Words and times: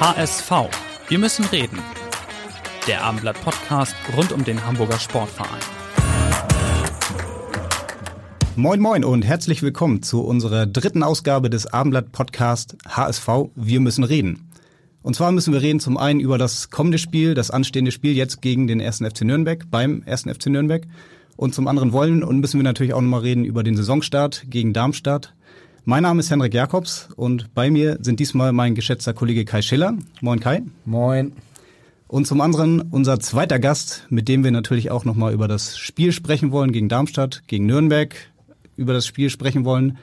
HSV. 0.00 0.52
Wir 1.08 1.18
müssen 1.18 1.44
reden. 1.46 1.76
Der 2.86 3.02
Abendblatt 3.02 3.42
Podcast 3.42 3.96
rund 4.16 4.30
um 4.30 4.44
den 4.44 4.64
Hamburger 4.64 5.00
Sportverein. 5.00 5.58
Moin 8.54 8.78
Moin 8.78 9.04
und 9.04 9.22
herzlich 9.22 9.60
willkommen 9.60 10.04
zu 10.04 10.20
unserer 10.20 10.66
dritten 10.66 11.02
Ausgabe 11.02 11.50
des 11.50 11.66
Abendblatt 11.66 12.12
Podcast 12.12 12.76
HSV. 12.88 13.28
Wir 13.56 13.80
müssen 13.80 14.04
reden. 14.04 14.52
Und 15.02 15.16
zwar 15.16 15.32
müssen 15.32 15.52
wir 15.52 15.62
reden 15.62 15.80
zum 15.80 15.96
einen 15.96 16.20
über 16.20 16.38
das 16.38 16.70
kommende 16.70 16.98
Spiel, 16.98 17.34
das 17.34 17.50
anstehende 17.50 17.90
Spiel 17.90 18.14
jetzt 18.14 18.40
gegen 18.40 18.68
den 18.68 18.78
ersten 18.78 19.04
FC 19.04 19.22
Nürnberg, 19.22 19.68
beim 19.68 20.04
ersten 20.04 20.32
FC 20.32 20.46
Nürnberg. 20.46 20.86
Und 21.34 21.56
zum 21.56 21.66
anderen 21.66 21.92
wollen 21.92 22.22
und 22.22 22.38
müssen 22.38 22.60
wir 22.60 22.64
natürlich 22.64 22.94
auch 22.94 23.00
nochmal 23.00 23.22
reden 23.22 23.44
über 23.44 23.64
den 23.64 23.76
Saisonstart 23.76 24.44
gegen 24.48 24.72
Darmstadt. 24.72 25.34
Mein 25.90 26.02
Name 26.02 26.20
ist 26.20 26.30
Henrik 26.30 26.52
Jakobs 26.52 27.08
und 27.16 27.54
bei 27.54 27.70
mir 27.70 27.96
sind 28.02 28.20
diesmal 28.20 28.52
mein 28.52 28.74
geschätzter 28.74 29.14
Kollege 29.14 29.46
Kai 29.46 29.62
Schiller. 29.62 29.96
Moin 30.20 30.38
Kai. 30.38 30.60
Moin. 30.84 31.32
Und 32.08 32.26
zum 32.26 32.42
anderen 32.42 32.82
unser 32.82 33.20
zweiter 33.20 33.58
Gast, 33.58 34.04
mit 34.10 34.28
dem 34.28 34.44
wir 34.44 34.50
natürlich 34.50 34.90
auch 34.90 35.06
nochmal 35.06 35.32
über 35.32 35.48
das 35.48 35.78
Spiel 35.78 36.12
sprechen 36.12 36.52
wollen 36.52 36.72
gegen 36.72 36.90
Darmstadt, 36.90 37.42
gegen 37.46 37.64
Nürnberg, 37.64 38.14
über 38.76 38.92
das 38.92 39.06
Spiel 39.06 39.30
sprechen 39.30 39.64
wollen 39.64 39.96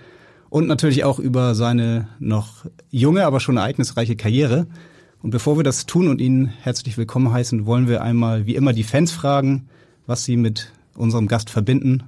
und 0.49 0.65
natürlich 0.65 1.03
auch 1.03 1.19
über 1.19 1.53
seine 1.53 2.07
noch 2.17 2.65
junge, 2.89 3.23
aber 3.23 3.39
schon 3.39 3.57
ereignisreiche 3.57 4.15
Karriere. 4.15 4.65
Und 5.21 5.29
bevor 5.29 5.55
wir 5.55 5.63
das 5.63 5.85
tun 5.85 6.07
und 6.07 6.19
ihn 6.19 6.47
herzlich 6.47 6.97
willkommen 6.97 7.31
heißen, 7.31 7.67
wollen 7.67 7.87
wir 7.87 8.01
einmal 8.01 8.47
wie 8.47 8.55
immer 8.55 8.73
die 8.73 8.81
Fans 8.81 9.11
fragen, 9.11 9.67
was 10.07 10.23
sie 10.23 10.35
mit 10.35 10.71
unserem 10.95 11.27
Gast 11.27 11.51
verbinden. 11.51 12.05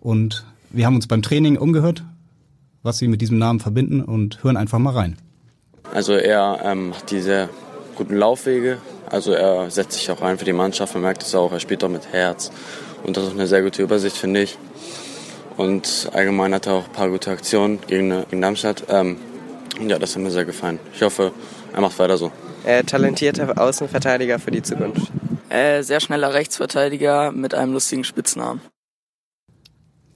Und 0.00 0.44
wir 0.70 0.86
haben 0.86 0.96
uns 0.96 1.06
beim 1.06 1.22
Training 1.22 1.56
umgehört, 1.56 2.02
was 2.82 2.98
sie 2.98 3.08
mit 3.08 3.20
diesem 3.20 3.38
Namen 3.38 3.60
verbinden 3.60 4.02
und 4.02 4.42
hören 4.42 4.56
einfach 4.56 4.78
mal 4.78 4.94
rein. 4.94 5.16
Also 5.92 6.14
er 6.14 6.60
ähm, 6.64 6.90
macht 6.90 7.10
diese 7.10 7.48
guten 7.96 8.16
Laufwege, 8.16 8.78
also 9.10 9.32
er 9.32 9.70
setzt 9.70 9.92
sich 9.92 10.10
auch 10.10 10.22
ein 10.22 10.38
für 10.38 10.44
die 10.44 10.52
Mannschaft, 10.52 10.94
man 10.94 11.02
merkt 11.02 11.22
es 11.22 11.34
auch, 11.34 11.52
er 11.52 11.60
spielt 11.60 11.84
auch 11.84 11.88
mit 11.88 12.12
Herz 12.12 12.50
und 13.04 13.16
das 13.16 13.24
ist 13.24 13.32
eine 13.32 13.46
sehr 13.46 13.62
gute 13.62 13.82
Übersicht, 13.82 14.16
finde 14.16 14.42
ich. 14.42 14.58
Und 15.56 16.08
allgemein 16.12 16.54
hat 16.54 16.66
er 16.66 16.74
auch 16.74 16.86
ein 16.86 16.92
paar 16.92 17.10
gute 17.10 17.30
Aktionen 17.30 17.78
gegen, 17.86 18.24
gegen 18.30 18.40
Darmstadt. 18.40 18.84
Ähm, 18.88 19.18
ja, 19.86 19.98
das 19.98 20.14
hat 20.14 20.22
mir 20.22 20.30
sehr 20.30 20.44
gefallen. 20.44 20.78
Ich 20.94 21.02
hoffe, 21.02 21.32
er 21.74 21.80
macht 21.80 21.98
weiter 21.98 22.16
so. 22.16 22.32
Äh, 22.64 22.84
talentierter 22.84 23.60
Außenverteidiger 23.60 24.38
für 24.38 24.50
die 24.50 24.62
Zukunft. 24.62 25.12
Äh, 25.48 25.82
sehr 25.82 26.00
schneller 26.00 26.32
Rechtsverteidiger 26.32 27.32
mit 27.32 27.54
einem 27.54 27.72
lustigen 27.74 28.04
Spitznamen. 28.04 28.60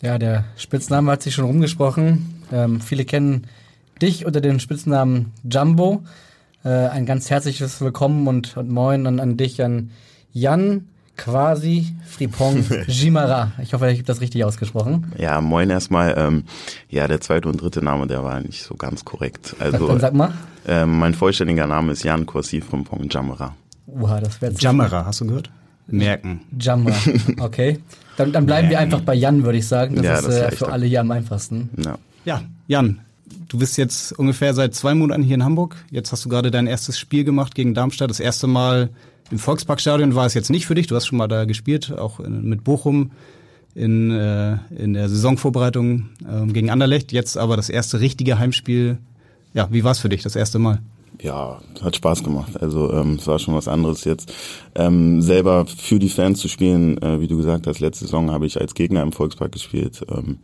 Ja, 0.01 0.19
der 0.19 0.45
Spitzname 0.57 1.11
hat 1.13 1.23
sich 1.23 1.35
schon 1.35 1.45
rumgesprochen. 1.45 2.36
Ähm, 2.53 2.81
viele 2.81 3.05
kennen 3.05 3.47
dich 4.01 4.27
unter 4.27 4.41
dem 4.41 4.59
Spitznamen 4.61 5.33
Jumbo. 5.51 6.03
Äh, 6.65 6.69
ein 6.69 7.07
ganz 7.07 7.31
herzliches 7.31 7.81
Willkommen 7.81 8.27
und, 8.27 8.57
und 8.57 8.71
Moin 8.71 9.07
an, 9.07 9.21
an 9.21 9.37
dich, 9.37 9.63
an 9.63 9.91
Jan 10.33 10.87
quasi 11.17 11.95
Fripong 12.07 12.65
Jimara. 12.87 13.53
Ich 13.63 13.73
hoffe, 13.73 13.91
ich 13.91 13.99
habe 13.99 14.07
das 14.07 14.21
richtig 14.21 14.45
ausgesprochen. 14.45 15.13
Ja, 15.17 15.41
moin 15.41 15.71
erstmal. 15.71 16.15
Ähm, 16.17 16.45
ja, 16.89 17.09
der 17.09 17.21
zweite 17.21 17.49
und 17.49 17.61
dritte 17.61 17.83
Name, 17.83 18.07
der 18.07 18.23
war 18.23 18.41
nicht 18.41 18.63
so 18.63 18.75
ganz 18.75 19.05
korrekt. 19.05 19.57
Also, 19.59 19.87
Dann 19.87 20.01
sag 20.01 20.15
mal. 20.15 20.33
Ähm, 20.67 20.99
mein 20.99 21.15
vollständiger 21.15 21.67
Name 21.67 21.93
ist 21.93 22.03
Jan 22.03 22.27
Korsi 22.27 22.61
Frimpong 22.61 23.09
Jamara. 23.09 23.55
Uha, 23.87 24.21
das 24.21 24.43
wäre 24.43 24.53
Jamara, 24.59 25.07
hast 25.07 25.21
du 25.21 25.27
gehört? 25.27 25.51
Merken. 25.87 26.41
Jamara, 26.59 26.97
okay. 27.41 27.79
Dann, 28.17 28.33
dann 28.33 28.47
bleiben 28.47 28.71
wir 28.71 28.79
einfach 28.79 29.03
bei 29.03 29.13
Jan, 29.13 29.45
würde 29.45 29.59
ich 29.59 29.69
sagen. 29.69 29.97
Das 29.97 30.05
Ja, 30.07 30.15
ist 30.15 30.27
das 30.27 30.55
äh, 30.55 30.57
für 30.57 30.73
alle 30.73 30.87
hier 30.87 31.03
am 31.03 31.11
einfachsten. 31.11 31.69
Ja. 31.77 31.99
Ja, 32.27 32.43
Jan, 32.67 32.99
du 33.47 33.57
bist 33.57 33.79
jetzt 33.79 34.11
ungefähr 34.19 34.53
seit 34.53 34.75
zwei 34.75 34.97
Monaten 34.97 35.23
hier 35.23 35.37
in 35.37 35.45
Hamburg. 35.45 35.77
Jetzt 35.93 36.11
hast 36.11 36.25
du 36.25 36.29
gerade 36.29 36.51
dein 36.51 36.67
erstes 36.67 36.99
Spiel 36.99 37.23
gemacht 37.23 37.55
gegen 37.55 37.73
Darmstadt. 37.73 38.11
Das 38.11 38.19
erste 38.19 38.49
Mal 38.49 38.91
im 39.31 39.39
Volksparkstadion 39.39 40.17
war 40.17 40.27
es 40.27 40.35
jetzt 40.35 40.51
nicht 40.51 40.67
für 40.67 40.75
dich. 40.75 40.89
Du 40.89 40.97
hast 40.97 41.07
schon 41.07 41.19
mal 41.19 41.29
da 41.29 41.45
gespielt, 41.45 41.97
auch 41.97 42.19
mit 42.19 42.65
Bochum 42.65 43.13
in, 43.77 44.11
äh, 44.11 44.59
in 44.77 44.95
der 44.95 45.09
Saisonvorbereitung 45.09 46.09
ähm, 46.29 46.53
gegen 46.53 46.69
Anderlecht. 46.69 47.13
Jetzt 47.13 47.39
aber 47.39 47.55
das 47.55 47.71
erste 47.71 48.01
richtige 48.01 48.41
Heimspiel. 48.41 48.99
Ja, 49.55 49.69
wie 49.71 49.85
war 49.85 49.93
es 49.93 50.01
für 50.01 50.09
dich, 50.09 50.25
das 50.25 50.35
erste 50.35 50.59
Mal? 50.59 50.81
Ja, 51.23 51.61
hat 51.83 51.97
Spaß 51.97 52.23
gemacht. 52.23 52.61
Also 52.61 52.93
ähm, 52.93 53.15
es 53.15 53.27
war 53.27 53.39
schon 53.39 53.55
was 53.55 53.69
anderes 53.69 54.05
jetzt. 54.05 54.33
Ähm, 54.75 55.23
selber 55.23 55.67
für 55.67 55.99
die 55.99 56.09
Fans 56.09 56.41
zu 56.41 56.49
spielen, 56.49 57.01
äh, 57.03 57.21
wie 57.21 57.27
du 57.27 57.37
gesagt 57.37 57.67
hast, 57.67 57.81
letzte 57.81 58.05
Saison 58.05 58.31
habe 58.31 58.47
ich 58.47 58.61
als 58.61 58.75
Gegner 58.75 59.03
im 59.03 59.13
Volkspark 59.13 59.53
gespielt. 59.53 60.05
Ähm, 60.11 60.39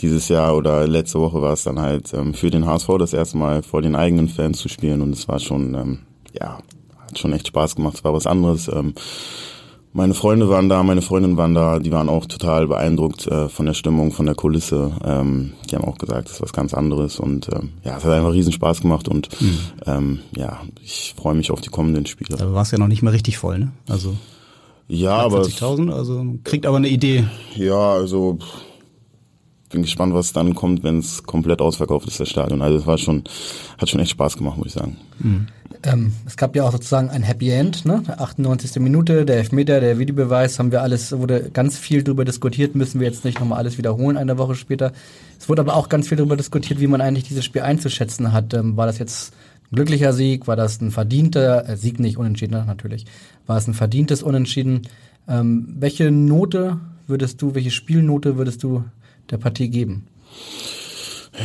dieses 0.00 0.28
Jahr 0.28 0.56
oder 0.56 0.86
letzte 0.86 1.18
Woche 1.20 1.42
war 1.42 1.52
es 1.52 1.64
dann 1.64 1.80
halt 1.80 2.12
ähm, 2.14 2.34
für 2.34 2.50
den 2.50 2.66
HSV 2.66 2.88
das 2.98 3.12
erste 3.12 3.36
Mal 3.36 3.62
vor 3.62 3.82
den 3.82 3.96
eigenen 3.96 4.28
Fans 4.28 4.58
zu 4.58 4.68
spielen 4.68 5.02
und 5.02 5.12
es 5.12 5.26
war 5.26 5.40
schon, 5.40 5.74
ähm, 5.74 5.98
ja, 6.32 6.58
hat 7.06 7.18
schon 7.18 7.32
echt 7.32 7.48
Spaß 7.48 7.76
gemacht. 7.76 7.96
Es 7.96 8.04
war 8.04 8.12
was 8.12 8.26
anderes. 8.26 8.68
Ähm, 8.68 8.94
meine 9.94 10.12
Freunde 10.12 10.48
waren 10.48 10.68
da, 10.68 10.82
meine 10.82 11.02
Freundinnen 11.02 11.36
waren 11.36 11.54
da, 11.54 11.78
die 11.78 11.92
waren 11.92 12.08
auch 12.08 12.26
total 12.26 12.66
beeindruckt 12.66 13.28
äh, 13.28 13.48
von 13.48 13.64
der 13.64 13.74
Stimmung, 13.74 14.10
von 14.10 14.26
der 14.26 14.34
Kulisse. 14.34 14.90
Ähm, 15.04 15.52
die 15.70 15.76
haben 15.76 15.84
auch 15.84 15.98
gesagt, 15.98 16.26
das 16.28 16.34
ist 16.34 16.42
was 16.42 16.52
ganz 16.52 16.74
anderes 16.74 17.20
und 17.20 17.48
ähm, 17.54 17.70
ja, 17.84 17.96
es 17.96 18.04
hat 18.04 18.12
einfach 18.12 18.32
riesen 18.32 18.52
Spaß 18.52 18.80
gemacht 18.82 19.08
und 19.08 19.28
ähm, 19.86 20.18
ja, 20.36 20.60
ich 20.82 21.14
freue 21.16 21.36
mich 21.36 21.52
auf 21.52 21.60
die 21.60 21.70
kommenden 21.70 22.06
Spiele. 22.06 22.36
Da 22.36 22.52
war 22.52 22.62
es 22.62 22.72
ja 22.72 22.78
noch 22.78 22.88
nicht 22.88 23.02
mal 23.02 23.10
richtig 23.12 23.38
voll, 23.38 23.60
ne? 23.60 23.72
Also 23.88 24.16
Ja, 24.88 25.16
aber 25.16 25.42
40.000, 25.42 25.92
also 25.92 26.24
kriegt 26.42 26.66
aber 26.66 26.76
eine 26.78 26.88
Idee. 26.88 27.24
ja, 27.54 27.92
also 27.92 28.38
pff, 28.40 28.46
bin 29.74 29.82
gespannt, 29.82 30.14
was 30.14 30.32
dann 30.32 30.54
kommt, 30.54 30.82
wenn 30.82 30.98
es 30.98 31.24
komplett 31.24 31.60
ausverkauft 31.60 32.08
ist, 32.08 32.20
das 32.20 32.28
Stadion. 32.28 32.62
Also 32.62 32.78
es 32.78 32.86
war 32.86 32.96
schon, 32.96 33.24
hat 33.76 33.90
schon 33.90 34.00
echt 34.00 34.12
Spaß 34.12 34.36
gemacht, 34.36 34.56
muss 34.56 34.68
ich 34.68 34.72
sagen. 34.72 34.96
Ähm, 35.82 36.12
es 36.26 36.36
gab 36.36 36.56
ja 36.56 36.62
auch 36.64 36.72
sozusagen 36.72 37.10
ein 37.10 37.22
Happy 37.22 37.50
End, 37.50 37.84
ne? 37.84 38.02
98. 38.16 38.80
Minute, 38.80 39.24
der 39.26 39.36
Elfmeter, 39.36 39.80
der 39.80 39.98
Videobeweis, 39.98 40.58
haben 40.58 40.72
wir 40.72 40.82
alles, 40.82 41.12
wurde 41.18 41.50
ganz 41.52 41.76
viel 41.76 42.02
drüber 42.02 42.24
diskutiert, 42.24 42.74
müssen 42.74 43.00
wir 43.00 43.06
jetzt 43.06 43.24
nicht 43.24 43.40
nochmal 43.40 43.58
alles 43.58 43.76
wiederholen 43.76 44.16
eine 44.16 44.38
Woche 44.38 44.54
später. 44.54 44.92
Es 45.38 45.48
wurde 45.48 45.62
aber 45.62 45.74
auch 45.74 45.88
ganz 45.88 46.08
viel 46.08 46.16
darüber 46.16 46.36
diskutiert, 46.36 46.80
wie 46.80 46.86
man 46.86 47.00
eigentlich 47.00 47.24
dieses 47.24 47.44
Spiel 47.44 47.62
einzuschätzen 47.62 48.32
hat. 48.32 48.54
Ähm, 48.54 48.76
war 48.76 48.86
das 48.86 48.98
jetzt 48.98 49.34
ein 49.70 49.76
glücklicher 49.76 50.12
Sieg? 50.12 50.46
War 50.46 50.56
das 50.56 50.80
ein 50.80 50.90
verdienter, 50.90 51.68
äh, 51.68 51.76
Sieg 51.76 51.98
nicht 51.98 52.16
unentschieden, 52.16 52.64
natürlich. 52.66 53.04
War 53.46 53.58
es 53.58 53.66
ein 53.66 53.74
verdientes 53.74 54.22
Unentschieden? 54.22 54.82
Ähm, 55.28 55.74
welche 55.78 56.10
Note 56.10 56.78
würdest 57.06 57.42
du, 57.42 57.54
welche 57.54 57.70
Spielnote 57.70 58.36
würdest 58.36 58.62
du 58.62 58.84
der 59.30 59.38
Partie 59.38 59.68
geben? 59.68 60.06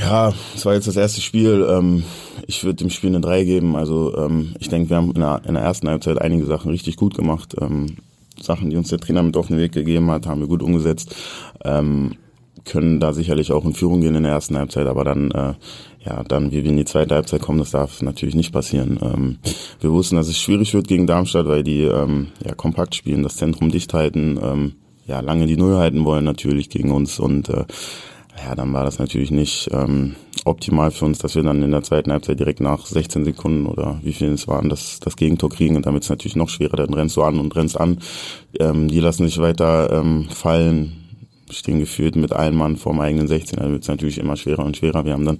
Ja, 0.02 0.34
es 0.56 0.66
war 0.66 0.74
jetzt 0.74 0.88
das 0.88 0.98
erste 0.98 1.22
Spiel. 1.22 1.66
Ähm, 1.70 2.04
ich 2.48 2.64
würde 2.64 2.76
dem 2.76 2.90
Spiel 2.90 3.10
eine 3.10 3.22
3 3.22 3.44
geben. 3.44 3.76
Also 3.76 4.16
ähm, 4.18 4.56
ich 4.60 4.70
denke, 4.70 4.90
wir 4.90 4.98
haben 4.98 5.12
in 5.12 5.22
der, 5.54 5.64
ersten 5.64 5.90
Halbzeit 5.90 6.22
einige 6.22 6.46
Sachen 6.46 6.72
richtig 6.72 6.96
gut 6.96 7.16
gemacht. 7.16 7.56
Ähm, 7.60 7.98
Sachen, 8.40 8.70
die 8.70 8.78
uns 8.78 8.90
der 8.90 9.00
Trainer 9.00 9.24
mit 9.24 9.36
auf 9.36 9.48
den 9.48 9.58
Weg 9.58 9.72
gegeben 9.72 10.10
hat, 10.12 10.28
haben 10.28 10.42
wir 10.42 10.48
gut 10.48 10.64
umgesetzt. 10.64 11.16
Ähm, 11.64 12.16
können 12.66 13.00
da 13.00 13.14
sicherlich 13.14 13.52
auch 13.52 13.66
in 13.66 13.74
Führung 13.74 14.02
gehen 14.02 14.16
in 14.16 14.24
der 14.24 14.34
ersten 14.34 14.58
Halbzeit, 14.58 14.88
aber 14.88 15.04
dann, 15.04 15.32
äh, 15.32 15.54
ja, 16.06 16.24
dann, 16.24 16.52
wie 16.52 16.64
wir 16.64 16.70
in 16.70 16.78
die 16.78 16.86
zweite 16.86 17.16
Halbzeit 17.16 17.42
kommen, 17.42 17.60
das 17.60 17.72
darf 17.72 18.02
natürlich 18.02 18.36
nicht 18.36 18.54
passieren. 18.54 19.00
Ähm, 19.02 19.40
wir 19.80 19.92
wussten, 19.92 20.16
dass 20.16 20.28
es 20.28 20.38
schwierig 20.38 20.74
wird 20.74 20.88
gegen 20.88 21.08
Darmstadt, 21.08 21.48
weil 21.48 21.64
die 21.64 21.84
ähm, 21.84 22.28
ja 22.46 22.54
kompakt 22.54 22.96
spielen, 22.96 23.24
das 23.24 23.38
Zentrum 23.38 23.72
dicht 23.72 23.94
halten, 23.94 24.40
ähm, 24.42 24.74
ja, 25.10 25.20
lange 25.22 25.48
die 25.48 25.58
Null 25.58 25.76
halten 25.78 26.06
wollen 26.06 26.24
natürlich 26.24 26.70
gegen 26.70 26.92
uns 26.92 27.20
und 27.20 27.50
äh, 27.50 27.66
ja, 28.46 28.56
dann 28.56 28.72
war 28.72 28.86
das 28.86 29.00
natürlich 29.00 29.32
nicht 29.32 29.70
ähm, 29.74 30.16
optimal 30.46 30.92
für 30.92 31.06
uns, 31.06 31.18
dass 31.18 31.36
wir 31.36 31.44
dann 31.44 31.62
in 31.62 31.72
der 31.72 31.84
zweiten 31.84 32.12
Halbzeit 32.12 32.40
direkt 32.40 32.62
nach 32.62 32.86
16 32.86 33.26
Sekunden 33.26 33.66
oder 33.66 34.00
wie 34.02 34.14
viel 34.14 34.30
es 34.30 34.48
waren, 34.48 34.70
das, 34.70 35.00
das 35.02 35.18
Gegentor 35.18 35.50
kriegen 35.50 35.76
und 35.76 35.86
damit 35.86 36.04
ist 36.04 36.10
natürlich 36.10 36.36
noch 36.36 36.48
schwerer, 36.48 36.78
dann 36.78 36.94
rennst 36.94 37.18
du 37.18 37.24
an 37.24 37.40
und 37.40 37.56
rennst 37.56 37.80
an. 37.80 38.00
Ähm, 38.60 38.88
die 38.88 39.00
lassen 39.00 39.26
sich 39.26 39.40
weiter 39.40 39.92
ähm, 39.92 40.30
fallen, 40.30 40.94
stehen 41.50 41.80
gefühlt 41.80 42.16
mit 42.16 42.32
einem 42.32 42.58
Mann 42.58 42.78
vorm 42.78 43.00
eigenen 43.02 43.28
16, 43.28 43.60
dann 43.60 43.72
wird 43.72 43.82
es 43.82 43.90
natürlich 43.90 44.20
immer 44.20 44.38
schwerer 44.38 44.64
und 44.64 44.78
schwerer. 44.78 45.04
Wir 45.04 45.14
haben 45.14 45.26
dann 45.26 45.38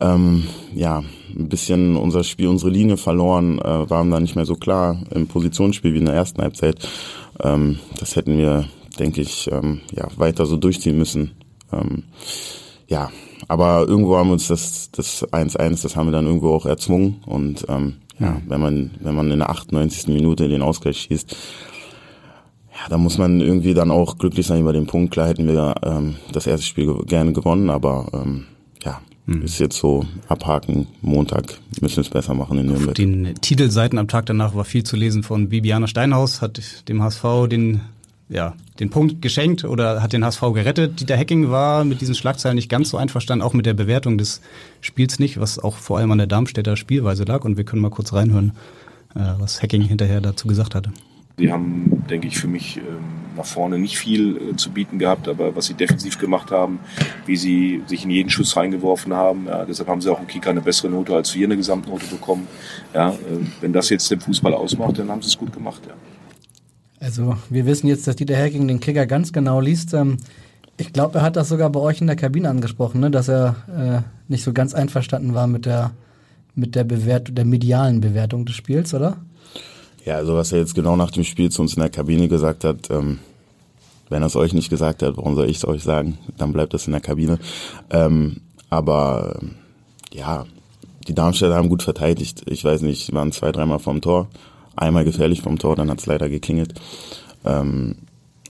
ähm, 0.00 0.44
ja 0.74 1.02
ein 1.38 1.48
bisschen 1.48 1.96
unser 1.96 2.24
Spiel, 2.24 2.48
unsere 2.48 2.70
Linie 2.70 2.96
verloren, 2.96 3.58
äh, 3.58 3.90
waren 3.90 4.10
dann 4.10 4.22
nicht 4.22 4.36
mehr 4.36 4.46
so 4.46 4.54
klar 4.54 4.98
im 5.14 5.28
Positionsspiel 5.28 5.94
wie 5.94 5.98
in 5.98 6.06
der 6.06 6.14
ersten 6.14 6.42
Halbzeit. 6.42 6.88
Ähm, 7.42 7.78
das 7.98 8.16
hätten 8.16 8.38
wir, 8.38 8.66
denke 8.96 9.20
ich, 9.22 9.50
ähm, 9.52 9.80
ja 9.92 10.08
weiter 10.16 10.46
so 10.46 10.56
durchziehen 10.56 10.98
müssen. 10.98 11.32
Ähm, 11.72 12.04
ja, 12.88 13.10
aber 13.48 13.86
irgendwo 13.86 14.16
haben 14.16 14.28
wir 14.28 14.34
uns 14.34 14.48
das 14.48 14.90
das 14.90 15.26
1-1, 15.32 15.82
das 15.82 15.96
haben 15.96 16.08
wir 16.08 16.12
dann 16.12 16.26
irgendwo 16.26 16.50
auch 16.50 16.66
erzwungen 16.66 17.22
und 17.26 17.66
ähm, 17.68 17.96
ja, 18.18 18.40
wenn 18.46 18.60
man 18.60 18.90
wenn 19.00 19.14
man 19.14 19.30
in 19.30 19.38
der 19.40 19.50
98. 19.50 20.08
Minute 20.08 20.48
den 20.48 20.62
Ausgleich 20.62 20.98
schießt, 21.00 21.36
ja, 22.72 22.88
da 22.88 22.98
muss 22.98 23.18
man 23.18 23.40
irgendwie 23.40 23.74
dann 23.74 23.90
auch 23.90 24.18
glücklich 24.18 24.46
sein 24.46 24.60
über 24.60 24.72
den 24.72 24.86
Punkt. 24.86 25.12
Klar 25.12 25.28
hätten 25.28 25.46
wir 25.46 25.74
ähm, 25.82 26.16
das 26.32 26.46
erste 26.46 26.66
Spiel 26.66 26.94
gerne 27.06 27.32
gewonnen, 27.32 27.70
aber 27.70 28.06
ähm, 28.12 28.44
ja, 28.84 29.00
mhm. 29.26 29.42
ist 29.42 29.58
jetzt 29.58 29.76
so 29.76 30.04
abhaken. 30.28 30.86
Montag 31.00 31.58
müssen 31.80 31.96
wir 31.96 32.02
es 32.02 32.10
besser 32.10 32.34
machen 32.34 32.58
in 32.58 32.66
Nürnberg. 32.66 32.90
Auf 32.90 32.94
den 32.94 33.34
Titelseiten 33.40 33.98
am 33.98 34.08
Tag 34.08 34.26
danach 34.26 34.54
war 34.54 34.64
viel 34.64 34.84
zu 34.84 34.96
lesen 34.96 35.22
von 35.22 35.48
Bibiana 35.48 35.86
Steinhaus, 35.86 36.42
hat 36.42 36.88
dem 36.88 37.02
HSV 37.02 37.48
den 37.48 37.80
ja, 38.28 38.54
den 38.80 38.90
Punkt 38.90 39.22
geschenkt 39.22 39.64
oder 39.64 40.02
hat 40.02 40.12
den 40.12 40.24
HSV 40.24 40.40
gerettet. 40.52 41.00
Dieter 41.00 41.16
Hecking 41.16 41.50
war 41.50 41.84
mit 41.84 42.00
diesen 42.00 42.14
Schlagzeilen 42.14 42.56
nicht 42.56 42.68
ganz 42.68 42.90
so 42.90 42.96
einverstanden, 42.96 43.44
auch 43.44 43.52
mit 43.52 43.66
der 43.66 43.74
Bewertung 43.74 44.18
des 44.18 44.40
Spiels 44.80 45.18
nicht, 45.18 45.38
was 45.38 45.58
auch 45.58 45.76
vor 45.76 45.98
allem 45.98 46.10
an 46.10 46.18
der 46.18 46.26
Darmstädter 46.26 46.76
Spielweise 46.76 47.24
lag. 47.24 47.44
Und 47.44 47.56
wir 47.56 47.64
können 47.64 47.82
mal 47.82 47.90
kurz 47.90 48.12
reinhören, 48.12 48.52
äh, 49.14 49.20
was 49.38 49.62
Hecking 49.62 49.82
hinterher 49.82 50.20
dazu 50.20 50.48
gesagt 50.48 50.74
hatte. 50.74 50.92
Sie 51.38 51.52
haben, 51.52 52.04
denke 52.08 52.28
ich, 52.28 52.38
für 52.38 52.48
mich 52.48 52.78
ähm, 52.78 52.84
nach 53.36 53.44
vorne 53.44 53.78
nicht 53.78 53.98
viel 53.98 54.36
äh, 54.36 54.56
zu 54.56 54.70
bieten 54.70 54.98
gehabt, 54.98 55.28
aber 55.28 55.54
was 55.54 55.66
sie 55.66 55.74
defensiv 55.74 56.18
gemacht 56.18 56.50
haben, 56.50 56.80
wie 57.26 57.36
sie 57.36 57.82
sich 57.86 58.04
in 58.04 58.10
jeden 58.10 58.30
Schuss 58.30 58.56
reingeworfen 58.56 59.12
haben, 59.12 59.46
ja, 59.46 59.66
deshalb 59.66 59.88
haben 59.90 60.00
sie 60.00 60.10
auch 60.10 60.18
im 60.18 60.26
Kicker 60.26 60.50
eine 60.50 60.62
bessere 60.62 60.88
Note 60.88 61.14
als 61.14 61.34
wir 61.34 61.46
eine 61.46 61.56
Gesamtnote 61.56 62.06
bekommen. 62.06 62.48
Ja, 62.94 63.10
äh, 63.10 63.14
wenn 63.60 63.74
das 63.74 63.90
jetzt 63.90 64.10
den 64.10 64.20
Fußball 64.20 64.54
ausmacht, 64.54 64.98
dann 64.98 65.10
haben 65.10 65.20
sie 65.20 65.28
es 65.28 65.36
gut 65.36 65.52
gemacht. 65.52 65.82
Ja. 65.86 65.94
Also 67.00 67.36
wir 67.50 67.66
wissen 67.66 67.88
jetzt, 67.88 68.06
dass 68.06 68.16
Dieter 68.16 68.36
Hacking 68.36 68.68
den 68.68 68.80
Kicker 68.80 69.06
ganz 69.06 69.32
genau 69.32 69.60
liest. 69.60 69.94
Ähm, 69.94 70.18
ich 70.78 70.92
glaube, 70.92 71.18
er 71.18 71.22
hat 71.22 71.36
das 71.36 71.48
sogar 71.48 71.70
bei 71.70 71.80
euch 71.80 72.00
in 72.00 72.06
der 72.06 72.16
Kabine 72.16 72.48
angesprochen, 72.48 73.00
ne? 73.00 73.10
dass 73.10 73.28
er 73.28 73.56
äh, 73.68 74.30
nicht 74.30 74.44
so 74.44 74.52
ganz 74.52 74.74
einverstanden 74.74 75.34
war 75.34 75.46
mit 75.46 75.66
der 75.66 75.92
mit 76.56 76.74
der 76.74 76.84
Bewertung, 76.84 77.34
der 77.34 77.44
medialen 77.44 78.00
Bewertung 78.00 78.46
des 78.46 78.56
Spiels, 78.56 78.94
oder? 78.94 79.18
Ja, 80.04 80.16
also 80.16 80.34
was 80.34 80.52
er 80.52 80.58
jetzt 80.58 80.74
genau 80.74 80.96
nach 80.96 81.10
dem 81.10 81.22
Spiel 81.22 81.50
zu 81.50 81.62
uns 81.62 81.74
in 81.74 81.80
der 81.80 81.90
Kabine 81.90 82.28
gesagt 82.28 82.64
hat, 82.64 82.90
ähm, 82.90 83.18
wenn 84.08 84.22
er 84.22 84.26
es 84.26 84.36
euch 84.36 84.54
nicht 84.54 84.70
gesagt 84.70 85.02
hat, 85.02 85.16
warum 85.16 85.34
soll 85.34 85.50
ich 85.50 85.58
es 85.58 85.68
euch 85.68 85.82
sagen? 85.82 86.16
Dann 86.38 86.52
bleibt 86.52 86.72
das 86.72 86.86
in 86.86 86.92
der 86.92 87.02
Kabine. 87.02 87.38
Ähm, 87.90 88.40
aber 88.70 89.40
ja, 90.12 90.46
die 91.06 91.14
Darmstädter 91.14 91.56
haben 91.56 91.68
gut 91.68 91.82
verteidigt. 91.82 92.42
Ich 92.46 92.64
weiß 92.64 92.80
nicht, 92.82 93.12
waren 93.12 93.32
zwei, 93.32 93.52
dreimal 93.52 93.78
vom 93.78 94.00
Tor 94.00 94.28
einmal 94.76 95.04
gefährlich 95.04 95.42
vom 95.42 95.58
Tor, 95.58 95.76
dann 95.76 95.90
hat 95.90 96.00
es 96.00 96.06
leider 96.06 96.28
geklingelt. 96.28 96.74
Ähm, 97.44 97.96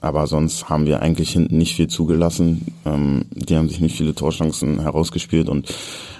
aber 0.00 0.26
sonst 0.26 0.68
haben 0.68 0.86
wir 0.86 1.00
eigentlich 1.00 1.30
hinten 1.30 1.58
nicht 1.58 1.74
viel 1.74 1.88
zugelassen. 1.88 2.74
Ähm, 2.84 3.24
die 3.30 3.56
haben 3.56 3.68
sich 3.68 3.80
nicht 3.80 3.96
viele 3.96 4.14
Torchancen 4.14 4.80
herausgespielt 4.80 5.48
und 5.48 5.72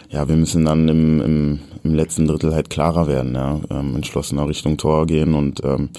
ja, 0.08 0.28
wir 0.28 0.36
müssen 0.36 0.64
dann 0.64 0.88
im, 0.88 1.20
im, 1.20 1.60
im 1.82 1.94
letzten 1.94 2.26
Drittel 2.26 2.54
halt 2.54 2.70
klarer 2.70 3.06
werden, 3.08 3.34
ja, 3.34 3.60
ähm, 3.70 3.96
entschlossener 3.96 4.48
Richtung 4.48 4.76
Tor 4.76 5.06
gehen 5.06 5.34
und 5.34 5.62
ähm, 5.64 5.90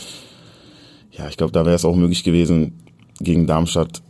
ja, 1.12 1.28
ich 1.28 1.38
glaube, 1.38 1.52
da 1.52 1.66
wäre 1.66 1.76
es 1.76 1.86
auch 1.86 1.96
möglich 1.96 2.24
gewesen, 2.24 2.84
gegen 3.20 3.48
Darmstadt 3.48 4.02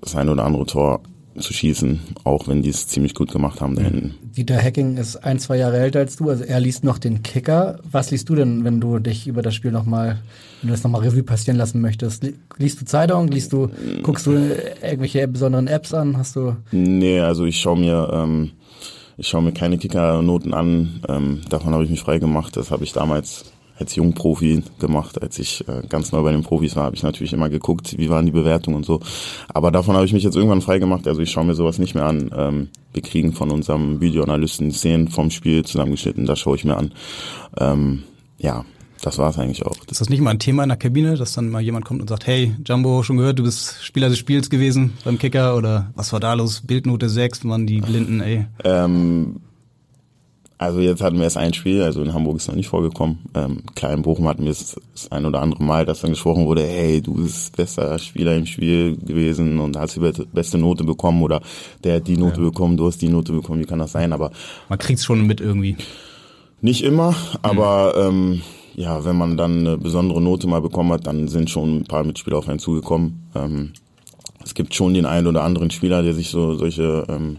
das 0.00 0.16
ein 0.16 0.28
oder 0.28 0.44
andere 0.44 0.66
Tor 0.66 1.00
zu 1.38 1.52
schießen, 1.52 2.00
auch 2.24 2.48
wenn 2.48 2.62
die 2.62 2.70
es 2.70 2.86
ziemlich 2.86 3.14
gut 3.14 3.32
gemacht 3.32 3.60
haben 3.60 3.74
da 3.74 3.82
hinten. 3.82 4.14
Dieter 4.22 4.60
Hacking 4.60 4.96
ist 4.96 5.16
ein, 5.16 5.38
zwei 5.38 5.56
Jahre 5.56 5.78
älter 5.78 6.00
als 6.00 6.16
du, 6.16 6.28
also 6.30 6.44
er 6.44 6.60
liest 6.60 6.84
noch 6.84 6.98
den 6.98 7.22
Kicker. 7.22 7.78
Was 7.90 8.10
liest 8.10 8.28
du 8.28 8.34
denn, 8.34 8.64
wenn 8.64 8.80
du 8.80 8.98
dich 8.98 9.26
über 9.26 9.42
das 9.42 9.54
Spiel 9.54 9.72
nochmal, 9.72 10.18
wenn 10.60 10.68
du 10.68 10.72
das 10.74 10.84
nochmal 10.84 11.02
Revue 11.02 11.22
passieren 11.22 11.56
lassen 11.56 11.80
möchtest? 11.80 12.26
Liest 12.56 12.80
du 12.80 12.84
Zeitung? 12.84 13.28
Liest 13.28 13.52
du, 13.52 13.70
guckst 14.02 14.26
du 14.26 14.32
irgendwelche 14.32 15.26
besonderen 15.28 15.66
Apps 15.66 15.94
an? 15.94 16.16
Hast 16.16 16.36
du? 16.36 16.56
Nee, 16.72 17.20
also 17.20 17.44
ich 17.44 17.60
schaue 17.60 17.78
mir, 17.78 18.10
ähm, 18.12 18.52
ich 19.16 19.28
schaue 19.28 19.42
mir 19.42 19.52
keine 19.52 19.78
Kickernoten 19.78 20.54
an. 20.54 21.00
Ähm, 21.08 21.40
davon 21.48 21.72
habe 21.72 21.84
ich 21.84 21.90
mich 21.90 22.00
frei 22.00 22.18
gemacht. 22.18 22.56
Das 22.56 22.70
habe 22.70 22.84
ich 22.84 22.92
damals 22.92 23.46
als 23.78 23.94
Jungprofi 23.94 24.62
gemacht. 24.78 25.20
Als 25.20 25.38
ich 25.38 25.66
äh, 25.68 25.82
ganz 25.88 26.12
neu 26.12 26.22
bei 26.22 26.32
den 26.32 26.42
Profis 26.42 26.76
war, 26.76 26.84
habe 26.84 26.96
ich 26.96 27.02
natürlich 27.02 27.32
immer 27.32 27.48
geguckt, 27.48 27.96
wie 27.98 28.08
waren 28.08 28.26
die 28.26 28.32
Bewertungen 28.32 28.76
und 28.76 28.86
so. 28.86 29.00
Aber 29.48 29.70
davon 29.70 29.94
habe 29.94 30.06
ich 30.06 30.12
mich 30.12 30.22
jetzt 30.22 30.36
irgendwann 30.36 30.62
frei 30.62 30.78
gemacht. 30.78 31.06
Also 31.06 31.20
ich 31.20 31.30
schaue 31.30 31.44
mir 31.44 31.54
sowas 31.54 31.78
nicht 31.78 31.94
mehr 31.94 32.06
an. 32.06 32.30
Ähm, 32.36 32.68
wir 32.92 33.02
kriegen 33.02 33.32
von 33.32 33.50
unserem 33.50 34.00
Videoanalysten 34.00 34.72
Szenen 34.72 35.08
vom 35.08 35.30
Spiel 35.30 35.64
zusammengeschnitten, 35.64 36.26
das 36.26 36.38
schaue 36.38 36.56
ich 36.56 36.64
mir 36.64 36.76
an. 36.76 36.92
Ähm, 37.58 38.04
ja, 38.38 38.64
das 39.02 39.18
war 39.18 39.30
es 39.30 39.38
eigentlich 39.38 39.64
auch. 39.64 39.76
Ist 39.90 40.00
das 40.00 40.08
nicht 40.08 40.20
mal 40.20 40.30
ein 40.30 40.38
Thema 40.38 40.62
in 40.62 40.70
der 40.70 40.78
Kabine, 40.78 41.16
dass 41.16 41.34
dann 41.34 41.50
mal 41.50 41.60
jemand 41.60 41.84
kommt 41.84 42.00
und 42.00 42.08
sagt, 42.08 42.26
hey, 42.26 42.54
Jumbo, 42.64 43.02
schon 43.02 43.18
gehört, 43.18 43.38
du 43.38 43.42
bist 43.42 43.84
Spieler 43.84 44.08
des 44.08 44.18
Spiels 44.18 44.50
gewesen 44.50 44.94
beim 45.04 45.18
Kicker 45.18 45.56
oder 45.56 45.92
was 45.94 46.12
war 46.12 46.20
da 46.20 46.32
los? 46.34 46.62
Bildnote 46.62 47.08
6, 47.08 47.44
waren 47.44 47.66
die 47.66 47.80
Blinden, 47.80 48.20
ey. 48.20 48.46
Ähm, 48.64 49.40
also 50.58 50.80
jetzt 50.80 51.02
hatten 51.02 51.16
wir 51.16 51.24
erst 51.24 51.36
ein 51.36 51.52
Spiel, 51.52 51.82
also 51.82 52.02
in 52.02 52.14
Hamburg 52.14 52.36
ist 52.36 52.48
noch 52.48 52.54
nicht 52.54 52.68
vorgekommen. 52.68 53.18
Ähm, 53.34 53.62
klar, 53.74 53.92
in 53.92 54.02
Bochum 54.02 54.26
hatten 54.26 54.44
wir 54.44 54.50
es 54.50 54.76
das 54.92 55.12
ein 55.12 55.26
oder 55.26 55.42
andere 55.42 55.62
Mal, 55.62 55.84
dass 55.84 56.00
dann 56.00 56.10
gesprochen 56.10 56.46
wurde, 56.46 56.62
hey, 56.62 57.02
du 57.02 57.14
bist 57.14 57.54
bester 57.56 57.98
Spieler 57.98 58.34
im 58.36 58.46
Spiel 58.46 58.96
gewesen 58.96 59.58
und 59.58 59.76
hast 59.76 59.96
die 59.96 60.24
beste 60.32 60.56
Note 60.56 60.84
bekommen 60.84 61.22
oder 61.22 61.42
der 61.84 61.96
hat 61.96 62.08
die 62.08 62.16
Note 62.16 62.40
ja. 62.40 62.48
bekommen, 62.48 62.78
du 62.78 62.86
hast 62.86 63.02
die 63.02 63.08
Note 63.08 63.32
bekommen, 63.32 63.60
wie 63.60 63.66
kann 63.66 63.78
das 63.78 63.92
sein? 63.92 64.14
Aber 64.14 64.30
man 64.70 64.78
kriegt's 64.78 65.04
schon 65.04 65.26
mit 65.26 65.42
irgendwie. 65.42 65.76
Nicht 66.62 66.82
immer, 66.82 67.14
aber 67.42 68.10
mhm. 68.10 68.32
ähm, 68.32 68.42
ja, 68.76 69.04
wenn 69.04 69.16
man 69.16 69.36
dann 69.36 69.58
eine 69.58 69.76
besondere 69.76 70.22
Note 70.22 70.46
mal 70.46 70.62
bekommen 70.62 70.92
hat, 70.92 71.06
dann 71.06 71.28
sind 71.28 71.50
schon 71.50 71.80
ein 71.80 71.84
paar 71.84 72.04
Mitspieler 72.04 72.38
auf 72.38 72.48
einen 72.48 72.58
zugekommen. 72.58 73.28
Ähm, 73.34 73.72
es 74.42 74.54
gibt 74.54 74.74
schon 74.74 74.94
den 74.94 75.06
einen 75.06 75.26
oder 75.26 75.42
anderen 75.42 75.70
Spieler, 75.70 76.02
der 76.02 76.14
sich 76.14 76.30
so 76.30 76.54
solche 76.54 77.04
ähm, 77.08 77.38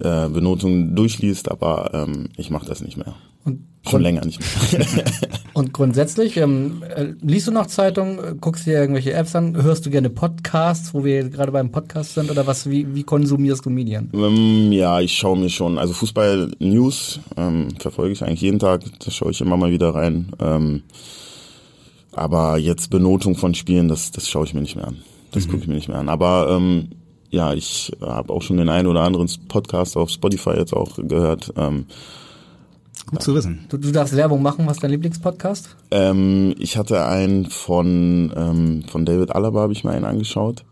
äh, 0.00 0.28
Benotungen 0.28 0.94
durchliest, 0.94 1.50
aber 1.50 1.90
ähm, 1.92 2.28
ich 2.36 2.50
mache 2.50 2.66
das 2.66 2.80
nicht 2.82 2.96
mehr. 2.96 3.14
Und 3.44 3.60
Schon 3.88 4.02
länger 4.02 4.24
nicht 4.24 4.40
mehr. 4.40 5.04
und 5.54 5.72
grundsätzlich, 5.72 6.36
ähm, 6.36 6.84
äh, 6.94 7.14
liest 7.20 7.48
du 7.48 7.50
noch 7.50 7.66
Zeitungen, 7.66 8.40
guckst 8.40 8.64
dir 8.64 8.74
irgendwelche 8.74 9.12
Apps 9.12 9.34
an, 9.34 9.60
hörst 9.60 9.84
du 9.84 9.90
gerne 9.90 10.08
Podcasts, 10.08 10.94
wo 10.94 11.04
wir 11.04 11.28
gerade 11.28 11.50
beim 11.50 11.72
Podcast 11.72 12.14
sind 12.14 12.30
oder 12.30 12.46
was, 12.46 12.70
wie, 12.70 12.94
wie 12.94 13.02
konsumierst 13.02 13.66
du 13.66 13.70
Medien? 13.70 14.08
Ähm, 14.14 14.70
ja, 14.70 15.00
ich 15.00 15.18
schaue 15.18 15.36
mir 15.36 15.50
schon, 15.50 15.78
also 15.78 15.92
Fußball-News 15.94 17.20
ähm, 17.36 17.68
verfolge 17.80 18.12
ich 18.12 18.22
eigentlich 18.22 18.42
jeden 18.42 18.60
Tag, 18.60 18.82
da 19.04 19.10
schaue 19.10 19.32
ich 19.32 19.40
immer 19.40 19.56
mal 19.56 19.72
wieder 19.72 19.92
rein. 19.94 20.28
Ähm, 20.38 20.82
aber 22.12 22.58
jetzt 22.58 22.90
Benotung 22.90 23.34
von 23.34 23.54
Spielen, 23.54 23.88
das, 23.88 24.12
das 24.12 24.28
schaue 24.28 24.44
ich 24.44 24.54
mir 24.54 24.60
nicht 24.60 24.76
mehr 24.76 24.86
an. 24.86 24.98
Das 25.32 25.46
mhm. 25.46 25.50
gucke 25.50 25.62
ich 25.62 25.68
mir 25.68 25.74
nicht 25.74 25.88
mehr 25.88 25.98
an. 25.98 26.08
Aber 26.08 26.56
ähm, 26.56 26.90
ja, 27.32 27.54
ich 27.54 27.90
habe 28.00 28.32
auch 28.32 28.42
schon 28.42 28.58
den 28.58 28.68
einen 28.68 28.86
oder 28.86 29.00
anderen 29.00 29.28
Podcast 29.48 29.96
auf 29.96 30.10
Spotify 30.10 30.50
jetzt 30.50 30.74
auch 30.74 30.96
gehört. 30.96 31.52
Ähm, 31.56 31.86
Gut 33.06 33.22
zu 33.22 33.34
wissen. 33.34 33.64
Du, 33.68 33.78
du 33.78 33.90
darfst 33.90 34.14
Werbung 34.14 34.42
machen, 34.42 34.66
was 34.66 34.76
ist 34.76 34.84
dein 34.84 34.90
Lieblingspodcast? 34.90 35.74
Ähm, 35.90 36.54
ich 36.58 36.76
hatte 36.76 37.04
einen 37.04 37.46
von, 37.46 38.32
ähm, 38.36 38.84
von 38.86 39.04
David 39.04 39.34
Alaba, 39.34 39.62
habe 39.62 39.72
ich 39.72 39.82
mir 39.82 39.90
einen 39.90 40.04
angeschaut. 40.04 40.64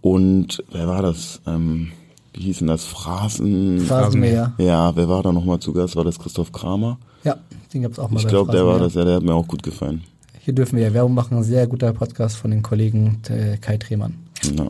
Und 0.00 0.64
wer 0.72 0.88
war 0.88 1.02
das? 1.02 1.40
Ähm, 1.46 1.92
wie 2.32 2.44
hieß 2.44 2.58
denn 2.58 2.68
das? 2.68 2.84
Phrasen. 2.84 3.80
Phrasenmäher. 3.80 4.52
Ja, 4.58 4.96
wer 4.96 5.08
war 5.08 5.22
da 5.22 5.32
nochmal 5.32 5.60
zu 5.60 5.72
Gast? 5.72 5.96
War 5.96 6.04
das 6.04 6.18
Christoph 6.18 6.50
Kramer? 6.50 6.98
Ja, 7.22 7.36
den 7.72 7.82
gab's 7.82 7.98
auch 7.98 8.10
mal. 8.10 8.20
Ich 8.20 8.26
glaube, 8.26 8.52
der 8.52 8.66
war 8.66 8.78
das, 8.78 8.94
ja, 8.94 9.04
der 9.04 9.16
hat 9.16 9.22
mir 9.22 9.34
auch 9.34 9.46
gut 9.46 9.62
gefallen. 9.62 10.02
Hier 10.40 10.54
dürfen 10.54 10.76
wir 10.76 10.84
ja 10.84 10.94
Werbung 10.94 11.14
machen. 11.14 11.36
Ein 11.36 11.44
sehr 11.44 11.66
guter 11.66 11.92
Podcast 11.92 12.36
von 12.36 12.50
den 12.50 12.62
Kollegen 12.62 13.20
äh, 13.28 13.58
Kai 13.58 13.76
Tremann. 13.76 14.14
Ja. 14.56 14.66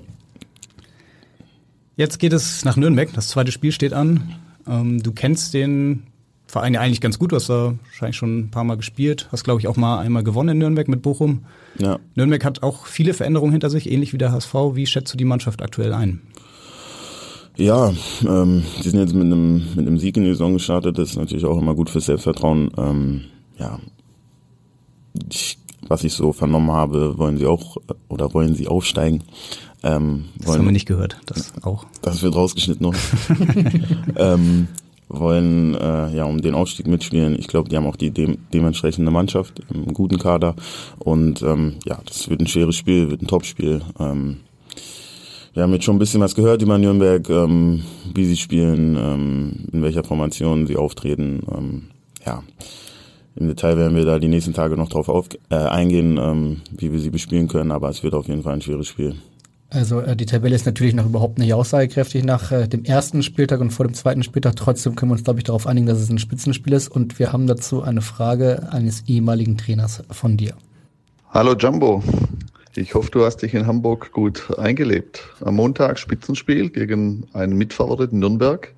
Jetzt 1.97 2.19
geht 2.19 2.33
es 2.33 2.65
nach 2.65 2.77
Nürnberg. 2.77 3.13
Das 3.13 3.29
zweite 3.29 3.53
Spiel 3.53 3.73
steht 3.73 3.93
an. 3.93 4.37
Ähm, 4.67 5.03
du 5.03 5.13
kennst 5.13 5.55
den 5.55 6.05
Verein 6.47 6.75
ja 6.75 6.81
eigentlich 6.81 7.01
ganz 7.01 7.19
gut. 7.19 7.33
Du 7.33 7.37
hast 7.37 7.49
da 7.49 7.75
wahrscheinlich 7.85 8.17
schon 8.17 8.39
ein 8.39 8.51
paar 8.51 8.65
Mal 8.65 8.77
gespielt. 8.77 9.29
Hast, 9.33 9.45
glaube 9.45 9.61
ich, 9.61 9.69
auch 9.69 9.77
mal 9.77 9.99
einmal 9.99 10.25
gewonnen 10.25 10.51
in 10.51 10.59
Nürnberg 10.59 10.89
mit 10.89 11.03
Bochum. 11.03 11.45
Ja. 11.79 11.99
Nürnberg 12.15 12.45
hat 12.45 12.63
auch 12.63 12.87
viele 12.87 13.15
Veränderungen 13.15 13.53
hinter 13.53 13.71
sich, 13.71 13.91
ähnlich 13.91 14.13
wie 14.13 14.19
der 14.19 14.33
HSV. 14.33 14.55
Wie 14.75 14.87
schätzt 14.87 15.13
du 15.13 15.17
die 15.17 15.25
Mannschaft 15.25 15.63
aktuell 15.63 15.93
ein? 15.93 16.21
Ja, 17.57 17.93
ähm, 18.27 18.65
die 18.83 18.89
sind 18.89 18.99
jetzt 18.99 19.15
mit 19.15 19.25
einem, 19.25 19.63
mit 19.77 19.87
einem 19.87 19.99
Sieg 19.99 20.17
in 20.17 20.25
die 20.25 20.31
Saison 20.31 20.55
gestartet. 20.55 20.99
Das 20.99 21.11
ist 21.11 21.17
natürlich 21.17 21.45
auch 21.45 21.59
immer 21.59 21.75
gut 21.75 21.89
fürs 21.89 22.07
Selbstvertrauen. 22.07 22.71
Ähm, 22.77 23.21
ja, 23.59 23.79
ich, 25.31 25.59
was 25.87 26.03
ich 26.03 26.13
so 26.13 26.33
vernommen 26.33 26.73
habe, 26.73 27.17
wollen 27.19 27.37
sie 27.37 27.47
auch 27.47 27.77
oder 28.09 28.35
wollen 28.35 28.55
sie 28.55 28.67
aufsteigen. 28.67 29.23
Ähm, 29.85 30.25
das 30.39 30.49
wollen, 30.49 30.59
haben 30.61 30.67
wir 30.67 30.73
nicht 30.73 30.89
gehört, 30.89 31.21
das 31.27 31.53
auch. 31.63 31.85
Das 32.03 32.23
wird 32.23 32.35
rausgeschnitten 32.35 32.83
noch. 32.83 32.95
ähm, 34.17 34.69
wollen 35.09 35.75
äh, 35.75 36.17
ja 36.17 36.25
um 36.25 36.41
den 36.41 36.55
Aufstieg 36.55 36.87
mitspielen. 36.87 37.39
Ich 37.39 37.49
glaube, 37.49 37.69
die 37.69 37.77
haben 37.77 37.87
auch 37.87 37.97
die 37.97 38.11
de 38.11 38.39
dementsprechende 38.53 39.11
Mannschaft, 39.11 39.61
einen 39.73 39.93
guten 39.93 40.19
Kader 40.19 40.57
und 40.99 41.43
ähm, 41.43 41.75
ja, 41.85 42.01
das 42.07 42.29
wird 42.31 42.41
ein 42.41 42.47
schweres 42.47 42.77
Spiel, 42.77 43.11
wird 43.11 43.23
ein 43.23 43.27
Topspiel. 43.27 43.83
Ähm, 43.99 44.39
wir 45.53 45.63
haben 45.63 45.73
jetzt 45.73 45.85
schon 45.85 45.97
ein 45.97 46.01
bisschen 46.01 46.21
was 46.21 46.35
gehört 46.35 46.63
über 46.63 46.79
Nürnberg, 46.79 47.29
ähm, 47.29 47.85
wie 48.13 48.25
sie 48.25 48.37
spielen, 48.37 48.97
ähm, 48.97 49.69
in 49.71 49.83
welcher 49.83 50.03
Formation 50.03 50.67
sie 50.67 50.77
auftreten. 50.77 51.43
Ähm, 51.55 51.83
ja, 52.27 52.43
im 53.37 53.49
Detail 53.49 53.77
werden 53.77 53.97
wir 53.97 54.05
da 54.05 54.19
die 54.19 54.29
nächsten 54.29 54.55
Tage 54.55 54.77
noch 54.77 54.89
drauf 54.89 55.09
auf, 55.09 55.29
äh, 55.51 55.57
eingehen, 55.57 56.19
ähm, 56.21 56.63
wie 56.71 56.91
wir 56.91 56.99
sie 56.99 57.11
bespielen 57.11 57.49
können, 57.49 57.71
aber 57.71 57.89
es 57.89 58.03
wird 58.03 58.15
auf 58.15 58.27
jeden 58.27 58.43
Fall 58.43 58.55
ein 58.55 58.63
schweres 58.63 58.89
Spiel. 58.89 59.17
Also 59.71 60.01
äh, 60.01 60.15
die 60.17 60.27
Tabelle 60.27 60.55
ist 60.55 60.67
natürlich 60.67 60.95
noch 60.95 61.07
überhaupt 61.07 61.39
nicht 61.39 61.53
aussagekräftig 61.53 62.25
nach 62.25 62.53
äh, 62.53 62.69
dem 62.69 62.85
ersten 62.85 63.23
Spieltag 63.23 63.61
und 63.61 63.71
vor 63.71 63.87
dem 63.87 63.95
zweiten 63.95 64.23
Spieltag. 64.23 64.57
Trotzdem 64.57 64.95
können 64.95 65.11
wir 65.11 65.15
uns, 65.15 65.25
glaube 65.25 65.41
ich, 65.41 65.45
darauf 65.45 65.67
einigen, 65.67 65.87
dass 65.87 65.99
es 65.99 66.11
ein 66.11 66.19
Spitzenspiel 66.19 66.73
ist. 66.73 66.89
Und 66.89 67.19
wir 67.19 67.33
haben 67.33 67.47
dazu 67.47 67.83
eine 67.83 68.01
Frage 68.01 68.69
eines 68.71 69.03
ehemaligen 69.07 69.57
Trainers 69.59 70.03
von 70.11 70.37
dir. 70.37 70.55
Hallo 71.31 71.55
Jumbo. 71.55 72.03
Ich 72.77 72.95
hoffe, 72.95 73.11
du 73.11 73.25
hast 73.25 73.39
dich 73.39 73.55
in 73.55 73.67
Hamburg 73.67 74.13
gut 74.13 74.59
eingelebt. 74.59 75.23
Am 75.41 75.57
Montag 75.57 75.99
Spitzenspiel 75.99 76.71
gegen 76.71 77.27
einen 77.33 77.57
Mitfavoriten 77.57 78.19
Nürnberg. 78.19 78.73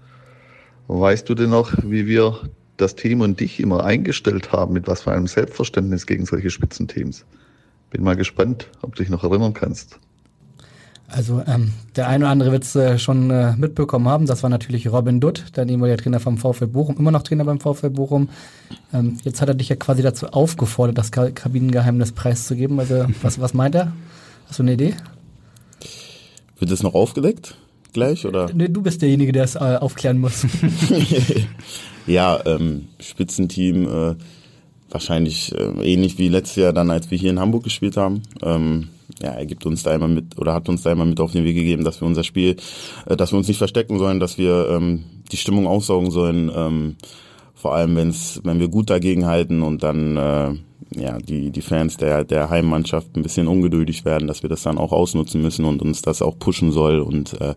Weißt 0.89 1.29
du 1.29 1.35
denn 1.35 1.51
noch, 1.51 1.73
wie 1.83 2.07
wir 2.07 2.39
das 2.77 2.95
Team 2.95 3.23
und 3.23 3.41
dich 3.41 3.59
immer 3.59 3.85
eingestellt 3.85 4.53
haben, 4.53 4.75
mit 4.75 4.87
was 4.87 5.03
für 5.03 5.13
einem 5.13 5.27
Selbstverständnis 5.27 6.07
gegen 6.07 6.27
solche 6.27 6.51
Spitzenteams? 6.51 7.25
Bin 7.91 8.03
mal 8.03 8.17
gespannt, 8.17 8.69
ob 8.83 8.95
du 8.95 9.03
dich 9.03 9.11
noch 9.11 9.25
erinnern 9.25 9.55
kannst. 9.55 9.99
Also 11.09 11.43
ähm, 11.47 11.73
der 11.95 12.09
eine 12.09 12.25
oder 12.25 12.33
andere 12.33 12.53
wird 12.53 12.65
es 12.65 12.75
äh, 12.75 12.99
schon 12.99 13.31
äh, 13.31 13.55
mitbekommen 13.57 14.09
haben. 14.09 14.27
Das 14.27 14.43
war 14.43 14.51
natürlich 14.51 14.91
Robin 14.91 15.21
Dutt, 15.21 15.45
der 15.55 15.69
ehemalige 15.69 16.03
Trainer 16.03 16.19
vom 16.19 16.37
VfL 16.37 16.67
Bochum, 16.67 16.97
immer 16.99 17.13
noch 17.13 17.23
Trainer 17.23 17.45
beim 17.45 17.61
VfL 17.61 17.91
Bochum. 17.91 18.29
Ähm, 18.93 19.19
jetzt 19.23 19.41
hat 19.41 19.49
er 19.49 19.55
dich 19.55 19.69
ja 19.69 19.77
quasi 19.77 20.03
dazu 20.03 20.27
aufgefordert, 20.29 20.99
das 20.99 21.13
Kabinengeheimnis 21.13 22.13
preiszugeben. 22.13 22.81
Also 22.81 23.07
was, 23.23 23.41
was 23.41 23.55
meint 23.55 23.77
er? 23.77 23.93
Hast 24.49 24.59
du 24.59 24.65
eine 24.65 24.73
Idee? 24.73 24.95
Wird 26.59 26.71
das 26.71 26.83
noch 26.83 26.95
aufgedeckt 26.95 27.57
gleich 27.93 28.27
oder? 28.27 28.51
Nee, 28.53 28.69
du 28.69 28.83
bist 28.83 29.01
derjenige, 29.01 29.33
der 29.33 29.45
es 29.45 29.55
äh, 29.55 29.59
aufklären 29.59 30.19
muss. 30.19 30.47
ja, 32.07 32.41
ähm, 32.45 32.89
Spitzenteam, 33.01 33.87
äh, 33.87 34.15
wahrscheinlich 34.91 35.55
äh, 35.55 35.93
ähnlich 35.93 36.19
wie 36.19 36.29
letztes 36.29 36.57
Jahr 36.57 36.73
dann, 36.73 36.91
als 36.91 37.11
wir 37.11 37.19
hier 37.19 37.31
in 37.31 37.41
Hamburg 37.41 37.65
gespielt 37.65 37.97
haben. 37.97 38.23
Ja, 39.23 39.31
er 39.31 39.47
gibt 39.47 39.65
uns 39.67 39.83
da 39.83 39.95
immer 39.95 40.09
mit 40.09 40.39
oder 40.39 40.53
hat 40.53 40.69
uns 40.69 40.83
da 40.83 40.93
immer 40.93 41.05
mit 41.05 41.21
auf 41.21 41.33
den 41.33 41.45
Weg 41.45 41.55
gegeben, 41.55 41.85
dass 41.85 42.01
wir 42.01 42.07
unser 42.07 42.25
Spiel, 42.25 42.57
äh, 43.07 43.17
dass 43.17 43.33
wir 43.33 43.39
uns 43.39 43.49
nicht 43.49 43.59
verstecken 43.59 43.99
sollen, 43.99 44.21
dass 44.21 44.39
wir 44.39 44.69
ähm, 44.71 45.05
die 45.33 45.37
Stimmung 45.37 45.67
aussaugen 45.67 46.11
sollen. 46.11 46.51
Ähm, 46.55 46.97
vor 47.55 47.75
allem, 47.75 47.97
wenn's, 47.97 48.41
wenn 48.45 48.61
wir 48.61 48.69
gut 48.69 48.91
dagegen 48.91 49.27
halten 49.27 49.63
und 49.63 49.83
dann 49.83 50.17
äh, 50.17 50.55
ja 50.95 51.19
die 51.19 51.51
die 51.51 51.63
Fans 51.63 51.97
der 51.97 52.25
der 52.25 52.51
Heimmannschaft 52.51 53.17
ein 53.17 53.23
bisschen 53.23 53.49
ungeduldig 53.49 54.05
werden, 54.05 54.29
dass 54.29 54.43
wir 54.43 54.51
das 54.51 54.63
dann 54.63 54.79
auch 54.79 54.93
ausnutzen 54.93 55.43
müssen 55.43 55.65
und 55.65 55.83
uns 55.83 56.03
das 56.03 56.23
auch 56.23 56.39
pushen 56.39 56.71
soll 56.71 57.01
und 57.01 57.41
äh, 57.41 57.55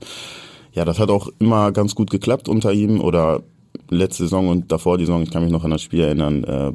ja, 0.74 0.86
das 0.86 1.00
hat 1.00 1.10
auch 1.10 1.30
immer 1.40 1.72
ganz 1.72 1.96
gut 1.96 2.12
geklappt 2.12 2.48
unter 2.48 2.72
ihm 2.72 3.02
oder 3.02 3.42
letzte 3.90 4.24
Saison 4.24 4.50
und 4.50 4.72
davor 4.72 4.98
die 4.98 5.06
Saison. 5.06 5.24
Ich 5.24 5.32
kann 5.32 5.44
mich 5.44 5.52
noch 5.52 5.64
an 5.64 5.72
das 5.72 5.82
Spiel 5.82 6.02
erinnern. 6.02 6.44
Äh, 6.44 6.74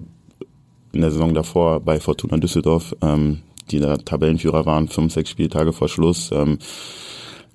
in 0.93 1.01
der 1.01 1.11
Saison 1.11 1.35
davor 1.35 1.81
bei 1.81 2.01
Fortuna 2.01 2.37
Düsseldorf. 2.37 2.95
Ähm, 3.03 3.41
die 3.71 3.81
da 3.81 3.97
Tabellenführer 3.97 4.67
waren, 4.67 4.89
fünf, 4.89 5.13
sechs 5.13 5.31
Spieltage 5.31 5.73
vor 5.73 5.89
Schluss. 5.89 6.31
Ähm, 6.33 6.59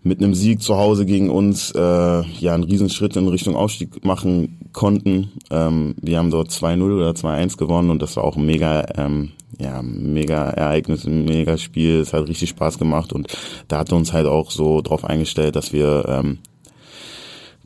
mit 0.01 0.23
einem 0.23 0.33
Sieg 0.33 0.61
zu 0.61 0.77
Hause 0.77 1.05
gegen 1.05 1.29
uns 1.29 1.71
äh, 1.71 1.79
ja 1.79 2.53
einen 2.53 2.63
Riesenschritt 2.63 3.15
in 3.17 3.27
Richtung 3.27 3.55
Aufstieg 3.55 4.05
machen 4.05 4.69
konnten. 4.71 5.31
Ähm, 5.51 5.95
wir 6.01 6.17
haben 6.17 6.31
dort 6.31 6.49
2-0 6.49 6.95
oder 6.95 7.11
2-1 7.11 7.57
gewonnen 7.57 7.89
und 7.89 8.01
das 8.01 8.15
war 8.15 8.23
auch 8.23 8.37
ein 8.37 8.45
mega, 8.45 8.85
ähm, 8.97 9.31
ja, 9.59 9.81
mega 9.81 10.49
Ereignis, 10.51 11.05
ein 11.05 11.25
mega 11.25 11.57
Spiel. 11.57 11.99
Es 11.99 12.13
hat 12.13 12.29
richtig 12.29 12.49
Spaß 12.49 12.79
gemacht 12.79 13.11
und 13.11 13.27
da 13.67 13.79
hat 13.79 13.91
uns 13.91 14.13
halt 14.13 14.25
auch 14.25 14.51
so 14.51 14.81
drauf 14.81 15.03
eingestellt, 15.03 15.57
dass 15.57 15.73
wir 15.73 16.05
ähm, 16.07 16.39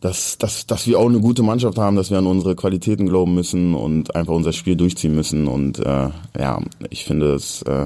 dass, 0.02 0.38
dass, 0.38 0.68
dass 0.68 0.86
wir 0.86 1.00
auch 1.00 1.08
eine 1.08 1.22
gute 1.22 1.44
Mannschaft 1.44 1.78
haben, 1.78 1.96
dass 1.96 2.12
wir 2.12 2.18
an 2.18 2.28
unsere 2.28 2.58
Qualitäten 2.58 3.08
glauben 3.08 3.34
müssen 3.36 3.74
und 3.74 4.18
einfach 4.18 4.34
unser 4.34 4.52
Spiel 4.52 4.76
durchziehen 4.76 5.16
müssen. 5.16 5.48
Und 5.48 5.80
äh, 5.80 6.10
ja, 6.38 6.62
ich 6.90 7.06
finde 7.06 7.36
es 7.36 7.62
äh, 7.62 7.86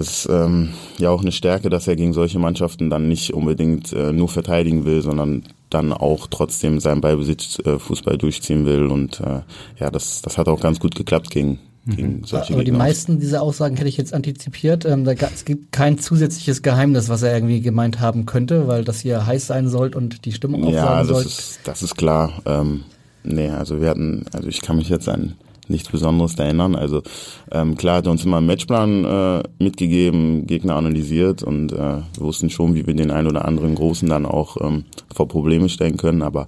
das 0.00 0.24
ist 0.24 0.28
ähm, 0.30 0.70
ja 0.96 1.10
auch 1.10 1.20
eine 1.20 1.30
Stärke, 1.30 1.68
dass 1.68 1.86
er 1.86 1.94
gegen 1.94 2.14
solche 2.14 2.38
Mannschaften 2.38 2.88
dann 2.88 3.06
nicht 3.06 3.34
unbedingt 3.34 3.92
äh, 3.92 4.14
nur 4.14 4.30
verteidigen 4.30 4.86
will, 4.86 5.02
sondern 5.02 5.42
dann 5.68 5.92
auch 5.92 6.26
trotzdem 6.26 6.80
seinen 6.80 7.02
Ballbesitz 7.02 7.58
äh, 7.66 7.78
Fußball 7.78 8.16
durchziehen 8.16 8.64
will. 8.64 8.86
Und 8.86 9.20
äh, 9.20 9.42
ja, 9.78 9.90
das, 9.90 10.22
das 10.22 10.38
hat 10.38 10.48
auch 10.48 10.58
ganz 10.58 10.80
gut 10.80 10.94
geklappt 10.94 11.28
gegen, 11.28 11.58
mhm. 11.84 11.96
gegen 11.96 12.22
solche 12.24 12.54
Aber 12.54 12.64
Gegner. 12.64 12.78
die 12.78 12.78
meisten 12.78 13.20
dieser 13.20 13.42
Aussagen 13.42 13.76
hätte 13.76 13.90
ich 13.90 13.98
jetzt 13.98 14.14
antizipiert. 14.14 14.86
Ähm, 14.86 15.04
da, 15.04 15.12
es 15.12 15.44
gibt 15.44 15.70
kein 15.70 15.98
zusätzliches 15.98 16.62
Geheimnis, 16.62 17.10
was 17.10 17.20
er 17.20 17.34
irgendwie 17.34 17.60
gemeint 17.60 18.00
haben 18.00 18.24
könnte, 18.24 18.68
weil 18.68 18.84
das 18.84 19.00
hier 19.00 19.26
heiß 19.26 19.48
sein 19.48 19.68
soll 19.68 19.94
und 19.94 20.24
die 20.24 20.32
Stimmung 20.32 20.64
aufsaugen 20.64 20.82
ja, 20.82 20.98
das 21.00 21.08
soll. 21.08 21.26
Ist, 21.26 21.60
das 21.64 21.82
ist 21.82 21.96
klar. 21.96 22.40
Ähm, 22.46 22.84
nee, 23.22 23.50
also 23.50 23.82
wir 23.82 23.90
hatten, 23.90 24.24
also 24.32 24.48
ich 24.48 24.62
kann 24.62 24.76
mich 24.76 24.88
jetzt 24.88 25.10
an 25.10 25.34
nichts 25.70 25.88
Besonderes 25.88 26.36
da 26.36 26.44
erinnern. 26.44 26.74
Also 26.74 27.02
ähm, 27.50 27.76
klar 27.76 27.96
hat 27.96 28.06
er 28.06 28.12
uns 28.12 28.24
immer 28.24 28.38
einen 28.38 28.46
Matchplan 28.46 29.04
äh, 29.04 29.42
mitgegeben, 29.58 30.46
Gegner 30.46 30.76
analysiert 30.76 31.42
und 31.42 31.72
äh, 31.72 31.76
wir 31.76 32.04
wussten 32.18 32.50
schon, 32.50 32.74
wie 32.74 32.86
wir 32.86 32.94
den 32.94 33.10
einen 33.10 33.28
oder 33.28 33.44
anderen 33.44 33.74
Großen 33.74 34.08
dann 34.08 34.26
auch 34.26 34.56
ähm, 34.60 34.84
vor 35.14 35.28
Probleme 35.28 35.68
stellen 35.68 35.96
können. 35.96 36.22
Aber 36.22 36.46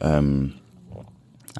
ähm, 0.00 0.54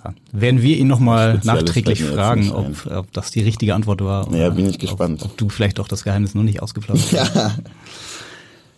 ja. 0.04 0.14
Werden 0.32 0.62
wir 0.62 0.78
ihn 0.78 0.87
nochmal 0.87 1.40
nachträglich 1.44 2.02
fragen, 2.02 2.50
ob, 2.50 2.87
ob 2.87 3.12
das 3.12 3.30
die 3.30 3.40
richtige 3.40 3.75
Antwort 3.75 4.02
war. 4.02 4.32
Ja, 4.35 4.49
bin 4.50 4.68
ich 4.68 4.78
gespannt. 4.78 5.23
Ob, 5.23 5.32
ob 5.32 5.37
du 5.37 5.49
vielleicht 5.49 5.80
auch 5.80 5.88
das 5.88 6.04
Geheimnis 6.04 6.35
noch 6.35 6.42
nicht 6.42 6.62
ausgeplaudert 6.62 7.12
hast. 7.12 7.35
ja. 7.35 7.54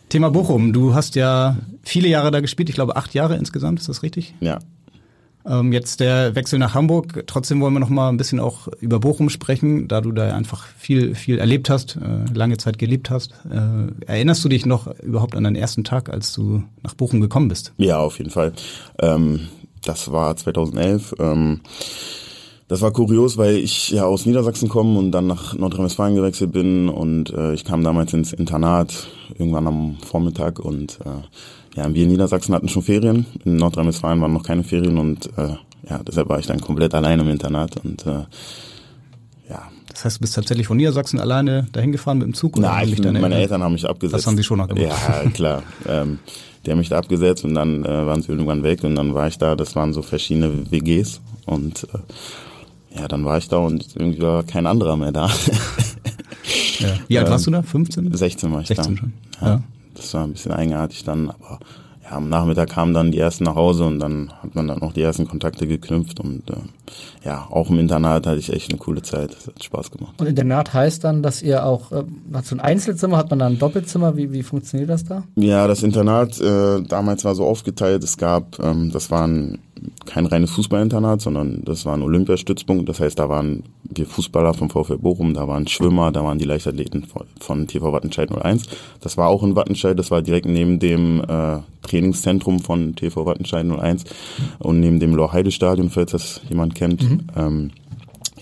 Thema 0.09 0.31
Bochum. 0.31 0.73
Du 0.73 0.95
hast 0.95 1.15
ja 1.15 1.57
viele 1.83 2.09
Jahre 2.09 2.31
da 2.31 2.41
gespielt. 2.41 2.69
Ich 2.69 2.75
glaube, 2.75 2.97
acht 2.97 3.15
Jahre 3.15 3.37
insgesamt. 3.37 3.81
Ist 3.81 3.89
das 3.89 4.03
richtig? 4.03 4.35
Ja. 4.41 4.59
Ähm, 5.47 5.73
jetzt 5.73 6.01
der 6.01 6.35
Wechsel 6.35 6.59
nach 6.59 6.75
Hamburg. 6.75 7.25
Trotzdem 7.27 7.61
wollen 7.61 7.75
wir 7.75 7.81
noch 7.81 7.91
mal 7.91 8.09
ein 8.09 8.17
bisschen 8.17 8.41
auch 8.41 8.69
über 8.81 8.99
Bochum 9.01 9.29
sprechen, 9.29 9.89
da 9.89 10.01
du 10.01 10.13
da 10.13 10.35
einfach 10.35 10.67
viel, 10.79 11.15
viel 11.15 11.39
erlebt 11.39 11.69
hast, 11.69 11.97
äh, 11.97 12.33
lange 12.33 12.57
Zeit 12.57 12.79
gelebt 12.79 13.11
hast. 13.11 13.33
Äh, 13.51 14.07
erinnerst 14.07 14.45
du 14.45 14.49
dich 14.49 14.65
noch 14.67 14.87
überhaupt 15.01 15.37
an 15.37 15.45
deinen 15.45 15.57
ersten 15.57 15.85
Tag, 15.85 16.09
als 16.09 16.33
du 16.33 16.63
nach 16.83 16.95
Bochum 16.95 17.21
gekommen 17.21 17.49
bist? 17.49 17.73
Ja, 17.77 17.99
auf 17.99 18.19
jeden 18.19 18.31
Fall. 18.31 18.53
Ähm, 19.01 19.49
das 19.83 20.11
war 20.11 20.35
2011. 20.35 21.15
Ähm, 21.19 21.61
das 22.67 22.81
war 22.81 22.93
kurios, 22.93 23.37
weil 23.37 23.57
ich 23.57 23.91
ja 23.91 24.07
aus 24.07 24.25
Niedersachsen 24.25 24.71
komme 24.71 24.99
und 24.99 25.13
dann 25.13 25.27
nach 25.27 25.55
Nordrhein-Westfalen 25.55 26.15
gewechselt 26.15 26.53
bin 26.53 26.89
und 26.89 27.31
äh, 27.31 27.53
ich 27.53 27.65
kam 27.65 27.85
damals 27.85 28.15
ins 28.15 28.33
Internat 28.33 29.07
irgendwann 29.39 29.67
am 29.67 29.97
Vormittag 30.05 30.61
und 30.61 30.99
äh, 31.05 31.23
ja, 31.75 31.93
wir 31.93 32.03
in 32.03 32.09
Niedersachsen 32.09 32.55
hatten 32.55 32.69
schon 32.69 32.83
Ferien, 32.83 33.27
in 33.45 33.57
Nordrhein-Westfalen 33.57 34.21
waren 34.21 34.33
noch 34.33 34.45
keine 34.45 34.63
Ferien 34.63 34.99
und 34.99 35.27
äh, 35.37 35.57
ja, 35.89 36.01
deshalb 36.07 36.29
war 36.29 36.39
ich 36.39 36.47
dann 36.47 36.61
komplett 36.61 36.95
alleine 36.95 37.23
im 37.23 37.29
Internat 37.29 37.77
und 37.85 38.07
äh, 38.07 38.25
ja. 39.51 39.71
Das 39.89 40.05
heißt, 40.05 40.17
du 40.17 40.21
bist 40.23 40.35
tatsächlich 40.35 40.67
von 40.67 40.77
Niedersachsen 40.77 41.21
alleine 41.21 41.67
dahin 41.73 41.93
gefahren 41.93 42.19
mit 42.19 42.27
dem 42.27 42.35
Zug? 42.35 42.57
Oder 42.57 42.69
Nein, 42.69 42.89
ich, 42.89 42.99
meine 42.99 43.19
Eltern? 43.19 43.33
Eltern 43.33 43.63
haben 43.63 43.73
mich 43.73 43.89
abgesetzt. 43.89 44.19
Das 44.19 44.27
haben 44.27 44.37
sie 44.37 44.45
schon 44.45 44.59
noch 44.59 44.69
gemacht. 44.69 44.87
Ja, 44.87 45.31
klar. 45.35 45.63
ähm, 45.87 46.19
die 46.65 46.71
haben 46.71 46.79
mich 46.79 46.89
da 46.89 46.99
abgesetzt 46.99 47.45
und 47.45 47.55
dann 47.55 47.85
äh, 47.85 48.07
waren 48.07 48.23
sie 48.23 48.33
irgendwann 48.33 48.63
weg 48.63 48.83
und 48.85 48.95
dann 48.95 49.15
war 49.15 49.29
ich 49.29 49.39
da, 49.39 49.55
das 49.55 49.77
waren 49.77 49.93
so 49.93 50.03
verschiedene 50.03 50.71
WGs 50.71 51.21
und 51.45 51.85
äh, 51.93 53.01
ja, 53.01 53.09
dann 53.09 53.25
war 53.25 53.39
ich 53.39 53.49
da 53.49 53.59
und 53.59 53.97
irgendwie 53.97 54.23
war 54.23 54.45
kein 54.45 54.67
anderer 54.67 54.97
mehr 54.97 55.13
da. 55.13 55.27
ja. 56.79 56.89
Wie 57.09 57.19
alt 57.19 57.29
warst 57.29 57.47
du 57.47 57.51
da? 57.51 57.63
15? 57.63 58.15
16 58.15 58.53
war 58.53 58.61
ich 58.61 58.69
16 58.69 58.95
da. 58.95 59.01
schon. 59.01 59.13
Ja. 59.41 59.49
ja 59.49 59.63
das 59.95 60.13
war 60.15 60.25
ein 60.25 60.33
bisschen 60.33 60.53
eigenartig 60.53 61.05
dann, 61.05 61.31
aber 61.31 61.59
ja, 62.05 62.13
am 62.13 62.29
Nachmittag 62.29 62.71
kamen 62.71 62.93
dann 62.93 63.13
die 63.13 63.19
ersten 63.19 63.45
nach 63.45 63.55
Hause 63.55 63.85
und 63.85 63.99
dann 63.99 64.31
hat 64.43 64.55
man 64.55 64.69
dann 64.69 64.79
noch 64.81 64.93
die 64.93 65.01
ersten 65.01 65.27
Kontakte 65.27 65.67
geknüpft 65.67 66.21
und 66.21 66.51
äh, 66.51 66.55
ja, 67.25 67.47
auch 67.51 67.71
im 67.71 67.79
Internat 67.79 68.27
hatte 68.27 68.39
ich 68.39 68.53
echt 68.53 68.71
eine 68.71 68.79
coole 68.79 69.01
Zeit. 69.01 69.35
Das 69.35 69.47
hat 69.47 69.65
Spaß 69.65 69.91
gemacht. 69.91 70.15
Und 70.19 70.27
Internat 70.27 70.75
heißt 70.75 71.03
dann, 71.03 71.23
dass 71.23 71.41
ihr 71.41 71.65
auch, 71.65 71.93
äh, 71.93 72.05
hat 72.35 72.45
so 72.45 72.57
ein 72.57 72.61
Einzelzimmer, 72.61 73.17
hat 73.17 73.31
man 73.31 73.39
da 73.39 73.47
ein 73.47 73.59
Doppelzimmer? 73.59 74.17
Wie, 74.17 74.33
wie 74.33 74.43
funktioniert 74.43 74.91
das 74.91 75.05
da? 75.05 75.25
Ja, 75.37 75.67
das 75.67 75.83
Internat 75.83 76.39
äh, 76.41 76.83
damals 76.83 77.25
war 77.25 77.35
so 77.35 77.47
aufgeteilt, 77.47 78.05
es 78.05 78.19
gab, 78.19 78.59
ähm, 78.63 78.91
das 78.93 79.11
waren 79.11 79.59
kein 80.07 80.27
reines 80.27 80.51
Fußballinternat, 80.53 81.21
sondern 81.21 81.63
das 81.65 81.85
war 81.85 81.95
ein 81.95 82.03
Olympiastützpunkt. 82.03 82.89
Das 82.89 83.01
heißt, 83.01 83.19
da 83.19 83.29
waren 83.29 83.65
wir 83.85 84.07
Fußballer 84.07 84.55
vom 84.55 84.71
VfL 84.71 84.99
Bochum, 84.99 85.35
da 85.35 85.49
waren 85.49 85.67
Schwimmer, 85.67 86.13
da 86.13 86.25
waren 86.25 86.39
die 86.39 86.45
Leichtathleten 86.45 87.05
von, 87.05 87.27
von 87.41 87.67
TV 87.67 87.93
Wattenscheid 87.93 88.31
01. 88.31 88.65
Das 89.01 89.17
war 89.17 89.29
auch 89.29 89.43
in 89.43 89.57
Wattenscheid, 89.57 89.99
das 89.99 90.11
war 90.11 90.23
direkt 90.23 90.47
neben 90.47 90.79
dem 90.79 91.23
äh, 91.23 91.59
Trainingszentrum 91.83 92.61
von 92.61 92.95
TV 92.95 93.27
Wattenscheid 93.27 93.67
01 93.67 94.05
und 94.59 94.81
neben 94.81 95.01
dem 95.01 95.15
Lorheide-Stadion, 95.15 95.91
falls 95.91 96.13
das 96.13 96.41
jemand 96.49 96.75
kennt. 96.75 97.03
Mhm. 97.03 97.21
Ähm, 97.37 97.71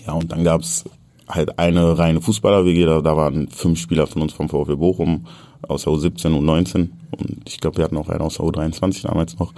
ja, 0.05 0.13
und 0.13 0.31
dann 0.31 0.43
gab's 0.43 0.85
halt 1.27 1.57
eine 1.59 1.97
reine 1.97 2.21
Fußballer-WG, 2.21 2.85
da, 2.85 3.01
da 3.01 3.15
waren 3.15 3.47
fünf 3.49 3.79
Spieler 3.79 4.07
von 4.07 4.21
uns 4.21 4.33
vom 4.33 4.49
VfL 4.49 4.77
Bochum 4.77 5.25
aus 5.67 5.83
der 5.83 5.93
U17 5.93 6.33
und 6.33 6.45
19 6.45 6.91
und 7.13 7.41
ich 7.47 7.59
glaube, 7.59 7.77
wir 7.77 7.83
hatten 7.85 7.97
auch 7.97 8.09
einen 8.09 8.21
aus 8.21 8.35
der 8.37 8.45
U23 8.45 9.07
damals 9.07 9.37
noch. 9.39 9.53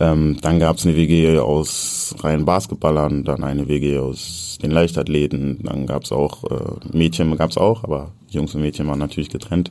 Ähm, 0.00 0.38
dann 0.40 0.58
gab 0.58 0.76
es 0.76 0.86
eine 0.86 0.96
WG 0.96 1.38
aus 1.38 2.14
reinen 2.20 2.44
Basketballern, 2.44 3.24
dann 3.24 3.44
eine 3.44 3.68
WG 3.68 3.98
aus 3.98 4.58
den 4.62 4.70
Leichtathleten, 4.70 5.60
dann 5.62 5.86
gab 5.86 6.04
es 6.04 6.12
auch 6.12 6.44
äh, 6.44 6.96
Mädchen, 6.96 7.36
gab 7.36 7.50
es 7.50 7.58
auch, 7.58 7.84
aber 7.84 8.12
Jungs 8.28 8.54
und 8.54 8.62
Mädchen 8.62 8.86
waren 8.86 8.98
natürlich 8.98 9.30
getrennt. 9.30 9.70